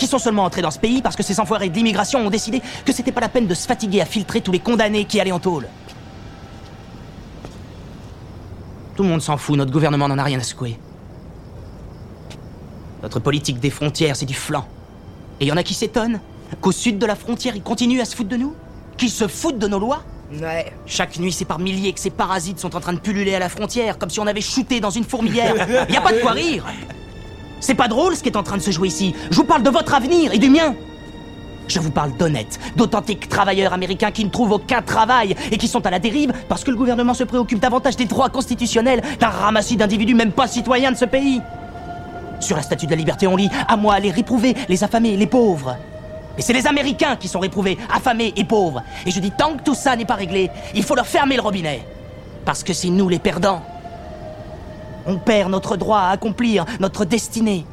qui 0.00 0.06
sont 0.06 0.18
seulement 0.18 0.44
entrés 0.44 0.62
dans 0.62 0.70
ce 0.70 0.78
pays 0.78 1.02
parce 1.02 1.14
que 1.14 1.22
ces 1.22 1.38
enfoirés 1.40 1.68
de 1.68 1.74
l'immigration 1.74 2.26
ont 2.26 2.30
décidé 2.30 2.62
que 2.86 2.92
c'était 2.92 3.12
pas 3.12 3.20
la 3.20 3.28
peine 3.28 3.46
de 3.46 3.52
se 3.52 3.66
fatiguer 3.66 4.00
à 4.00 4.06
filtrer 4.06 4.40
tous 4.40 4.50
les 4.50 4.58
condamnés 4.58 5.04
qui 5.04 5.20
allaient 5.20 5.30
en 5.30 5.38
tôle. 5.38 5.68
Tout 8.96 9.02
le 9.02 9.10
monde 9.10 9.20
s'en 9.20 9.36
fout, 9.36 9.58
notre 9.58 9.70
gouvernement 9.70 10.08
n'en 10.08 10.16
a 10.16 10.24
rien 10.24 10.38
à 10.38 10.42
secouer. 10.42 10.78
Notre 13.02 13.20
politique 13.20 13.60
des 13.60 13.68
frontières, 13.68 14.16
c'est 14.16 14.24
du 14.24 14.32
flanc. 14.34 14.66
Et 15.38 15.44
y 15.46 15.52
en 15.52 15.56
a 15.58 15.62
qui 15.62 15.74
s'étonnent 15.74 16.20
qu'au 16.62 16.72
sud 16.72 16.98
de 16.98 17.04
la 17.04 17.14
frontière, 17.14 17.54
ils 17.54 17.62
continuent 17.62 18.00
à 18.00 18.06
se 18.06 18.16
foutre 18.16 18.30
de 18.30 18.36
nous 18.36 18.54
Qu'ils 18.96 19.10
se 19.10 19.28
foutent 19.28 19.58
de 19.58 19.68
nos 19.68 19.78
lois 19.78 20.02
Ouais. 20.32 20.72
Chaque 20.86 21.18
nuit, 21.18 21.32
c'est 21.32 21.44
par 21.44 21.58
milliers 21.58 21.92
que 21.92 21.98
ces 21.98 22.10
parasites 22.10 22.60
sont 22.60 22.76
en 22.76 22.80
train 22.80 22.92
de 22.92 23.00
pulluler 23.00 23.34
à 23.34 23.40
la 23.40 23.48
frontière, 23.48 23.98
comme 23.98 24.10
si 24.10 24.20
on 24.20 24.26
avait 24.28 24.40
shooté 24.40 24.78
dans 24.78 24.90
une 24.90 25.02
fourmilière. 25.02 25.56
Y 25.90 25.96
a 25.96 26.00
pas 26.00 26.12
de 26.12 26.20
quoi 26.20 26.32
rire 26.32 26.64
C'est 27.60 27.74
pas 27.74 27.88
drôle 27.88 28.16
ce 28.16 28.22
qui 28.22 28.28
est 28.28 28.36
en 28.36 28.42
train 28.42 28.56
de 28.56 28.62
se 28.62 28.70
jouer 28.70 28.88
ici. 28.88 29.14
Je 29.30 29.36
vous 29.36 29.44
parle 29.44 29.62
de 29.62 29.70
votre 29.70 29.94
avenir 29.94 30.32
et 30.32 30.38
du 30.38 30.50
mien. 30.50 30.74
Je 31.68 31.78
vous 31.78 31.92
parle 31.92 32.16
d'honnêtes, 32.16 32.58
d'authentiques 32.74 33.28
travailleurs 33.28 33.72
américains 33.72 34.10
qui 34.10 34.24
ne 34.24 34.30
trouvent 34.30 34.52
aucun 34.52 34.82
travail 34.82 35.36
et 35.52 35.56
qui 35.56 35.68
sont 35.68 35.86
à 35.86 35.90
la 35.90 36.00
dérive 36.00 36.32
parce 36.48 36.64
que 36.64 36.70
le 36.72 36.76
gouvernement 36.76 37.14
se 37.14 37.22
préoccupe 37.22 37.60
davantage 37.60 37.94
des 37.94 38.06
droits 38.06 38.28
constitutionnels 38.28 39.02
d'un 39.20 39.28
ramassis 39.28 39.76
d'individus 39.76 40.14
même 40.14 40.32
pas 40.32 40.48
citoyens 40.48 40.90
de 40.90 40.96
ce 40.96 41.04
pays. 41.04 41.40
Sur 42.40 42.56
la 42.56 42.62
statue 42.62 42.86
de 42.86 42.90
la 42.90 42.96
liberté, 42.96 43.26
on 43.28 43.36
lit 43.36 43.50
À 43.68 43.76
moi 43.76 44.00
les 44.00 44.10
réprouvés, 44.10 44.56
les 44.68 44.82
affamés, 44.82 45.16
les 45.16 45.26
pauvres. 45.26 45.76
Mais 46.36 46.42
c'est 46.42 46.52
les 46.52 46.66
Américains 46.66 47.16
qui 47.16 47.28
sont 47.28 47.40
réprouvés, 47.40 47.78
affamés 47.94 48.32
et 48.36 48.44
pauvres. 48.44 48.82
Et 49.06 49.10
je 49.10 49.20
dis 49.20 49.30
tant 49.30 49.54
que 49.54 49.62
tout 49.62 49.74
ça 49.74 49.94
n'est 49.94 50.04
pas 50.04 50.14
réglé, 50.14 50.50
il 50.74 50.82
faut 50.82 50.94
leur 50.94 51.06
fermer 51.06 51.36
le 51.36 51.42
robinet. 51.42 51.86
Parce 52.44 52.64
que 52.64 52.72
c'est 52.72 52.88
nous 52.88 53.08
les 53.08 53.18
perdants. 53.18 53.62
On 55.06 55.16
perd 55.16 55.50
notre 55.50 55.76
droit 55.76 55.98
à 55.98 56.10
accomplir 56.10 56.64
notre 56.80 57.04
destinée. 57.04 57.64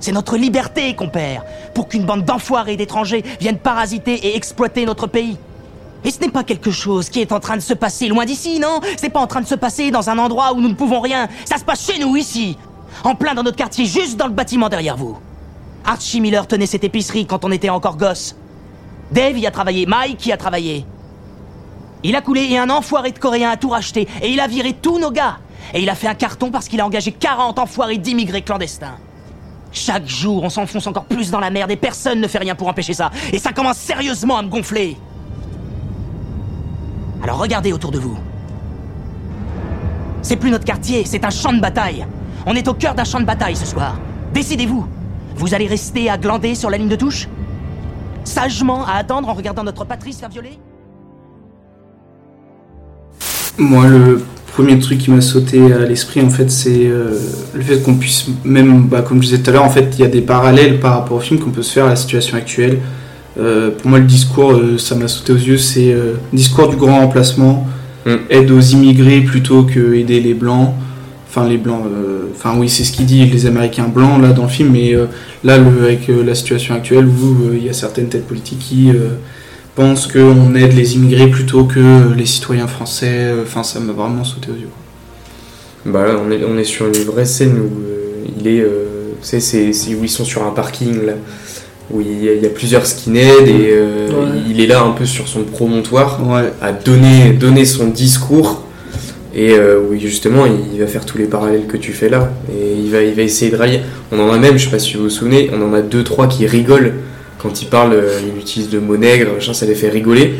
C'est 0.00 0.12
notre 0.12 0.36
liberté 0.36 0.94
qu'on 0.94 1.08
perd 1.08 1.44
pour 1.74 1.88
qu'une 1.88 2.04
bande 2.04 2.24
d'enfoirés 2.24 2.76
d'étrangers 2.76 3.24
vienne 3.40 3.58
parasiter 3.58 4.14
et 4.14 4.36
exploiter 4.36 4.84
notre 4.84 5.06
pays. 5.06 5.38
Et 6.04 6.10
ce 6.10 6.20
n'est 6.20 6.28
pas 6.28 6.44
quelque 6.44 6.70
chose 6.70 7.08
qui 7.08 7.20
est 7.20 7.32
en 7.32 7.40
train 7.40 7.56
de 7.56 7.62
se 7.62 7.74
passer 7.74 8.08
loin 8.08 8.24
d'ici, 8.24 8.60
non? 8.60 8.80
C'est 8.96 9.08
pas 9.08 9.20
en 9.20 9.26
train 9.26 9.40
de 9.40 9.46
se 9.46 9.54
passer 9.54 9.90
dans 9.90 10.08
un 10.10 10.18
endroit 10.18 10.52
où 10.52 10.60
nous 10.60 10.68
ne 10.68 10.74
pouvons 10.74 11.00
rien. 11.00 11.28
Ça 11.44 11.56
se 11.56 11.64
passe 11.64 11.84
chez 11.84 11.98
nous, 11.98 12.16
ici. 12.16 12.56
En 13.02 13.14
plein 13.14 13.34
dans 13.34 13.42
notre 13.42 13.56
quartier, 13.56 13.86
juste 13.86 14.16
dans 14.16 14.26
le 14.26 14.32
bâtiment 14.32 14.68
derrière 14.68 14.96
vous. 14.96 15.18
Archie 15.84 16.20
Miller 16.20 16.46
tenait 16.46 16.66
cette 16.66 16.84
épicerie 16.84 17.26
quand 17.26 17.44
on 17.44 17.50
était 17.50 17.70
encore 17.70 17.96
gosse. 17.96 18.36
Dave 19.10 19.38
y 19.38 19.46
a 19.46 19.50
travaillé, 19.50 19.86
Mike 19.86 20.26
y 20.26 20.32
a 20.32 20.36
travaillé. 20.36 20.84
Il 22.02 22.14
a 22.14 22.20
coulé 22.20 22.42
et 22.50 22.58
un 22.58 22.70
enfoiré 22.70 23.10
de 23.10 23.18
Coréen 23.18 23.50
a 23.50 23.56
tout 23.56 23.70
racheté 23.70 24.06
et 24.20 24.30
il 24.30 24.40
a 24.40 24.46
viré 24.46 24.74
tous 24.74 24.98
nos 24.98 25.10
gars. 25.10 25.38
Et 25.74 25.82
il 25.82 25.90
a 25.90 25.94
fait 25.94 26.08
un 26.08 26.14
carton 26.14 26.50
parce 26.50 26.68
qu'il 26.68 26.80
a 26.80 26.86
engagé 26.86 27.12
40 27.12 27.58
enfoirés 27.58 27.98
d'immigrés 27.98 28.42
clandestins. 28.42 28.96
Chaque 29.72 30.06
jour, 30.06 30.42
on 30.42 30.48
s'enfonce 30.48 30.86
encore 30.86 31.04
plus 31.04 31.30
dans 31.30 31.40
la 31.40 31.50
merde 31.50 31.70
et 31.70 31.76
personne 31.76 32.20
ne 32.20 32.28
fait 32.28 32.38
rien 32.38 32.54
pour 32.54 32.68
empêcher 32.68 32.94
ça. 32.94 33.10
Et 33.32 33.38
ça 33.38 33.52
commence 33.52 33.76
sérieusement 33.76 34.38
à 34.38 34.42
me 34.42 34.48
gonfler. 34.48 34.96
Alors 37.22 37.38
regardez 37.38 37.72
autour 37.72 37.90
de 37.90 37.98
vous. 37.98 38.16
C'est 40.22 40.36
plus 40.36 40.50
notre 40.50 40.64
quartier, 40.64 41.04
c'est 41.04 41.24
un 41.24 41.30
champ 41.30 41.52
de 41.52 41.60
bataille. 41.60 42.06
On 42.46 42.54
est 42.54 42.68
au 42.68 42.74
cœur 42.74 42.94
d'un 42.94 43.04
champ 43.04 43.20
de 43.20 43.24
bataille 43.24 43.56
ce 43.56 43.66
soir. 43.66 43.96
Décidez-vous. 44.32 44.86
Vous 45.36 45.54
allez 45.54 45.66
rester 45.66 46.08
à 46.08 46.16
glander 46.16 46.54
sur 46.54 46.70
la 46.70 46.78
ligne 46.78 46.88
de 46.88 46.96
touche? 46.96 47.28
Sagement 48.24 48.86
à 48.86 48.94
attendre 48.94 49.28
en 49.28 49.34
regardant 49.34 49.62
notre 49.62 49.84
patrie 49.84 50.12
se 50.12 50.20
faire 50.20 50.30
violer 50.30 50.58
Moi, 53.58 53.86
le 53.86 54.24
premier 54.56 54.78
truc 54.78 54.98
qui 54.98 55.10
m'a 55.10 55.20
sauté 55.20 55.60
à 55.70 55.80
l'esprit, 55.80 56.22
en 56.22 56.30
fait, 56.30 56.50
c'est 56.50 56.86
euh, 56.86 57.10
le 57.52 57.62
fait 57.62 57.82
qu'on 57.82 57.96
puisse, 57.96 58.24
même, 58.42 58.86
bah, 58.86 59.02
comme 59.02 59.22
je 59.22 59.28
disais 59.28 59.42
tout 59.42 59.50
à 59.50 59.52
l'heure, 59.52 59.64
en 59.64 59.70
fait, 59.70 59.94
il 59.98 60.00
y 60.00 60.04
a 60.04 60.08
des 60.08 60.22
parallèles 60.22 60.80
par 60.80 60.94
rapport 60.94 61.18
au 61.18 61.20
film 61.20 61.38
qu'on 61.38 61.50
peut 61.50 61.62
se 61.62 61.74
faire 61.74 61.84
à 61.84 61.90
la 61.90 61.96
situation 61.96 62.38
actuelle. 62.38 62.78
Euh, 63.38 63.70
pour 63.70 63.90
moi, 63.90 63.98
le 63.98 64.06
discours, 64.06 64.52
euh, 64.52 64.78
ça 64.78 64.94
m'a 64.94 65.08
sauté 65.08 65.34
aux 65.34 65.36
yeux, 65.36 65.58
c'est 65.58 65.92
euh, 65.92 66.14
discours 66.32 66.68
du 66.68 66.76
grand 66.76 67.00
remplacement, 67.00 67.66
aide 68.30 68.50
aux 68.50 68.60
immigrés 68.60 69.20
plutôt 69.20 69.64
que 69.64 69.94
aider 69.94 70.20
les 70.20 70.32
blancs. 70.32 70.72
Enfin, 71.28 71.46
les 71.46 71.58
blancs, 71.58 71.82
euh, 71.84 72.28
enfin, 72.34 72.54
oui, 72.56 72.70
c'est 72.70 72.84
ce 72.84 72.92
qu'il 72.92 73.04
dit, 73.04 73.26
les 73.26 73.44
Américains 73.44 73.88
blancs, 73.88 74.22
là, 74.22 74.32
dans 74.32 74.44
le 74.44 74.48
film, 74.48 74.70
mais 74.72 74.94
euh, 74.94 75.04
là, 75.44 75.58
le, 75.58 75.84
avec 75.84 76.08
euh, 76.08 76.24
la 76.24 76.34
situation 76.34 76.74
actuelle 76.74 77.04
où 77.06 77.52
il 77.52 77.62
y 77.62 77.68
a 77.68 77.74
certaines 77.74 78.08
têtes 78.08 78.26
politiques 78.26 78.60
qui 78.60 78.90
pensent 79.76 80.08
qu'on 80.08 80.54
aide 80.56 80.72
les 80.72 80.96
immigrés 80.96 81.28
plutôt 81.28 81.64
que 81.64 82.12
les 82.16 82.26
citoyens 82.26 82.66
français. 82.66 83.32
Enfin, 83.42 83.62
ça 83.62 83.78
m'a 83.78 83.92
vraiment 83.92 84.24
sauté 84.24 84.48
aux 84.50 84.60
yeux. 84.60 84.70
Bah 85.84 86.04
là, 86.06 86.14
on 86.20 86.30
est, 86.32 86.42
on 86.44 86.58
est 86.58 86.64
sur 86.64 86.86
une 86.86 87.04
vraie 87.04 87.24
scène 87.26 87.58
où 87.58 87.80
euh, 87.86 88.24
il 88.40 88.48
est. 88.48 88.60
euh, 88.60 89.12
tu 89.22 89.28
sais, 89.28 89.40
c'est 89.40 89.72
c'est 89.72 89.94
où 89.94 90.02
ils 90.02 90.08
sont 90.10 90.24
sur 90.24 90.42
un 90.44 90.50
parking 90.50 91.06
là. 91.06 91.12
Où 91.92 92.00
il 92.00 92.24
y 92.24 92.28
a, 92.28 92.32
il 92.34 92.42
y 92.42 92.46
a 92.46 92.48
plusieurs 92.50 92.84
skinheads 92.84 93.46
et 93.46 93.68
euh, 93.70 94.08
Ouais. 94.08 94.38
il 94.50 94.60
est 94.60 94.66
là 94.66 94.82
un 94.82 94.90
peu 94.90 95.04
sur 95.04 95.28
son 95.28 95.44
promontoire 95.44 96.20
à 96.60 96.72
donner, 96.72 97.32
donner 97.32 97.64
son 97.64 97.86
discours. 97.88 98.62
Et 99.38 99.52
euh, 99.52 99.78
où 99.80 99.96
justement 99.98 100.46
il 100.46 100.80
va 100.80 100.86
faire 100.86 101.04
tous 101.04 101.18
les 101.18 101.26
parallèles 101.26 101.66
que 101.66 101.76
tu 101.76 101.92
fais 101.92 102.08
là. 102.08 102.32
Et 102.50 102.72
il 102.82 102.90
va, 102.90 103.02
il 103.02 103.14
va 103.14 103.22
essayer 103.22 103.50
de 103.52 103.56
rallier. 103.56 103.80
On 104.10 104.18
en 104.18 104.32
a 104.32 104.38
même, 104.38 104.56
je 104.58 104.64
sais 104.64 104.70
pas 104.70 104.78
si 104.78 104.94
vous 104.96 105.04
vous 105.04 105.10
souvenez, 105.10 105.50
on 105.52 105.60
en 105.62 105.74
a 105.74 105.82
deux, 105.82 106.02
trois 106.02 106.26
qui 106.26 106.46
rigolent 106.46 106.94
quand 107.38 107.62
il 107.62 107.68
parle, 107.68 107.92
euh, 107.94 108.20
il 108.26 108.38
utilise 108.38 108.72
le 108.72 108.80
mot 108.80 108.96
nègre, 108.96 109.32
machin, 109.34 109.52
ça 109.52 109.66
les 109.66 109.74
fait 109.74 109.88
rigoler. 109.88 110.34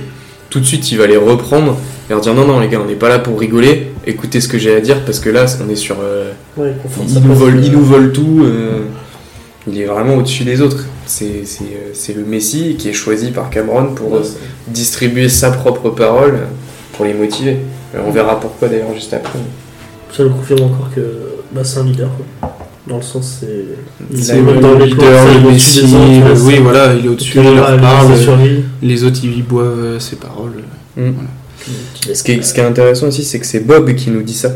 Tout 0.51 0.61
de 0.61 0.65
suite, 0.65 0.91
il 0.93 0.99
va 0.99 1.07
les 1.07 1.17
reprendre 1.17 1.77
et 2.09 2.13
leur 2.13 2.21
dire 2.21 2.33
non, 2.35 2.47
non, 2.47 2.61
les 2.61 2.69
gars, 2.69 2.81
on 2.83 2.87
n'est 2.89 2.95
pas 2.95 3.09
là 3.09 3.19
pour 3.19 3.39
rigoler. 3.39 3.89
Écoutez 4.07 4.41
ce 4.41 4.49
que 4.49 4.59
j'ai 4.59 4.75
à 4.75 4.81
dire 4.81 5.05
parce 5.05 5.19
que 5.19 5.29
là, 5.29 5.45
on 5.65 5.69
est 5.71 5.77
sur. 5.77 5.97
euh, 6.01 6.33
Ouais, 6.57 6.73
confond 6.83 7.03
il, 7.07 7.15
sa 7.15 7.21
nous 7.21 7.35
vole, 7.35 7.57
de- 7.61 7.67
il 7.67 7.73
nous 7.73 7.83
vole 7.85 8.13
tout. 8.13 8.43
euh, 8.45 8.81
il 9.69 9.81
est 9.81 9.85
vraiment 9.87 10.15
au-dessus 10.15 10.45
des 10.45 10.61
autres. 10.61 10.85
C'est 11.07 11.45
c'est, 11.45 11.65
euh, 11.65 11.91
c'est 11.93 12.13
le 12.15 12.25
Messie 12.25 12.77
qui 12.79 12.89
est 12.89 12.93
choisi 12.93 13.33
par 13.33 13.51
Cameron 13.51 13.95
pour 13.95 14.13
Ouais, 14.13 14.19
euh, 14.21 14.29
distribuer 14.69 15.29
sa 15.29 15.51
propre 15.51 15.91
parole 15.91 16.39
pour 16.93 17.05
les 17.05 17.15
motiver. 17.15 17.57
On 18.07 18.11
verra 18.13 18.39
pourquoi 18.39 18.69
d'ailleurs 18.69 18.95
juste 18.95 19.13
après. 19.13 19.39
Ça 20.17 20.23
nous 20.23 20.31
confirme 20.31 20.63
encore 20.63 20.91
que 20.95 21.01
bah, 21.53 21.63
c'est 21.65 21.79
un 21.81 21.85
leader. 21.85 22.11
Quoi. 22.41 22.56
Dans 22.89 22.97
le 22.99 23.03
sens, 23.03 23.39
c'est. 23.41 23.65
il 24.13 24.23
C'est 24.25 24.37
est 24.39 24.41
même 24.43 24.55
le 24.57 24.61
dans 24.61 24.79
les 24.79 24.87
leader, 24.87 25.25
le 25.25 25.31
euh, 25.31 25.41
ouais, 25.41 25.53
oui 25.55 25.59
c'est- 25.61 26.59
voilà, 26.61 26.95
il 26.95 27.05
est 27.07 27.09
au-dessus, 27.09 27.39
il 27.39 27.55
leur 27.57 27.81
parle, 27.81 28.13
lui. 28.43 28.65
les 28.83 29.03
autres 29.05 29.19
ils 29.25 29.43
boivent 29.43 29.79
euh, 29.81 29.99
ses 29.99 30.17
paroles. 30.17 30.63
Mm. 30.97 31.11
Ce, 32.15 32.23
qui 32.23 32.33
est, 32.33 32.43
ce 32.43 32.55
qui 32.55 32.61
est 32.61 32.65
intéressant 32.65 33.09
aussi, 33.09 33.25
c'est 33.25 33.41
que 33.41 33.47
c'est 33.47 33.61
Bob 33.67 33.93
qui 33.95 34.11
nous 34.11 34.23
dit 34.23 34.35
ça. 34.35 34.53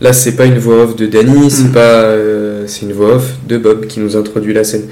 Là, 0.00 0.12
c'est 0.12 0.36
pas 0.36 0.44
une 0.46 0.58
voix 0.58 0.84
off 0.84 0.94
de 0.96 1.06
Danny, 1.06 1.50
c'est 1.50 1.64
Mm. 1.64 1.72
pas, 1.72 1.80
euh, 1.80 2.64
c'est 2.68 2.82
une 2.82 2.92
voix 2.92 3.16
off 3.16 3.32
de 3.48 3.58
Bob 3.58 3.86
qui 3.86 3.98
nous 4.00 4.16
introduit 4.16 4.54
la 4.54 4.62
scène. 4.62 4.84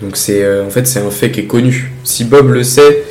Donc 0.00 0.16
c'est, 0.16 0.42
euh, 0.42 0.64
en 0.66 0.70
fait, 0.70 0.86
c'est 0.86 1.00
un 1.00 1.10
fait 1.10 1.30
qui 1.30 1.40
est 1.40 1.44
connu. 1.46 1.92
Si 2.04 2.24
Bob 2.24 2.48
le 2.50 2.62
sait, 2.62 3.04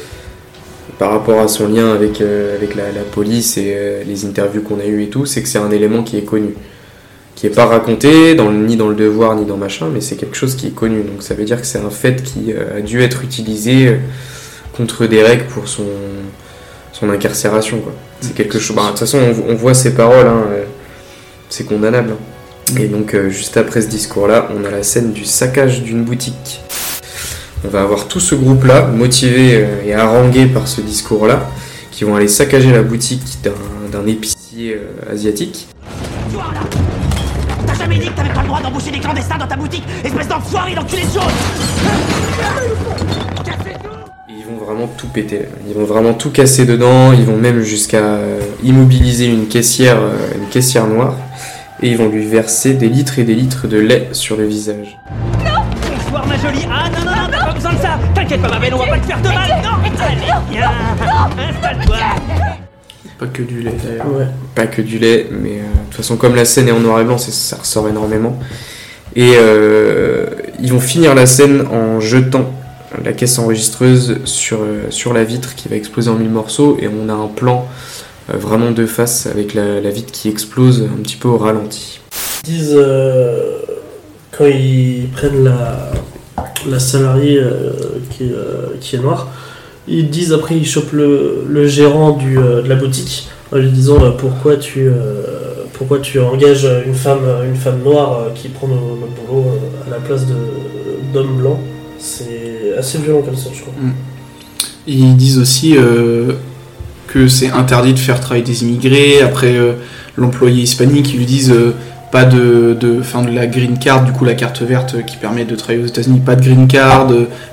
par 0.97 1.11
rapport 1.11 1.39
à 1.39 1.47
son 1.47 1.67
lien 1.67 1.93
avec, 1.93 2.19
euh, 2.21 2.55
avec 2.57 2.75
la, 2.75 2.91
la 2.91 3.01
police 3.11 3.57
et 3.57 3.73
euh, 3.75 4.03
les 4.07 4.25
interviews 4.25 4.61
qu'on 4.61 4.79
a 4.79 4.85
eues 4.85 5.03
et 5.03 5.09
tout, 5.09 5.25
c'est 5.25 5.41
que 5.43 5.47
c'est 5.49 5.57
un 5.59 5.71
élément 5.71 6.01
qui 6.03 6.17
est 6.17 6.23
connu. 6.23 6.55
Qui 7.43 7.47
est 7.47 7.55
pas 7.55 7.65
raconté 7.65 8.35
dans 8.35 8.47
le- 8.47 8.55
ni 8.65 8.77
dans 8.77 8.87
le 8.87 8.95
devoir 8.95 9.35
ni 9.35 9.43
dans 9.43 9.57
machin, 9.57 9.89
mais 9.93 9.99
c'est 9.99 10.15
quelque 10.15 10.37
chose 10.37 10.55
qui 10.55 10.67
est 10.67 10.73
connu. 10.73 11.03
Donc 11.03 11.21
ça 11.21 11.33
veut 11.33 11.43
dire 11.43 11.59
que 11.59 11.67
c'est 11.67 11.79
un 11.79 11.89
fait 11.89 12.23
qui 12.23 12.53
euh, 12.53 12.77
a 12.77 12.79
dû 12.79 13.01
être 13.01 13.21
utilisé 13.21 13.87
euh, 13.89 13.97
contre 14.77 15.07
Derek 15.07 15.49
pour 15.49 15.67
son, 15.67 15.83
son 16.93 17.09
incarcération. 17.09 17.79
quoi. 17.81 17.91
C'est 18.21 18.33
quelque 18.33 18.59
chose. 18.59 18.77
bah, 18.77 18.83
De 18.83 18.89
toute 18.91 18.99
façon, 18.99 19.19
on, 19.19 19.51
on 19.51 19.55
voit 19.55 19.73
ses 19.73 19.93
paroles, 19.93 20.25
hein, 20.25 20.43
euh, 20.53 20.63
c'est 21.49 21.65
condamnable. 21.65 22.11
hein. 22.13 22.75
Et 22.79 22.85
donc, 22.87 23.13
juste 23.27 23.57
après 23.57 23.81
ce 23.81 23.87
discours-là, 23.87 24.47
on 24.57 24.63
a 24.63 24.71
la 24.71 24.81
scène 24.83 25.11
du 25.11 25.25
saccage 25.25 25.81
d'une 25.83 26.05
boutique. 26.05 26.61
On 27.65 27.67
va 27.67 27.81
avoir 27.81 28.07
tout 28.07 28.21
ce 28.21 28.35
groupe-là, 28.35 28.85
motivé 28.87 29.65
et 29.85 29.93
harangué 29.93 30.45
par 30.45 30.69
ce 30.69 30.79
discours-là, 30.79 31.49
qui 31.91 32.05
vont 32.05 32.15
aller 32.15 32.29
saccager 32.29 32.71
la 32.71 32.83
boutique 32.83 33.39
d'un 33.43 33.51
d'un 33.91 34.07
épicier 34.07 34.79
asiatique. 35.11 35.67
T'as 37.65 37.75
jamais 37.75 37.97
dit 37.97 38.07
que 38.07 38.13
t'avais 38.13 38.33
pas 38.33 38.41
le 38.41 38.47
droit 38.47 38.61
d'embaucher 38.61 38.91
des 38.91 38.99
clandestins 38.99 39.37
dans 39.37 39.47
ta 39.47 39.55
boutique, 39.55 39.83
espèce 40.03 40.27
d'enfoiré 40.27 40.75
d'enculé 40.75 41.03
de 41.03 41.09
ils 44.45 44.45
vont 44.45 44.57
vraiment 44.65 44.87
tout 44.87 45.07
péter. 45.07 45.47
Ils 45.67 45.73
vont 45.73 45.85
vraiment 45.85 46.13
tout 46.13 46.29
casser 46.29 46.65
dedans. 46.65 47.13
Ils 47.13 47.23
vont 47.23 47.37
même 47.37 47.61
jusqu'à 47.61 48.03
euh, 48.03 48.41
immobiliser 48.61 49.25
une 49.25 49.47
caissière, 49.47 49.97
euh, 49.97 50.33
une 50.35 50.49
caissière 50.49 50.85
noire. 50.85 51.15
Et 51.81 51.89
ils 51.89 51.97
vont 51.97 52.09
lui 52.09 52.25
verser 52.25 52.73
des 52.73 52.89
litres 52.89 53.19
et 53.19 53.23
des 53.23 53.35
litres 53.35 53.67
de 53.67 53.77
lait 53.77 54.09
sur 54.11 54.35
le 54.35 54.45
visage. 54.45 54.99
Bonsoir 56.13 56.27
ma 56.27 56.37
jolie 56.37 56.65
Ah 56.69 56.89
non, 56.89 57.05
non, 57.05 57.11
non, 57.11 57.29
t'as 57.31 57.45
pas 57.45 57.53
besoin 57.53 57.73
de 57.73 57.79
ça 57.79 57.99
T'inquiète 58.13 58.41
pas 58.41 58.49
ma 58.49 58.59
belle, 58.59 58.73
on 58.73 58.77
va 58.79 58.87
pas 58.87 58.99
te 58.99 59.05
faire 59.05 59.21
de 59.21 59.27
mal 59.27 59.61
Non 59.63 60.03
Allez, 60.03 60.41
viens 60.51 60.71
Installe-toi 61.49 61.97
Pas 63.25 63.31
que 63.31 63.41
du 63.43 63.61
lait 63.61 63.73
d'ailleurs. 63.83 64.07
Ouais. 64.17 64.27
Pas 64.55 64.67
que 64.67 64.81
du 64.81 64.99
lait, 64.99 65.27
mais 65.31 65.59
euh, 65.59 65.61
de 65.61 65.85
toute 65.87 65.95
façon, 65.95 66.17
comme 66.17 66.35
la 66.35 66.45
scène 66.45 66.67
est 66.67 66.71
en 66.71 66.79
noir 66.79 66.99
et 66.99 67.03
blanc, 67.05 67.17
c'est- 67.17 67.31
ça 67.31 67.57
ressort 67.57 67.87
énormément. 67.87 68.37
Et 69.15 69.33
euh, 69.37 70.25
ils 70.61 70.71
vont 70.71 70.79
finir 70.79 71.13
la 71.15 71.25
scène 71.25 71.65
en 71.71 71.99
jetant 71.99 72.51
la 73.03 73.13
caisse 73.13 73.39
enregistreuse 73.39 74.17
sur, 74.25 74.59
euh, 74.61 74.83
sur 74.89 75.13
la 75.13 75.23
vitre 75.23 75.55
qui 75.55 75.67
va 75.69 75.75
exploser 75.75 76.09
en 76.09 76.15
mille 76.15 76.29
morceaux. 76.29 76.77
Et 76.81 76.87
on 76.87 77.09
a 77.09 77.13
un 77.13 77.27
plan 77.27 77.67
vraiment 78.27 78.71
de 78.71 78.85
face 78.85 79.25
avec 79.27 79.53
la, 79.53 79.81
la 79.81 79.89
vitre 79.89 80.11
qui 80.11 80.29
explose 80.29 80.81
un 80.83 81.01
petit 81.01 81.15
peu 81.17 81.27
au 81.27 81.37
ralenti. 81.37 81.99
Ils 82.47 82.53
disent 82.53 82.73
euh, 82.75 83.57
quand 84.31 84.45
ils 84.45 85.07
prennent 85.13 85.43
la, 85.43 85.91
la 86.69 86.79
salariée 86.79 87.37
euh, 87.39 87.71
qui 88.09 88.95
est 88.95 88.99
noire, 88.99 89.27
ils 89.87 90.09
disent 90.09 90.33
après 90.33 90.55
ils 90.55 90.65
chopent 90.65 90.93
le, 90.93 91.45
le 91.47 91.67
gérant 91.67 92.11
du, 92.11 92.37
euh, 92.37 92.61
de 92.61 92.69
la 92.69 92.75
boutique 92.75 93.27
en 93.51 93.57
lui 93.57 93.69
disant 93.69 94.01
euh, 94.01 94.11
pourquoi 94.11 94.55
tu 94.55 94.87
euh, 94.87 95.23
pourquoi 95.73 95.99
tu 95.99 96.19
engages 96.19 96.67
une 96.85 96.93
femme 96.93 97.25
une 97.45 97.55
femme 97.55 97.81
noire 97.83 98.27
qui 98.35 98.47
prend 98.49 98.67
notre 98.67 98.85
boulot 98.85 99.45
à 99.85 99.89
la 99.89 99.97
place 99.97 100.25
d'hommes 101.13 101.37
blancs. 101.37 101.59
C'est 101.97 102.77
assez 102.77 102.99
violent 102.99 103.21
comme 103.21 103.35
ça 103.35 103.49
je 103.53 103.61
trouve. 103.61 103.73
Ils 104.85 105.15
disent 105.15 105.39
aussi 105.39 105.75
que 107.07 107.27
c'est 107.27 107.49
interdit 107.49 107.93
de 107.93 107.99
faire 107.99 108.19
travailler 108.19 108.43
des 108.43 108.63
immigrés. 108.63 109.21
Après, 109.21 109.55
l'employé 110.17 110.63
hispanique, 110.63 111.13
ils 111.13 111.19
lui 111.19 111.25
disent 111.25 111.55
pas 112.11 112.25
de, 112.25 112.77
de, 112.79 113.01
fin, 113.01 113.23
de 113.23 113.31
la 113.31 113.47
green 113.47 113.79
card, 113.79 114.03
du 114.03 114.11
coup 114.11 114.25
la 114.25 114.35
carte 114.35 114.61
verte 114.61 115.03
qui 115.05 115.17
permet 115.17 115.45
de 115.45 115.55
travailler 115.55 115.83
aux 115.83 115.87
États-Unis, 115.87 116.21
pas 116.23 116.35
de 116.35 116.41
green 116.41 116.67
card, 116.67 117.07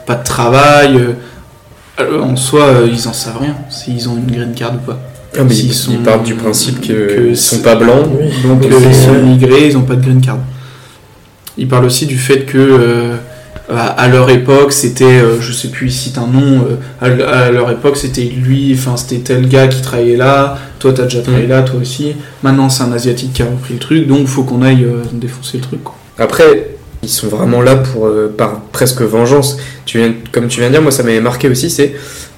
pas 0.06 0.16
de 0.16 0.24
travail. 0.24 0.98
Euh. 2.00 2.14
Alors, 2.14 2.26
en 2.26 2.36
soi, 2.36 2.62
euh, 2.64 2.88
ils 2.90 3.08
en 3.08 3.12
savent 3.12 3.38
rien 3.40 3.56
s'ils 3.70 4.08
ont 4.08 4.16
une 4.16 4.30
green 4.34 4.52
card 4.54 4.74
ou 4.74 4.78
pas. 4.78 4.98
Ah, 5.38 5.44
mais 5.44 5.54
S'ils 5.54 5.70
ils- 5.70 5.92
ils 5.92 5.98
partent 5.98 6.24
du 6.24 6.34
principe 6.34 6.80
que 6.80 7.28
ils 7.30 7.36
sont 7.36 7.58
pas 7.60 7.76
blancs, 7.76 8.04
donc 8.44 8.64
euh, 8.64 8.70
ils 8.84 8.94
sont 8.94 9.14
immigrés, 9.14 9.68
ils 9.68 9.74
n'ont 9.74 9.82
pas 9.82 9.94
de 9.94 10.02
green 10.04 10.20
card. 10.20 10.38
Ils 11.56 11.68
parlent 11.68 11.84
aussi 11.84 12.06
du 12.06 12.18
fait 12.18 12.40
que 12.46 12.58
euh, 12.58 13.16
à 13.68 14.08
leur 14.08 14.28
époque, 14.30 14.72
c'était, 14.72 15.04
euh, 15.04 15.40
je 15.40 15.52
sais 15.52 15.68
plus, 15.68 15.86
il 15.88 15.92
cite 15.92 16.18
un 16.18 16.26
nom, 16.26 16.64
euh, 17.02 17.16
à, 17.46 17.50
leur 17.52 17.70
époque, 17.70 17.96
c'était 17.96 18.22
lui, 18.24 18.74
enfin 18.76 18.96
c'était 18.96 19.18
tel 19.20 19.48
gars 19.48 19.68
qui 19.68 19.80
travaillait 19.80 20.16
là, 20.16 20.58
toi 20.80 20.92
t'as 20.92 21.04
déjà 21.04 21.20
travaillé 21.22 21.46
Mm. 21.46 21.50
là, 21.50 21.62
toi 21.62 21.78
aussi. 21.80 22.14
Maintenant 22.42 22.68
c'est 22.68 22.82
un 22.82 22.90
asiatique 22.92 23.32
qui 23.32 23.42
a 23.42 23.46
repris 23.46 23.74
le 23.74 23.78
truc, 23.80 24.08
donc 24.08 24.26
faut 24.26 24.42
qu'on 24.42 24.62
aille 24.62 24.84
euh, 24.84 25.02
défoncer 25.12 25.58
le 25.58 25.62
truc. 25.62 25.84
Quoi. 25.84 25.94
Après, 26.18 26.69
ils 27.02 27.08
sont 27.08 27.28
vraiment 27.28 27.62
là 27.62 27.76
pour 27.76 28.06
euh, 28.06 28.32
par 28.36 28.60
presque 28.72 29.00
vengeance. 29.02 29.56
Tu 29.86 29.98
viens, 29.98 30.12
comme 30.32 30.48
tu 30.48 30.60
viens 30.60 30.68
de 30.68 30.74
dire, 30.74 30.82
moi 30.82 30.90
ça 30.90 31.02
m'avait 31.02 31.20
marqué 31.20 31.48
aussi, 31.48 31.70
c'est 31.70 31.94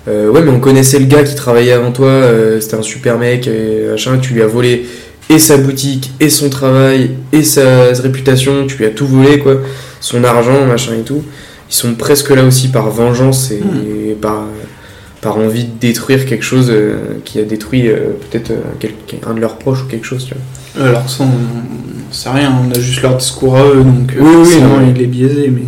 euh, 0.09 0.29
ouais 0.31 0.43
mais 0.43 0.51
on 0.51 0.61
connaissait 0.61 0.99
le 0.99 1.07
gars 1.07 1.23
qui 1.23 1.35
travaillait 1.35 1.73
avant 1.73 1.93
toi, 1.93 2.09
euh, 2.09 2.61
c'était 2.61 2.77
un 2.77 2.83
super 2.83 3.19
mec, 3.19 3.47
et 3.47 3.89
machin, 3.91 4.19
tu 4.19 4.35
lui 4.35 4.43
as 4.43 4.47
volé 4.47 4.87
et 5.31 5.39
sa 5.39 5.57
boutique, 5.57 6.13
et 6.21 6.29
son 6.29 6.51
travail, 6.51 7.13
et 7.33 7.43
sa, 7.43 7.95
sa 7.95 8.03
réputation, 8.03 8.67
tu 8.67 8.77
lui 8.77 8.87
as 8.87 8.91
tout 8.91 9.07
volé 9.07 9.39
quoi, 9.39 9.57
son 10.01 10.25
argent, 10.25 10.65
machin 10.67 10.93
et 11.01 11.03
tout. 11.03 11.23
Ils 11.71 11.75
sont 11.75 11.95
presque 11.95 12.31
là 12.31 12.45
aussi 12.45 12.69
par 12.69 12.91
vengeance 12.91 13.51
et, 13.51 13.61
Hmm. 13.61 14.15
par, 14.21 14.45
par 15.23 15.39
envie 15.39 15.65
de 15.65 15.79
détruire 15.81 16.27
quelque 16.27 16.45
chose 16.45 16.71
qui 17.25 17.39
a 17.39 17.45
détruit 17.45 17.85
peut-être 17.85 18.53
un 19.27 19.35
de 19.35 19.41
leurs 19.41 19.57
proches 19.57 19.83
ou 19.83 19.87
quelque 19.87 20.05
chose, 20.05 20.27
tu 20.27 20.35
vois. 20.35 20.87
Alors 20.87 21.09
ça, 21.09 21.25
sait 22.13 22.29
rien, 22.31 22.53
on 22.67 22.71
a 22.71 22.79
juste 22.81 23.03
leur 23.03 23.17
discours 23.17 23.57
à 23.57 23.65
eux, 23.65 23.83
donc 23.85 24.13
euh, 24.17 24.21
Oui, 24.21 24.35
oui, 24.45 24.57
mais- 24.61 24.93
il 24.97 25.03
est 25.03 25.07
biaisé, 25.07 25.49
mais... 25.55 25.63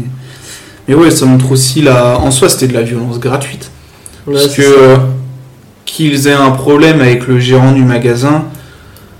Mais 0.87 0.95
ouais, 0.95 1.11
ça 1.11 1.25
montre 1.25 1.51
aussi 1.51 1.81
la... 1.81 2.19
En 2.19 2.31
soi, 2.31 2.49
c'était 2.49 2.69
de 2.69 2.75
la 2.75 2.83
violence 2.83 3.19
gratuite. 3.19 3.71
Ouais, 4.27 4.35
Parce 4.35 4.49
c'est 4.49 4.63
que 4.63 4.67
euh, 4.67 4.97
qu'ils 5.87 6.27
aient 6.29 6.33
un 6.33 6.51
problème 6.51 7.01
avec 7.01 7.27
le 7.27 7.39
gérant 7.39 7.73
du 7.73 7.83
magasin, 7.85 8.45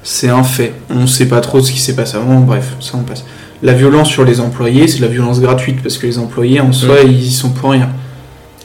c'est 0.03 0.29
un 0.29 0.43
fait. 0.43 0.73
On 0.91 1.07
sait 1.07 1.27
pas 1.27 1.41
trop 1.41 1.61
ce 1.63 1.73
qui 1.73 1.81
s'est 1.81 1.97
passé 1.97 2.17
avant, 2.17 2.41
bref, 2.41 2.75
ça 2.81 2.93
on 2.95 3.03
passe. 3.03 3.25
La 3.63 3.73
violence 3.73 4.09
sur 4.11 4.25
les 4.27 4.41
employés, 4.41 4.87
c'est 4.89 4.99
de 4.99 5.03
la 5.03 5.09
violence 5.09 5.41
gratuite, 5.41 5.83
parce 5.83 5.97
que 5.97 6.07
les 6.07 6.19
employés, 6.19 6.61
en 6.61 6.73
soi, 6.73 6.97
ils 7.07 7.23
y 7.25 7.31
sont 7.33 7.49
pour 7.51 7.71
rien. 7.71 7.89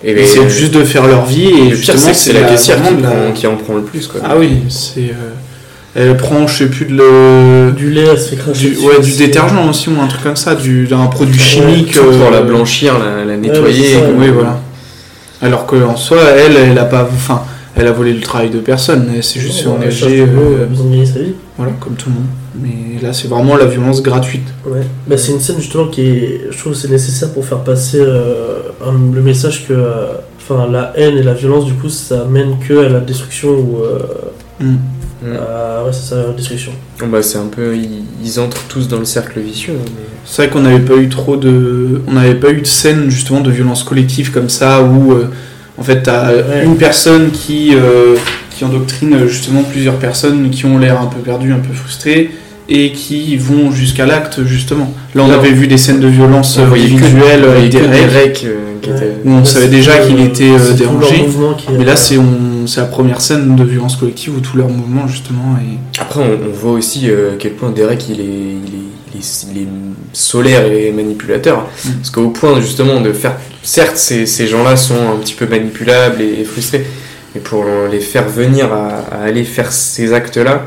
Et 0.04 0.12
Ils 0.12 0.18
essaient 0.18 0.50
juste 0.50 0.74
de 0.74 0.84
faire 0.84 1.08
leur 1.08 1.26
vie, 1.26 1.46
et 1.46 1.70
le 1.70 1.76
justement, 1.78 1.98
c'est 2.00 2.14
c'est 2.14 2.34
la 2.34 2.48
caissière 2.50 2.82
qui, 2.84 3.02
la- 3.02 3.10
prend- 3.10 3.32
qui 3.34 3.48
en 3.48 3.56
prend 3.56 3.76
le 3.76 3.84
plus, 3.84 4.08
quoi. 4.08 4.20
Ah 4.26 4.36
oui, 4.38 4.64
c'est... 4.68 5.10
euh, 5.12 5.32
Elle 6.02 6.16
prend, 6.16 6.48
je 6.48 6.58
sais 6.60 6.70
plus, 6.70 6.86
de 6.86 6.94
le... 6.96 7.72
Du 7.74 7.92
lait, 7.92 8.06
elle 8.10 8.18
se 8.18 8.30
fait 8.30 8.36
cracher 8.38 8.70
du, 8.70 8.78
ouais, 8.78 9.02
du 9.02 9.12
détergent 9.18 9.68
aussi, 9.70 9.90
ou 9.90 10.00
un 10.02 10.08
truc 10.08 10.24
comme 10.24 10.38
ça, 10.38 10.56
du, 10.56 10.88
d'un 10.88 11.08
produit 11.08 11.38
chimique. 11.38 11.94
Pour 12.00 12.08
euh, 12.28 12.32
la 12.32 12.42
blanchir, 12.42 12.98
la, 12.98 13.26
la 13.26 13.36
nettoyer. 13.36 13.96
ça, 13.96 14.00
Oui, 14.18 14.30
voilà. 14.30 14.62
Alors 15.42 15.66
qu'en 15.66 15.98
soi, 15.98 16.20
elle, 16.38 16.56
elle 16.56 16.78
a 16.80 16.86
pas... 16.86 17.04
Enfin, 17.14 17.42
elle 17.76 17.86
a 17.88 17.92
volé 17.92 18.14
le 18.14 18.22
travail 18.22 18.50
de 18.50 18.60
personne, 18.60 19.12
elle 19.14 19.24
s'est 19.24 19.42
juste 19.42 19.68
engagée... 19.68 20.22
euh, 20.22 20.68
sa 21.06 21.20
vie. 21.20 21.34
Voilà, 21.58 21.74
comme 21.82 21.96
tout 21.96 22.10
le 22.10 22.16
monde. 22.16 22.26
Mais 22.62 23.02
là, 23.06 23.12
c'est 23.14 23.28
vraiment 23.28 23.58
la 23.58 23.66
violence 23.66 24.02
gratuite. 24.02 24.48
Ouais. 24.66 24.80
Bah, 25.06 25.18
c'est 25.18 25.34
une 25.34 25.42
scène 25.42 25.60
justement 25.60 25.88
qui 25.88 26.02
est, 26.02 26.42
je 26.50 26.58
trouve, 26.58 26.72
que 26.74 26.78
c'est 26.80 26.90
nécessaire 26.90 27.32
pour 27.34 27.46
faire 27.46 27.60
passer 27.60 28.00
euh, 28.00 28.60
un- 28.86 29.14
le 29.14 29.22
message 29.22 29.68
que, 29.68 29.74
euh, 29.74 30.06
enfin, 30.40 30.66
la 30.72 30.94
haine 30.96 31.18
et 31.18 31.24
la 31.24 31.34
violence 31.34 31.66
du 31.66 31.74
coup, 31.74 31.90
ça 31.90 32.26
mène 32.30 32.56
que 32.66 32.86
à 32.86 32.90
la 32.90 33.00
destruction 33.02 33.50
ou, 33.50 33.80
euh, 33.84 34.00
Mm. 35.22 35.26
Euh, 35.38 35.86
ouais, 35.86 35.92
c'est 35.94 36.10
ça 36.16 36.30
la. 36.30 36.72
Bon, 37.00 37.08
bah, 37.08 37.22
c'est 37.22 37.38
un 37.38 37.48
peu. 37.48 37.76
Ils, 37.76 38.04
ils 38.24 38.40
entrent 38.40 38.64
tous 38.70 38.88
dans 38.88 39.00
le 39.00 39.06
cercle 39.06 39.40
vicieux. 39.40 39.74
hein, 39.76 39.86
mais- 39.96 40.06
C'est 40.26 40.44
vrai 40.44 40.52
qu'on 40.52 40.62
n'avait 40.62 40.80
pas 40.86 40.96
eu 40.96 41.10
trop 41.10 41.36
de, 41.38 42.02
on 42.08 42.14
n'avait 42.14 42.36
pas 42.36 42.52
eu 42.52 42.62
de 42.62 42.66
scène 42.68 43.10
justement 43.10 43.42
de 43.42 43.50
violence 43.52 43.84
collective 43.84 44.32
comme 44.32 44.48
ça 44.50 44.82
où 44.82 45.12
euh, 45.14 45.28
en 45.78 45.84
fait 45.84 46.04
t'as 46.04 46.64
une 46.64 46.78
personne 46.78 47.32
qui 47.32 47.72
euh, 47.74 48.16
qui 48.52 48.64
endoctrine 48.64 49.26
justement 49.28 49.64
plusieurs 49.64 49.96
personnes 49.96 50.50
qui 50.52 50.66
ont 50.66 50.78
l'air 50.78 51.02
un 51.02 51.08
peu 51.08 51.20
perdues, 51.20 51.52
un 51.54 51.60
peu 51.60 51.74
frustrées 51.74 52.30
et 52.72 52.92
qui 52.92 53.36
vont 53.38 53.72
jusqu'à 53.72 54.06
l'acte 54.06 54.44
justement. 54.46 54.94
Là 55.16 55.24
on 55.24 55.28
Non. 55.28 55.34
avait 55.34 55.52
vu 55.52 55.66
des 55.68 55.78
scènes 55.78 56.00
de 56.00 56.08
violence 56.08 56.58
On 56.58 56.64
euh, 56.64 56.66
voyait 56.68 56.88
que- 56.90 57.04
avec 57.04 57.72
que 57.72 57.78
des 57.78 57.88
Derek, 57.88 58.46
euh, 58.46 59.14
où 59.26 59.32
on 59.32 59.40
Là, 59.40 59.46
savait 59.46 59.68
déjà 59.68 59.98
qu'il 59.98 60.20
euh, 60.20 60.26
était 60.26 60.52
euh, 60.52 60.74
dérangé. 60.74 61.26
qui 61.58 61.72
Mais 61.78 61.84
là 61.86 61.96
c'est 61.96 62.18
la 62.78 62.86
première 62.86 63.22
scène 63.22 63.56
de 63.56 63.64
violence 63.64 63.96
collective 63.96 64.36
où 64.38 64.40
tout 64.40 64.56
leur 64.58 64.70
mouvement 64.70 65.08
justement 65.08 65.58
est 65.60 66.00
Après, 66.00 66.22
on, 66.22 66.48
on 66.48 66.52
voit 66.54 66.74
aussi 66.74 67.10
euh, 67.10 67.34
à 67.34 67.36
quel 67.40 67.54
point 67.54 67.72
Derek 67.72 68.06
il 68.10 68.20
est, 68.22 68.24
il 68.24 68.30
est, 68.30 69.16
il 69.16 69.20
est, 69.20 69.46
il 69.56 69.62
est 69.64 69.68
solaire 70.14 70.66
et 70.72 70.92
manipulateur. 70.92 71.66
Mm. 71.86 71.90
Parce 71.98 72.10
qu'au 72.12 72.30
point 72.30 72.62
justement 72.62 73.02
de 73.02 73.12
faire. 73.14 73.36
Certes, 73.64 73.98
ces, 73.98 74.26
ces 74.26 74.48
gens-là 74.48 74.78
sont 74.78 74.94
un 75.14 75.18
petit 75.22 75.34
peu 75.34 75.46
manipulables 75.48 76.22
et, 76.22 76.42
et 76.42 76.44
frustrés, 76.44 76.86
mais 77.36 77.42
pour 77.42 77.66
les 77.92 78.00
faire 78.00 78.28
venir 78.30 78.72
à, 78.72 79.04
à 79.16 79.24
aller 79.26 79.44
faire 79.44 79.72
ces 79.72 80.14
actes-là, 80.14 80.64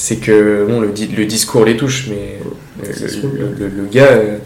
c'est 0.00 0.16
que 0.16 0.64
bon, 0.68 0.80
le, 0.80 0.88
di- 0.92 1.08
le 1.08 1.26
discours 1.26 1.64
les 1.64 1.76
touche, 1.76 2.06
mais 2.08 2.38
le, 2.84 3.28
le- 3.36 3.54
le- 3.58 3.68
le 3.68 3.84
gars 3.90 4.04
euh, 4.12 4.38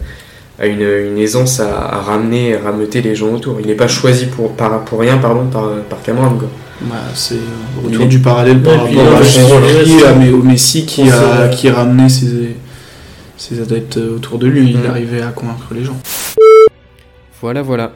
a 0.59 0.65
une, 0.65 0.81
une 0.81 1.17
aisance 1.19 1.59
à, 1.59 1.69
à 1.79 1.99
ramener, 2.01 2.55
à 2.55 2.61
rameuter 2.61 3.01
les 3.03 3.13
gens 3.15 3.31
autour. 3.33 3.59
Il 3.59 3.67
n'est 3.67 3.75
pas 3.75 3.87
choisi 3.87 4.25
pour, 4.25 4.53
par, 4.55 4.83
pour 4.83 4.99
rien 4.99 5.17
pardon, 5.17 5.45
par, 5.51 5.69
par 5.89 6.01
Cameron. 6.01 6.37
Quoi. 6.39 6.49
Bah, 6.81 6.95
c'est 7.13 7.35
autour 7.85 8.01
est- 8.05 8.07
du 8.07 8.17
parallèle 8.19 8.61
par 8.63 8.73
rapport 8.79 8.91
ouais, 8.91 10.29
au 10.31 10.41
Messie 10.41 10.85
qui 10.87 11.03
a, 11.09 11.47
qui 11.49 11.69
a 11.69 11.73
ramené 11.75 12.09
ses, 12.09 12.55
ses 13.37 13.61
adeptes 13.61 13.97
autour 13.97 14.39
de 14.39 14.47
lui. 14.47 14.71
Il 14.71 14.79
Mm. 14.79 14.89
arrivait 14.89 15.21
à 15.21 15.27
convaincre 15.29 15.67
les 15.75 15.83
gens. 15.83 15.97
Voilà, 17.41 17.61
voilà. 17.61 17.91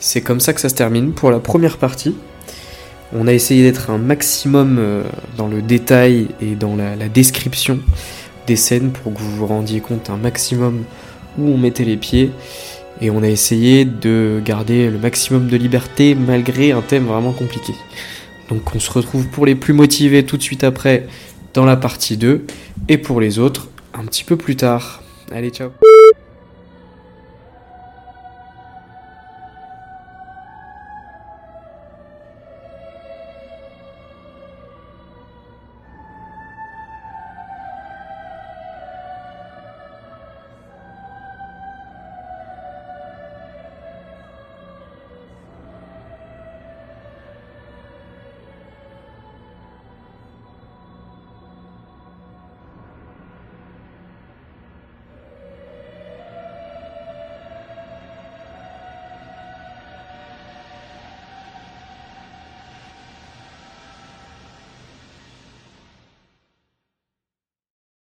C'est 0.00 0.22
comme 0.22 0.40
ça 0.40 0.52
que 0.52 0.60
ça 0.60 0.68
se 0.68 0.74
termine 0.74 1.12
pour 1.12 1.30
la 1.30 1.38
première 1.38 1.76
partie. 1.76 2.16
On 3.12 3.26
a 3.28 3.32
essayé 3.32 3.62
d'être 3.62 3.90
un 3.90 3.98
maximum 3.98 4.78
euh, 4.78 5.02
dans 5.36 5.46
le 5.46 5.62
détail 5.62 6.28
et 6.40 6.54
dans 6.54 6.76
la, 6.76 6.96
description 7.08 7.78
des 8.46 8.56
scènes 8.56 8.90
pour 8.90 9.14
que 9.14 9.18
vous 9.18 9.36
vous 9.36 9.46
rendiez 9.46 9.80
compte 9.80 10.10
un 10.10 10.16
maximum 10.16 10.84
où 11.38 11.48
on 11.48 11.56
mettait 11.56 11.84
les 11.84 11.96
pieds. 11.96 12.30
Et 13.00 13.10
on 13.10 13.22
a 13.22 13.28
essayé 13.28 13.84
de 13.84 14.40
garder 14.44 14.90
le 14.90 14.98
maximum 14.98 15.48
de 15.48 15.56
liberté 15.56 16.14
malgré 16.14 16.72
un 16.72 16.80
thème 16.80 17.04
vraiment 17.04 17.32
compliqué. 17.32 17.74
Donc 18.48 18.74
on 18.74 18.80
se 18.80 18.90
retrouve 18.90 19.26
pour 19.28 19.46
les 19.46 19.54
plus 19.54 19.74
motivés 19.74 20.24
tout 20.24 20.36
de 20.36 20.42
suite 20.42 20.64
après 20.64 21.06
dans 21.52 21.64
la 21.64 21.76
partie 21.76 22.16
2 22.16 22.44
et 22.88 22.98
pour 22.98 23.20
les 23.20 23.38
autres 23.38 23.68
un 23.92 24.04
petit 24.04 24.24
peu 24.24 24.36
plus 24.36 24.56
tard. 24.56 25.02
Allez, 25.30 25.50
ciao 25.50 25.70